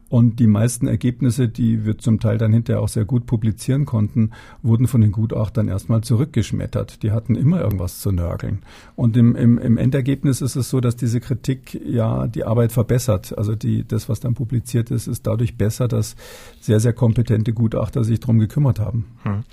und 0.08 0.40
die 0.40 0.46
meisten 0.46 0.86
Ergebnisse, 0.86 1.48
die 1.48 1.84
wir 1.84 1.98
zum 1.98 2.18
Teil 2.18 2.38
dann 2.38 2.52
hinterher 2.52 2.80
auch 2.80 2.88
sehr 2.88 3.04
gut 3.04 3.26
publizieren 3.26 3.84
konnten, 3.84 4.30
wurden 4.62 4.86
von 4.86 5.00
den 5.00 5.12
Gutachtern 5.12 5.68
erstmal 5.68 6.02
zurückgeschmettert. 6.02 7.02
Die 7.02 7.10
hatten 7.10 7.34
immer 7.34 7.60
irgendwas 7.60 8.00
zu 8.00 8.10
nörgeln. 8.10 8.62
Und 8.96 9.16
im, 9.16 9.36
im, 9.36 9.58
im 9.58 9.76
Endergebnis 9.76 10.40
ist 10.40 10.56
es 10.56 10.70
so, 10.70 10.80
dass 10.80 10.96
diese 10.96 11.20
Kritik 11.20 11.78
ja 11.84 12.26
die 12.26 12.44
Arbeit 12.44 12.72
verbessert. 12.72 13.36
Also 13.36 13.54
die, 13.54 13.86
das, 13.86 14.08
was 14.08 14.20
dann 14.20 14.34
publiziert 14.34 14.90
ist, 14.90 15.06
ist 15.06 15.26
dadurch 15.26 15.56
besser, 15.56 15.88
dass 15.88 16.16
sehr, 16.60 16.80
sehr 16.80 16.94
kompetente 16.94 17.52
Gutachter 17.52 18.02
sich 18.02 18.20
darum 18.20 18.38
gekümmert 18.38 18.80
haben. 18.80 19.04
Hm. 19.24 19.44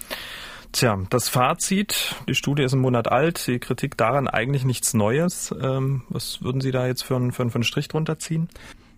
Tja, 0.71 0.99
das 1.09 1.29
Fazit, 1.29 2.15
die 2.27 2.35
Studie 2.35 2.63
ist 2.63 2.73
einen 2.73 2.81
Monat 2.81 3.09
alt, 3.09 3.47
die 3.47 3.59
Kritik 3.59 3.95
daran 3.95 4.27
eigentlich 4.27 4.65
nichts 4.65 4.93
Neues. 4.93 5.55
Ähm, 5.61 6.01
was 6.09 6.41
würden 6.41 6.59
Sie 6.59 6.71
da 6.71 6.85
jetzt 6.85 7.03
für 7.03 7.15
einen, 7.15 7.31
für 7.31 7.43
einen 7.43 7.63
Strich 7.63 7.87
drunter 7.87 8.19
ziehen? 8.19 8.49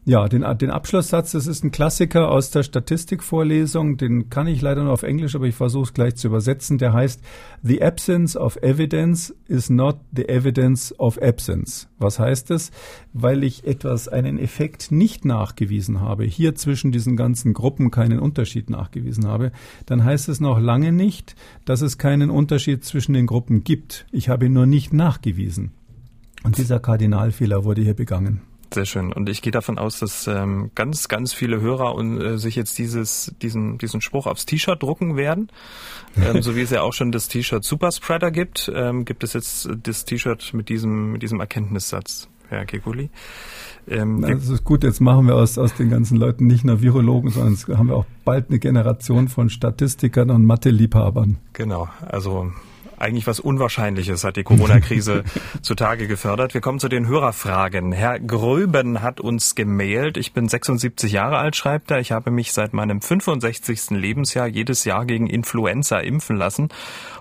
Ja, 0.08 0.30
den, 0.30 0.46
den 0.58 0.72
Abschlusssatz, 0.72 1.34
das 1.34 1.48
ist 1.48 1.65
ein 1.65 1.72
Klassiker 1.72 2.32
aus 2.32 2.50
der 2.50 2.63
Statistikvorlesung, 2.63 3.98
den 3.98 4.30
kann 4.30 4.48
ich 4.48 4.62
leider 4.62 4.86
nur 4.86 4.93
auf 4.93 5.04
Englisch, 5.04 5.36
aber 5.36 5.48
ich 5.48 5.56
versuche 5.56 5.84
es 5.84 5.93
gleich 5.93 6.15
zu 6.15 6.30
übersetzen. 6.30 6.78
Der 6.78 6.93
heißt, 6.93 7.22
The 7.62 7.84
absence 7.84 8.38
of 8.38 8.56
evidence 8.62 9.36
is 9.50 9.70
not 9.70 9.98
the 10.15 10.30
evidence 10.30 10.98
of 10.98 11.22
absence. 11.22 11.89
Was 11.98 12.20
heißt 12.20 12.52
es? 12.52 12.72
Weil 13.12 13.43
ich 13.43 13.67
etwas, 13.67 14.08
einen 14.08 14.39
Effekt 14.39 14.93
nicht 14.93 15.26
nachgewiesen 15.26 16.00
habe, 16.00 16.24
hier 16.24 16.56
zwischen 16.56 16.93
diesen 16.93 17.17
ganzen 17.17 17.52
Gruppen 17.52 17.91
keinen 17.91 18.20
Unterschied 18.20 18.70
nachgewiesen 18.70 19.28
habe, 19.28 19.52
dann 19.88 20.06
heißt 20.06 20.30
es 20.30 20.39
noch 20.39 20.58
lange 20.58 20.93
nicht, 20.93 21.36
dass 21.65 21.82
es 21.82 21.98
keinen 21.98 22.30
Unterschied 22.30 22.86
zwischen 22.86 23.12
den 23.12 23.26
Gruppen 23.26 23.65
gibt. 23.65 24.06
Ich 24.13 24.30
habe 24.30 24.48
nur 24.48 24.67
nicht 24.67 24.93
nachgewiesen. 24.93 25.72
Und 26.46 26.58
dieser 26.58 26.80
Kardinalfehler 26.80 27.65
wurde 27.65 27.82
hier 27.82 27.93
begangen. 27.93 28.43
Sehr 28.73 28.86
schön. 28.86 29.13
Und 29.13 29.30
ich 29.30 29.41
gehe 29.41 29.51
davon 29.51 29.77
aus, 29.77 29.99
dass 29.99 30.27
ähm, 30.27 30.71
ganz, 30.75 31.08
ganz 31.08 31.34
viele 31.34 31.62
Hörer 31.62 31.95
und 31.95 32.19
äh, 32.19 32.38
sich 32.38 32.56
jetzt 32.56 32.77
dieses, 32.77 33.34
diesen, 33.41 33.77
diesen 33.77 34.01
Spruch 34.01 34.27
aufs 34.27 34.45
T-Shirt 34.45 34.82
drucken 34.82 35.15
werden. 35.15 35.49
Ähm, 36.17 36.41
so 36.41 36.56
wie 36.56 36.62
es 36.62 36.69
ja 36.69 36.82
auch 36.82 36.93
schon 36.93 37.12
das 37.12 37.27
T-Shirt 37.30 37.63
Superspreader 37.63 38.32
gibt, 38.32 38.71
ähm, 38.73 39.06
gibt 39.06 39.23
es 39.23 39.34
jetzt 39.34 39.69
das 39.84 40.06
T-Shirt 40.06 40.53
mit 40.53 40.69
diesem, 40.69 41.13
mit 41.13 41.23
diesem 41.23 41.39
Erkenntnissatz, 41.39 42.27
Herr 42.49 42.65
Kekuli. 42.65 43.10
Ähm, 43.88 44.21
das 44.21 44.49
ist 44.49 44.65
gut, 44.65 44.84
jetzt 44.84 44.99
machen 44.99 45.27
wir 45.27 45.36
aus, 45.36 45.58
aus 45.58 45.73
den 45.73 45.89
ganzen 45.89 46.17
Leuten 46.17 46.45
nicht 46.45 46.65
nur 46.65 46.82
Virologen, 46.82 47.30
sondern 47.32 47.77
haben 47.77 47.88
wir 47.88 47.95
auch 47.95 48.06
bald 48.25 48.49
eine 48.49 48.60
Generation 48.60 49.30
von 49.30 49.49
Statistikern 49.49 50.30
und 50.30 50.45
Mathe-Liebhabern. 50.45 51.38
Genau, 51.53 51.88
also 52.06 52.51
eigentlich 52.97 53.27
was 53.27 53.39
Unwahrscheinliches 53.39 54.23
hat 54.23 54.38
die 54.38 54.43
Corona-Krise 54.43 55.23
zutage 55.62 56.07
gefördert. 56.07 56.53
Wir 56.53 56.62
kommen 56.62 56.79
zu 56.79 56.89
den 56.89 57.07
Hörerfragen. 57.07 57.91
Herr 57.91 58.19
Gröben 58.19 59.01
hat 59.01 59.19
uns 59.19 59.55
gemailt. 59.55 60.17
Ich 60.17 60.33
bin 60.33 60.47
76 60.47 61.12
Jahre 61.12 61.38
alt, 61.38 61.55
schreibt 61.55 61.91
er. 61.91 61.99
Ich 61.99 62.12
habe 62.12 62.31
mich 62.31 62.53
seit 62.53 62.73
meinem 62.73 63.01
65. 63.01 63.91
Lebensjahr 63.91 64.47
jedes 64.47 64.83
Jahr 64.86 65.05
gegen 65.05 65.27
Influenza 65.27 65.99
impfen 65.99 66.38
lassen 66.38 66.69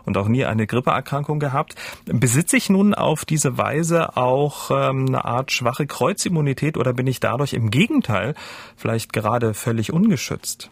und 0.04 0.16
auch 0.16 0.28
nie 0.28 0.44
eine 0.44 0.66
Grippeerkrankung 0.66 1.38
gehabt. 1.38 1.74
Besitze 2.06 2.56
ich 2.56 2.70
nun 2.70 2.94
auf 2.94 3.24
diese 3.24 3.58
Weise 3.58 4.16
auch 4.16 4.70
ähm, 4.70 5.06
eine 5.08 5.24
Art 5.24 5.52
schwache 5.52 5.86
Kreuzimmunität 5.86 6.76
oder 6.76 6.92
bin 6.92 7.06
ich 7.06 7.20
dadurch 7.20 7.52
im 7.52 7.70
Gegenteil 7.70 8.34
vielleicht 8.76 9.12
gerade 9.12 9.54
völlig 9.54 9.92
ungeschützt? 9.92 10.70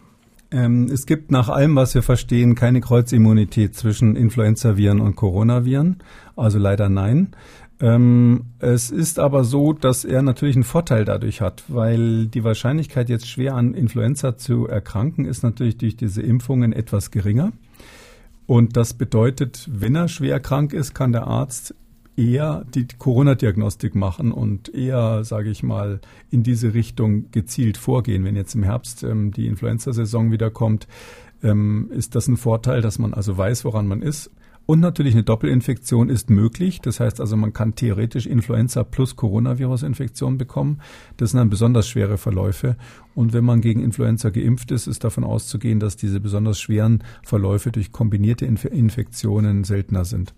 Ähm, 0.51 0.89
es 0.91 1.05
gibt 1.05 1.31
nach 1.31 1.49
allem, 1.49 1.75
was 1.75 1.95
wir 1.95 2.03
verstehen, 2.03 2.55
keine 2.55 2.81
Kreuzimmunität 2.81 3.75
zwischen 3.75 4.15
Influenzaviren 4.15 4.99
und 4.99 5.15
Coronaviren. 5.15 5.97
Also 6.35 6.59
leider 6.59 6.89
nein. 6.89 7.35
Ähm, 7.81 8.45
es 8.59 8.89
ist 8.89 9.19
aber 9.19 9.43
so, 9.43 9.73
dass 9.73 10.05
er 10.05 10.21
natürlich 10.21 10.55
einen 10.55 10.63
Vorteil 10.63 11.03
dadurch 11.03 11.41
hat, 11.41 11.63
weil 11.67 12.27
die 12.27 12.43
Wahrscheinlichkeit, 12.43 13.09
jetzt 13.09 13.27
schwer 13.27 13.55
an 13.55 13.73
Influenza 13.73 14.37
zu 14.37 14.67
erkranken, 14.67 15.25
ist 15.25 15.43
natürlich 15.43 15.77
durch 15.77 15.97
diese 15.97 16.21
Impfungen 16.21 16.71
etwas 16.71 17.11
geringer. 17.11 17.51
Und 18.47 18.77
das 18.77 18.93
bedeutet, 18.93 19.67
wenn 19.71 19.95
er 19.95 20.07
schwer 20.07 20.39
krank 20.39 20.71
ist, 20.71 20.93
kann 20.93 21.11
der 21.11 21.27
Arzt 21.27 21.75
eher 22.17 22.65
die 22.73 22.87
Corona-Diagnostik 22.87 23.95
machen 23.95 24.31
und 24.31 24.73
eher, 24.73 25.23
sage 25.23 25.49
ich 25.49 25.63
mal, 25.63 25.99
in 26.31 26.43
diese 26.43 26.73
Richtung 26.73 27.31
gezielt 27.31 27.77
vorgehen. 27.77 28.23
Wenn 28.23 28.35
jetzt 28.35 28.55
im 28.55 28.63
Herbst 28.63 29.03
ähm, 29.03 29.31
die 29.31 29.47
Influenza-Saison 29.47 30.31
wieder 30.31 30.49
kommt, 30.49 30.87
ähm, 31.43 31.89
ist 31.91 32.15
das 32.15 32.27
ein 32.27 32.37
Vorteil, 32.37 32.81
dass 32.81 32.99
man 32.99 33.13
also 33.13 33.37
weiß, 33.37 33.65
woran 33.65 33.87
man 33.87 34.01
ist. 34.01 34.31
Und 34.67 34.79
natürlich 34.79 35.13
eine 35.13 35.23
Doppelinfektion 35.23 36.09
ist 36.09 36.31
möglich. 36.31 36.81
Das 36.81 36.99
heißt 36.99 37.21
also, 37.21 37.37
man 37.37 37.53
kann 37.53 37.75
theoretisch 37.75 38.25
Influenza 38.25 38.83
plus 38.83 39.15
Coronavirus-Infektion 39.15 40.39
bekommen. 40.39 40.81
Das 41.17 41.31
sind 41.31 41.37
dann 41.37 41.51
besonders 41.51 41.87
schwere 41.87 42.17
Verläufe. 42.17 42.75
Und 43.13 43.33
wenn 43.33 43.45
man 43.45 43.61
gegen 43.61 43.81
Influenza 43.81 44.31
geimpft 44.31 44.71
ist, 44.71 44.87
ist 44.87 45.03
davon 45.03 45.23
auszugehen, 45.23 45.79
dass 45.79 45.97
diese 45.97 46.19
besonders 46.19 46.59
schweren 46.59 47.03
Verläufe 47.21 47.71
durch 47.71 47.91
kombinierte 47.91 48.47
Inf 48.47 48.65
Infektionen 48.65 49.65
seltener 49.65 50.03
sind. 50.03 50.33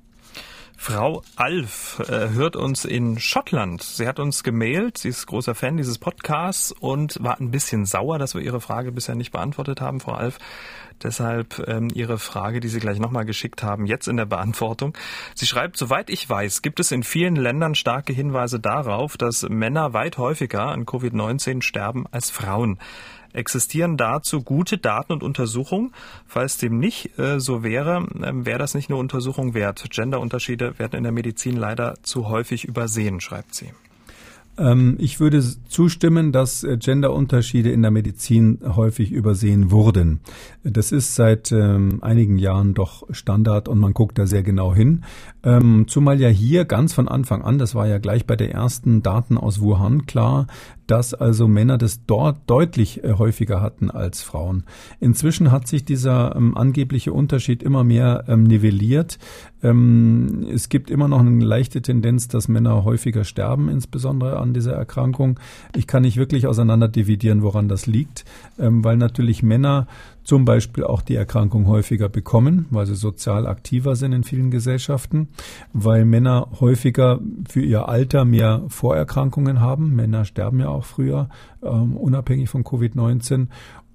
Frau 0.79 1.23
Alf 1.35 2.01
äh, 2.07 2.29
hört 2.29 2.55
uns 2.55 2.85
in 2.85 3.19
Schottland. 3.19 3.81
Sie 3.81 4.07
hat 4.07 4.19
uns 4.19 4.43
gemailt. 4.43 4.99
Sie 4.99 5.09
ist 5.09 5.25
großer 5.25 5.55
Fan 5.55 5.75
dieses 5.75 5.97
Podcasts 5.97 6.71
und 6.71 7.21
war 7.21 7.41
ein 7.41 7.51
bisschen 7.51 7.85
sauer, 7.85 8.19
dass 8.19 8.35
wir 8.35 8.41
ihre 8.41 8.61
Frage 8.61 8.91
bisher 8.91 9.15
nicht 9.15 9.31
beantwortet 9.31 9.81
haben, 9.81 9.99
Frau 9.99 10.13
Alf. 10.13 10.37
Deshalb 11.03 11.67
ähm, 11.67 11.89
Ihre 11.93 12.17
Frage, 12.17 12.59
die 12.59 12.69
Sie 12.69 12.79
gleich 12.79 12.99
nochmal 12.99 13.25
geschickt 13.25 13.63
haben, 13.63 13.85
jetzt 13.85 14.07
in 14.07 14.17
der 14.17 14.25
Beantwortung. 14.25 14.93
Sie 15.35 15.45
schreibt, 15.45 15.77
soweit 15.77 16.09
ich 16.09 16.27
weiß, 16.29 16.61
gibt 16.61 16.79
es 16.79 16.91
in 16.91 17.03
vielen 17.03 17.35
Ländern 17.35 17.75
starke 17.75 18.13
Hinweise 18.13 18.59
darauf, 18.59 19.17
dass 19.17 19.47
Männer 19.49 19.93
weit 19.93 20.17
häufiger 20.17 20.63
an 20.63 20.85
Covid-19 20.85 21.61
sterben 21.61 22.05
als 22.11 22.29
Frauen. 22.29 22.79
Existieren 23.37 23.97
dazu 23.97 24.41
gute 24.41 24.77
Daten 24.77 25.13
und 25.13 25.23
Untersuchungen? 25.23 25.93
Falls 26.25 26.57
dem 26.57 26.79
nicht 26.79 27.17
äh, 27.19 27.39
so 27.39 27.63
wäre, 27.63 28.07
äh, 28.21 28.33
wäre 28.33 28.59
das 28.59 28.73
nicht 28.73 28.89
nur 28.89 28.99
Untersuchung 28.99 29.53
wert. 29.53 29.85
Genderunterschiede 29.91 30.79
werden 30.79 30.97
in 30.97 31.03
der 31.03 31.11
Medizin 31.11 31.55
leider 31.55 31.95
zu 32.01 32.29
häufig 32.29 32.65
übersehen, 32.65 33.21
schreibt 33.21 33.53
sie. 33.53 33.71
Ähm, 34.57 34.95
ich 34.99 35.19
würde 35.19 35.43
zustimmen, 35.69 36.31
dass 36.31 36.63
äh, 36.63 36.77
Genderunterschiede 36.77 37.71
in 37.71 37.81
der 37.81 37.91
Medizin 37.91 38.59
häufig 38.75 39.11
übersehen 39.11 39.71
wurden. 39.71 40.19
Das 40.63 40.91
ist 40.91 41.15
seit 41.15 41.51
ähm, 41.51 41.99
einigen 42.01 42.39
Jahren 42.39 42.73
doch 42.73 43.03
Standard 43.11 43.67
und 43.67 43.79
man 43.79 43.93
guckt 43.93 44.17
da 44.17 44.25
sehr 44.25 44.43
genau 44.43 44.73
hin. 44.73 45.03
Ähm, 45.47 45.85
zumal 45.87 46.19
ja 46.19 46.27
hier 46.27 46.65
ganz 46.65 46.91
von 46.91 47.07
Anfang 47.07 47.41
an, 47.41 47.57
das 47.57 47.73
war 47.73 47.87
ja 47.87 47.99
gleich 47.99 48.25
bei 48.25 48.35
der 48.35 48.51
ersten 48.51 49.01
Daten 49.01 49.37
aus 49.37 49.61
Wuhan 49.61 50.05
klar, 50.05 50.47
dass 50.87 51.13
also 51.13 51.47
Männer 51.47 51.77
das 51.77 52.05
dort 52.05 52.37
deutlich 52.47 53.01
äh, 53.05 53.13
häufiger 53.13 53.61
hatten 53.61 53.89
als 53.89 54.21
Frauen. 54.21 54.65
Inzwischen 54.99 55.49
hat 55.49 55.65
sich 55.65 55.85
dieser 55.85 56.35
ähm, 56.35 56.57
angebliche 56.57 57.13
Unterschied 57.13 57.63
immer 57.63 57.85
mehr 57.85 58.25
ähm, 58.27 58.43
nivelliert. 58.43 59.19
Ähm, 59.63 60.45
es 60.51 60.67
gibt 60.67 60.91
immer 60.91 61.07
noch 61.07 61.19
eine 61.19 61.45
leichte 61.45 61.81
Tendenz, 61.81 62.27
dass 62.27 62.49
Männer 62.49 62.83
häufiger 62.83 63.23
sterben, 63.23 63.69
insbesondere 63.69 64.39
an 64.39 64.53
dieser 64.53 64.73
Erkrankung. 64.73 65.39
Ich 65.77 65.87
kann 65.87 66.01
nicht 66.01 66.17
wirklich 66.17 66.45
auseinander 66.47 66.89
dividieren, 66.89 67.41
woran 67.41 67.69
das 67.69 67.87
liegt, 67.87 68.25
ähm, 68.59 68.83
weil 68.83 68.97
natürlich 68.97 69.43
Männer 69.43 69.87
zum 70.27 70.43
Beispiel 70.43 70.83
auch 70.83 71.01
die 71.01 71.15
Erkrankung 71.15 71.67
häufiger 71.67 72.09
bekommen, 72.09 72.65
weil 72.69 72.85
sie 72.85 72.95
sozial 72.95 73.47
aktiver 73.47 73.95
sind 73.95 74.11
in 74.11 74.25
vielen 74.25 74.51
Gesellschaften, 74.51 75.29
weil 75.71 76.03
Männer 76.03 76.49
häufiger 76.59 77.21
für 77.47 77.61
ihr 77.61 77.87
Alter 77.87 78.25
mehr 78.25 78.63
Vorerkrankungen 78.67 79.61
haben. 79.61 79.95
Männer 79.95 80.25
sterben 80.25 80.59
ja 80.59 80.67
auch 80.67 80.83
früher, 80.83 81.29
ähm, 81.63 81.95
unabhängig 81.95 82.49
von 82.49 82.65
Covid-19 82.65 83.47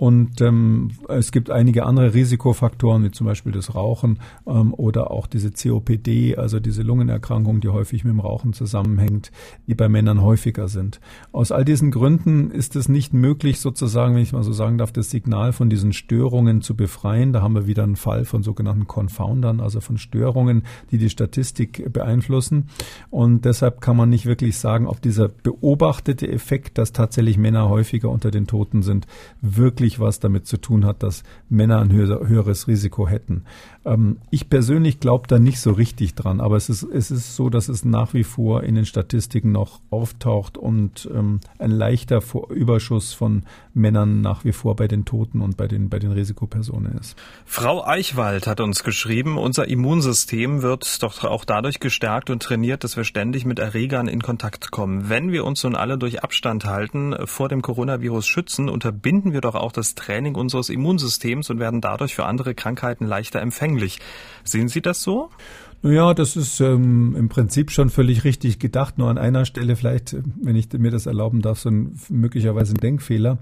Und 0.03 0.41
ähm, 0.41 0.89
es 1.09 1.31
gibt 1.31 1.49
einige 1.49 1.87
andere 1.87 2.13
Risikofaktoren, 2.13 3.05
wie 3.05 3.13
zum 3.13 3.25
Beispiel 3.25 3.53
das 3.53 3.77
Rauchen 3.77 4.19
ähm, 4.49 4.75
oder 4.75 5.13
auch 5.13 5.29
diese 5.29 5.53
COPD, 5.53 6.35
also 6.37 6.59
diese 6.59 6.83
Lungenerkrankung, 6.83 7.61
die 7.61 7.69
häufig 7.69 8.03
mit 8.03 8.13
dem 8.13 8.19
Rauchen 8.19 8.53
zusammenhängt, 8.53 9.31
die 9.69 9.77
bei 9.77 9.89
Männern 9.89 10.21
häufiger 10.21 10.67
sind. 10.67 11.01
Aus 11.31 11.53
all 11.53 11.65
diesen 11.65 11.93
Gründen 11.93 12.51
ist 12.51 12.75
es 12.75 12.89
nicht 12.89 13.15
möglich, 13.15 13.61
sozusagen, 13.61 14.17
wenn 14.17 14.23
ich 14.23 14.33
mal 14.33 14.43
so 14.43 14.53
sagen 14.53 14.77
darf, 14.77 14.91
das 14.91 15.09
Signal 15.09 15.53
von 15.53 15.71
diesen 15.71 15.93
Störungen 15.93 16.63
zu 16.63 16.75
befreien. 16.75 17.33
Da 17.33 17.41
haben 17.41 17.55
wir 17.55 17.69
wieder 17.69 17.85
einen 17.85 17.95
Fall 17.95 18.25
von 18.25 18.43
sogenannten 18.43 18.89
Confoundern, 18.89 19.61
also 19.61 19.81
von 19.81 19.99
Störungen, 19.99 20.65
die 20.91 20.99
die 20.99 21.11
Statistik 21.11 21.93
beeinflussen. 21.93 22.71
Und 23.11 23.45
deshalb 23.45 23.81
kann 23.81 23.97
man 23.97 24.11
nicht 24.11 24.27
wirklich 24.27 24.59
sagen, 24.59 24.89
ob 24.89 25.01
dieser 25.01 25.29
beobachtete 25.29 26.27
Effekt, 26.27 26.77
dass 26.77 26.91
tatsächlich 26.91 27.39
Männer 27.39 27.69
häufiger 27.69 28.11
unter 28.11 28.33
den 28.33 28.49
Toten 28.49 28.83
sind, 28.83 29.07
wirklich 29.41 29.92
natürlich 29.93 30.01
was 30.01 30.21
damit 30.21 30.47
zu 30.47 30.57
tun 30.57 30.85
hat, 30.85 31.03
dass 31.03 31.23
Männer 31.49 31.81
ein 31.81 31.93
höheres 31.93 32.69
Risiko 32.69 33.09
hätten. 33.09 33.45
Ähm, 33.85 34.19
ich 34.31 34.49
persönlich 34.49 35.01
glaube 35.01 35.27
da 35.29 35.39
nicht 35.39 35.61
so 35.61 35.73
richtig 35.73 36.15
dran, 36.15 36.41
aber 36.41 36.57
es 36.57 36.69
ist, 36.69 36.83
es 36.83 37.11
ist 37.11 37.37
so, 37.37 37.51
dass 37.51 37.69
es 37.69 37.85
nach 37.85 38.15
wie 38.15 38.25
vor 38.25 38.63
in 38.63 38.75
den 38.75 38.87
Statistiken 38.87 39.53
noch 39.53 39.81
auftaucht 39.91 40.57
und 40.57 41.09
ähm, 41.13 41.41
ein 41.59 41.71
leichter 41.71 42.23
Überschuss 42.51 43.13
von 43.13 43.45
Männern 43.75 44.21
nach 44.21 44.45
wie 44.45 44.53
vor 44.53 44.77
bei 44.77 44.89
den 44.89 45.05
Toten 45.05 45.41
und 45.41 45.57
bei 45.57 45.67
den, 45.67 45.89
bei 45.89 45.99
den 45.99 46.13
Risikopersonen 46.13 46.99
ist. 46.99 47.17
Frau 47.45 47.85
Eichwald 47.85 48.47
hat 48.47 48.61
uns 48.61 48.85
geschrieben, 48.85 49.39
unser 49.39 49.69
Immunsystem 49.69 50.63
wird 50.63 51.03
doch 51.03 51.25
auch 51.25 51.45
dadurch 51.45 51.81
gestärkt 51.81 52.31
und 52.31 52.43
trainiert, 52.43 52.85
dass 52.85 52.97
wir 52.97 53.05
ständig 53.05 53.45
mit 53.45 53.59
Erregern 53.59 54.09
in 54.09 54.23
Kontakt 54.23 54.71
kommen. 54.71 55.09
Wenn 55.09 55.33
wir 55.33 55.45
uns 55.45 55.65
nun 55.65 55.75
alle 55.75 55.99
durch 55.99 56.23
Abstand 56.23 56.65
halten, 56.65 57.15
vor 57.27 57.49
dem 57.49 57.63
Coronavirus 57.63 58.27
schützen, 58.27 58.69
unterbinden 58.69 59.33
wir 59.33 59.41
doch 59.41 59.55
auch 59.55 59.73
das 59.73 59.82
Training 59.95 60.35
unseres 60.35 60.69
Immunsystems 60.69 61.51
und 61.51 61.59
werden 61.59 61.81
dadurch 61.81 62.15
für 62.15 62.25
andere 62.25 62.55
Krankheiten 62.55 63.07
leichter 63.07 63.41
empfänglich. 63.41 63.99
Sehen 64.45 64.69
Sie 64.69 64.83
das 64.83 65.03
so? 65.03 65.31
Ja, 65.85 66.15
das 66.15 66.37
ist 66.37 66.61
ähm, 66.61 67.17
im 67.17 67.29
Prinzip 67.29 67.73
schon 67.73 67.91
völlig 67.91 68.23
richtig 68.23 68.61
gedacht. 68.61 68.99
Nur 68.99 69.11
an 69.11 69.19
einer 69.19 69.45
Stelle 69.45 69.75
vielleicht, 69.75 70.17
wenn 70.41 70.55
ich 70.55 70.73
mir 70.73 70.93
das 70.93 71.07
erlauben 71.07 71.43
darf, 71.43 71.59
so 71.59 71.71
ein 71.71 71.99
möglicherweise 72.09 72.75
ein 72.75 72.79
Denkfehler. 72.79 73.39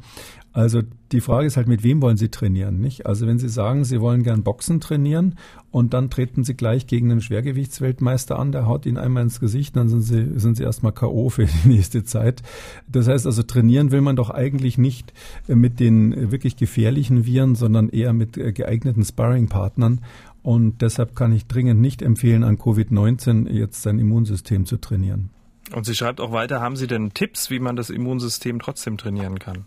Also 0.52 0.82
die 1.12 1.20
Frage 1.20 1.46
ist 1.46 1.56
halt, 1.56 1.68
mit 1.68 1.84
wem 1.84 2.02
wollen 2.02 2.16
Sie 2.16 2.28
trainieren, 2.28 2.80
nicht? 2.80 3.06
Also 3.06 3.26
wenn 3.26 3.38
Sie 3.38 3.48
sagen, 3.48 3.84
Sie 3.84 4.00
wollen 4.00 4.24
gern 4.24 4.42
Boxen 4.42 4.80
trainieren 4.80 5.36
und 5.70 5.94
dann 5.94 6.10
treten 6.10 6.42
Sie 6.42 6.54
gleich 6.54 6.88
gegen 6.88 7.10
einen 7.10 7.20
Schwergewichtsweltmeister 7.20 8.36
an, 8.36 8.50
der 8.50 8.66
haut 8.66 8.84
Ihnen 8.84 8.96
einmal 8.96 9.22
ins 9.22 9.38
Gesicht, 9.38 9.76
dann 9.76 9.88
sind 9.88 10.02
Sie, 10.02 10.38
sind 10.40 10.56
Sie 10.56 10.64
erstmal 10.64 10.92
K.O. 10.92 11.28
für 11.28 11.44
die 11.44 11.58
nächste 11.68 12.02
Zeit. 12.02 12.42
Das 12.88 13.06
heißt 13.06 13.26
also, 13.26 13.44
trainieren 13.44 13.92
will 13.92 14.00
man 14.00 14.16
doch 14.16 14.30
eigentlich 14.30 14.76
nicht 14.76 15.12
mit 15.46 15.78
den 15.78 16.32
wirklich 16.32 16.56
gefährlichen 16.56 17.26
Viren, 17.26 17.54
sondern 17.54 17.88
eher 17.88 18.12
mit 18.12 18.32
geeigneten 18.32 19.04
Sparringpartnern. 19.04 20.00
Und 20.42 20.80
deshalb 20.80 21.14
kann 21.14 21.32
ich 21.32 21.46
dringend 21.46 21.80
nicht 21.80 22.02
empfehlen, 22.02 22.44
an 22.44 22.56
Covid-19 22.56 23.48
jetzt 23.50 23.82
sein 23.82 23.98
Immunsystem 23.98 24.64
zu 24.64 24.78
trainieren. 24.78 25.30
Und 25.72 25.84
sie 25.84 25.94
schreibt 25.94 26.20
auch 26.20 26.32
weiter, 26.32 26.60
haben 26.60 26.76
Sie 26.76 26.86
denn 26.86 27.12
Tipps, 27.12 27.50
wie 27.50 27.60
man 27.60 27.76
das 27.76 27.90
Immunsystem 27.90 28.58
trotzdem 28.58 28.96
trainieren 28.96 29.38
kann? 29.38 29.64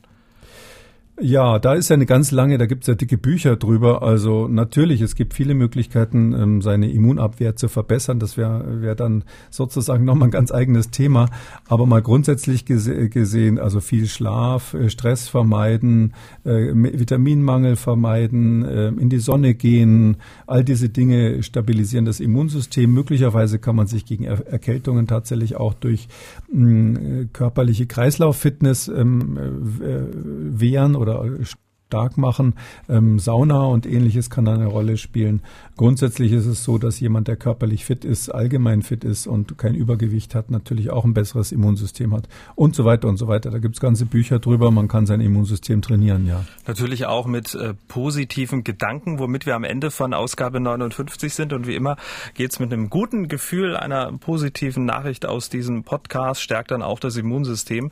Ja, 1.26 1.57
da 1.57 1.74
ist 1.74 1.89
ja 1.89 1.93
eine 1.93 2.05
ganz 2.05 2.32
lange, 2.32 2.57
da 2.57 2.65
gibt 2.65 2.84
es 2.84 2.88
ja 2.88 2.95
dicke 2.95 3.17
Bücher 3.17 3.55
drüber. 3.55 4.03
Also 4.03 4.49
natürlich, 4.49 4.99
es 4.99 5.15
gibt 5.15 5.34
viele 5.34 5.53
Möglichkeiten, 5.53 6.34
ähm, 6.34 6.61
seine 6.61 6.91
Immunabwehr 6.91 7.55
zu 7.55 7.69
verbessern. 7.69 8.19
Das 8.19 8.36
wäre 8.36 8.82
wär 8.82 8.93
dann 8.93 9.24
sozusagen 9.49 10.03
nochmal 10.03 10.28
ein 10.28 10.32
ganz 10.32 10.51
eigenes 10.51 10.91
Thema. 10.91 11.30
Aber 11.69 11.86
mal 11.86 12.01
grundsätzlich 12.01 12.65
gese 12.65 13.07
gesehen, 13.07 13.57
also 13.57 13.80
viel 13.80 14.07
Schlaf, 14.07 14.74
äh, 14.74 14.89
Stress 14.89 15.30
vermeiden, 15.30 16.13
äh, 16.43 16.74
Vitaminmangel 16.74 17.78
vermeiden, 17.78 18.65
äh, 18.65 18.88
in 18.89 19.07
die 19.07 19.19
Sonne 19.19 19.53
gehen, 19.53 20.17
all 20.45 20.65
diese 20.65 20.89
Dinge 20.89 21.41
stabilisieren 21.41 22.03
das 22.03 22.19
Immunsystem. 22.19 22.91
Möglicherweise 22.91 23.59
kann 23.59 23.78
man 23.78 23.88
sich 23.88 24.05
gegen 24.05 24.26
er 24.26 24.45
Erkältungen 24.45 25.07
tatsächlich 25.07 25.55
auch 25.55 25.74
durch 25.74 26.09
mh, 26.51 26.99
äh, 26.99 27.26
körperliche 27.32 27.86
Kreislauffitness 27.86 28.89
ähm, 28.89 29.38
äh, 29.82 30.59
wehren 30.59 30.97
oder 30.97 31.12
oder 31.20 31.39
äh, 31.39 31.45
stark 31.94 32.18
machen. 32.18 32.56
Ähm, 32.89 33.20
Sauna 33.20 33.66
und 33.66 33.86
ähnliches 33.86 34.32
kann 34.32 34.48
eine 34.48 34.66
Rolle 34.66 34.98
spielen. 34.98 35.41
Grundsätzlich 35.78 36.32
ist 36.32 36.48
es 36.48 36.64
so, 36.64 36.80
dass 36.80 37.00
jemand, 37.00 37.28
der 37.28 37.36
körperlich 37.36 37.86
fit 37.86 38.04
ist, 38.04 38.30
allgemein 38.30 38.82
fit 38.82 39.04
ist 39.04 39.28
und 39.28 39.60
kein 39.60 39.76
Übergewicht 39.76 40.34
hat, 40.34 40.50
natürlich 40.50 40.89
auch 40.89 41.06
ein 41.06 41.14
besseres 41.14 41.52
Immunsystem 41.52 42.16
hat 42.16 42.28
und 42.56 42.76
so 42.76 42.84
weiter 42.84 43.08
und 43.08 43.18
so 43.18 43.28
weiter. 43.28 43.52
Da 43.52 43.60
gibt 43.60 43.76
es 43.76 43.82
ganze 43.82 44.08
Bücher 44.08 44.39
drüber. 44.39 44.72
Man 44.72 44.88
kann 44.88 45.06
sein 45.06 45.22
Immunsystem 45.22 45.84
trainieren, 45.84 46.26
ja. 46.26 46.44
Natürlich 46.66 47.06
auch 47.06 47.28
mit 47.28 47.54
äh, 47.54 47.76
positiven 47.88 48.64
Gedanken, 48.64 49.20
womit 49.20 49.46
wir 49.46 49.56
am 49.56 49.64
Ende 49.64 49.91
von 49.91 50.16
Ausgabe 50.16 50.60
59 50.60 51.32
sind. 51.32 51.54
Und 51.54 51.68
wie 51.68 51.76
immer 51.76 51.98
geht 52.34 52.54
es 52.54 52.60
mit 52.60 52.74
einem 52.74 52.89
guten 52.89 53.28
Gefühl 53.28 53.78
einer 53.78 54.12
positiven 54.14 54.86
Nachricht 54.86 55.28
aus 55.28 55.50
diesem 55.50 55.84
Podcast, 55.84 56.41
stärkt 56.41 56.72
dann 56.72 56.82
auch 56.82 57.00
das 57.00 57.18
Immunsystem. 57.18 57.91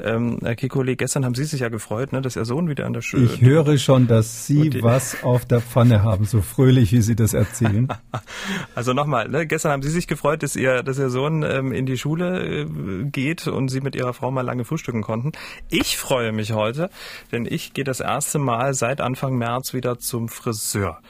Ähm, 0.00 0.38
Herr 0.42 0.56
Kikole, 0.56 0.96
gestern 0.96 1.26
haben 1.26 1.34
Sie 1.34 1.44
sich 1.44 1.60
ja 1.60 1.68
gefreut, 1.68 2.12
ne, 2.12 2.22
dass 2.22 2.36
Ihr 2.36 2.46
Sohn 2.46 2.70
wieder 2.70 2.86
an 2.86 2.94
der 2.94 3.02
Schule 3.02 3.41
höre 3.42 3.76
schon, 3.78 4.06
dass 4.06 4.46
Sie 4.46 4.82
was 4.82 5.22
auf 5.22 5.44
der 5.44 5.60
Pfanne 5.60 6.02
haben, 6.02 6.24
so 6.24 6.40
fröhlich, 6.40 6.92
wie 6.92 7.02
Sie 7.02 7.16
das 7.16 7.34
erzählen. 7.34 7.88
Also 8.74 8.92
nochmal, 8.92 9.28
ne, 9.28 9.46
gestern 9.46 9.72
haben 9.72 9.82
Sie 9.82 9.90
sich 9.90 10.06
gefreut, 10.06 10.42
dass 10.42 10.56
Ihr, 10.56 10.82
dass 10.82 10.98
Ihr 10.98 11.10
Sohn 11.10 11.42
ähm, 11.42 11.72
in 11.72 11.86
die 11.86 11.98
Schule 11.98 12.62
äh, 12.62 12.66
geht 13.04 13.46
und 13.46 13.68
Sie 13.68 13.80
mit 13.80 13.94
Ihrer 13.94 14.14
Frau 14.14 14.30
mal 14.30 14.42
lange 14.42 14.64
frühstücken 14.64 15.02
konnten. 15.02 15.32
Ich 15.70 15.96
freue 15.96 16.32
mich 16.32 16.52
heute, 16.52 16.90
denn 17.30 17.46
ich 17.46 17.74
gehe 17.74 17.84
das 17.84 18.00
erste 18.00 18.38
Mal 18.38 18.74
seit 18.74 19.00
Anfang 19.00 19.36
März 19.36 19.74
wieder 19.74 19.98
zum 19.98 20.28
Friseur. 20.28 21.00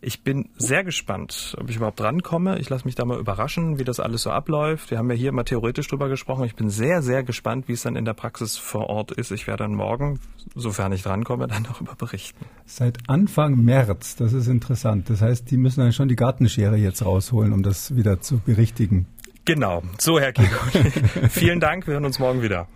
Ich 0.00 0.22
bin 0.22 0.48
sehr 0.56 0.84
gespannt, 0.84 1.56
ob 1.58 1.68
ich 1.70 1.76
überhaupt 1.76 1.98
drankomme. 1.98 2.58
Ich 2.58 2.70
lasse 2.70 2.84
mich 2.84 2.94
da 2.94 3.04
mal 3.04 3.18
überraschen, 3.18 3.78
wie 3.78 3.84
das 3.84 3.98
alles 3.98 4.22
so 4.22 4.30
abläuft. 4.30 4.90
Wir 4.90 4.98
haben 4.98 5.10
ja 5.10 5.16
hier 5.16 5.32
mal 5.32 5.42
theoretisch 5.42 5.88
drüber 5.88 6.08
gesprochen. 6.08 6.44
Ich 6.44 6.54
bin 6.54 6.70
sehr, 6.70 7.02
sehr 7.02 7.24
gespannt, 7.24 7.66
wie 7.66 7.72
es 7.72 7.82
dann 7.82 7.96
in 7.96 8.04
der 8.04 8.14
Praxis 8.14 8.56
vor 8.56 8.88
Ort 8.88 9.10
ist. 9.10 9.32
Ich 9.32 9.46
werde 9.46 9.64
dann 9.64 9.74
morgen, 9.74 10.20
sofern 10.54 10.92
ich 10.92 11.02
drankomme, 11.02 11.46
dann 11.48 11.64
darüber 11.64 11.94
berichten. 11.96 12.44
Seit 12.64 12.98
Anfang 13.08 13.56
März, 13.56 14.14
das 14.16 14.32
ist 14.32 14.46
interessant. 14.46 15.10
Das 15.10 15.20
heißt, 15.20 15.50
die 15.50 15.56
müssen 15.56 15.80
dann 15.80 15.92
schon 15.92 16.08
die 16.08 16.16
Gartenschere 16.16 16.76
jetzt 16.76 17.04
rausholen, 17.04 17.52
um 17.52 17.62
das 17.62 17.96
wieder 17.96 18.20
zu 18.20 18.38
berichtigen. 18.38 19.06
Genau. 19.44 19.82
So, 19.98 20.20
Herr 20.20 20.32
Kiko. 20.32 20.58
Vielen 21.30 21.58
Dank. 21.58 21.86
Wir 21.86 21.94
hören 21.94 22.04
uns 22.04 22.18
morgen 22.18 22.42
wieder. 22.42 22.68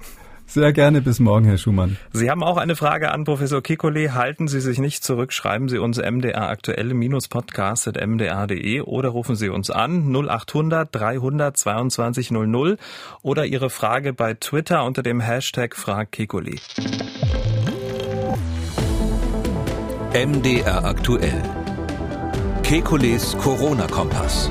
Sehr 0.53 0.74
gerne. 0.74 1.00
Bis 1.00 1.18
morgen, 1.18 1.46
Herr 1.46 1.57
Schumann. 1.57 1.96
Sie 2.12 2.30
haben 2.30 2.42
auch 2.42 2.59
eine 2.59 2.76
Frage 2.76 3.11
an 3.11 3.24
Professor 3.24 3.62
Kikole. 3.62 4.12
Halten 4.12 4.48
Sie 4.48 4.61
sich 4.61 4.78
nicht 4.78 5.03
zurück. 5.03 5.32
Schreiben 5.32 5.70
Sie 5.70 5.78
uns 5.78 5.96
MDR 5.96 6.50
aktuelle 6.50 6.94
podcast.mdr.de 6.94 8.82
oder 8.82 9.09
rufen 9.09 9.34
Sie 9.34 9.48
uns 9.48 9.70
an 9.70 10.14
0800 10.14 10.94
300 10.94 11.57
22 11.57 12.32
00 12.32 12.76
oder 13.22 13.46
Ihre 13.46 13.70
Frage 13.70 14.12
bei 14.12 14.34
Twitter 14.34 14.84
unter 14.84 15.03
dem 15.03 15.20
Hashtag 15.20 15.74
Frag 15.74 16.12
Kikole. 16.12 16.57
MDR 20.12 20.84
aktuell. 20.84 21.42
Kekules 22.62 23.38
Corona-Kompass. 23.38 24.50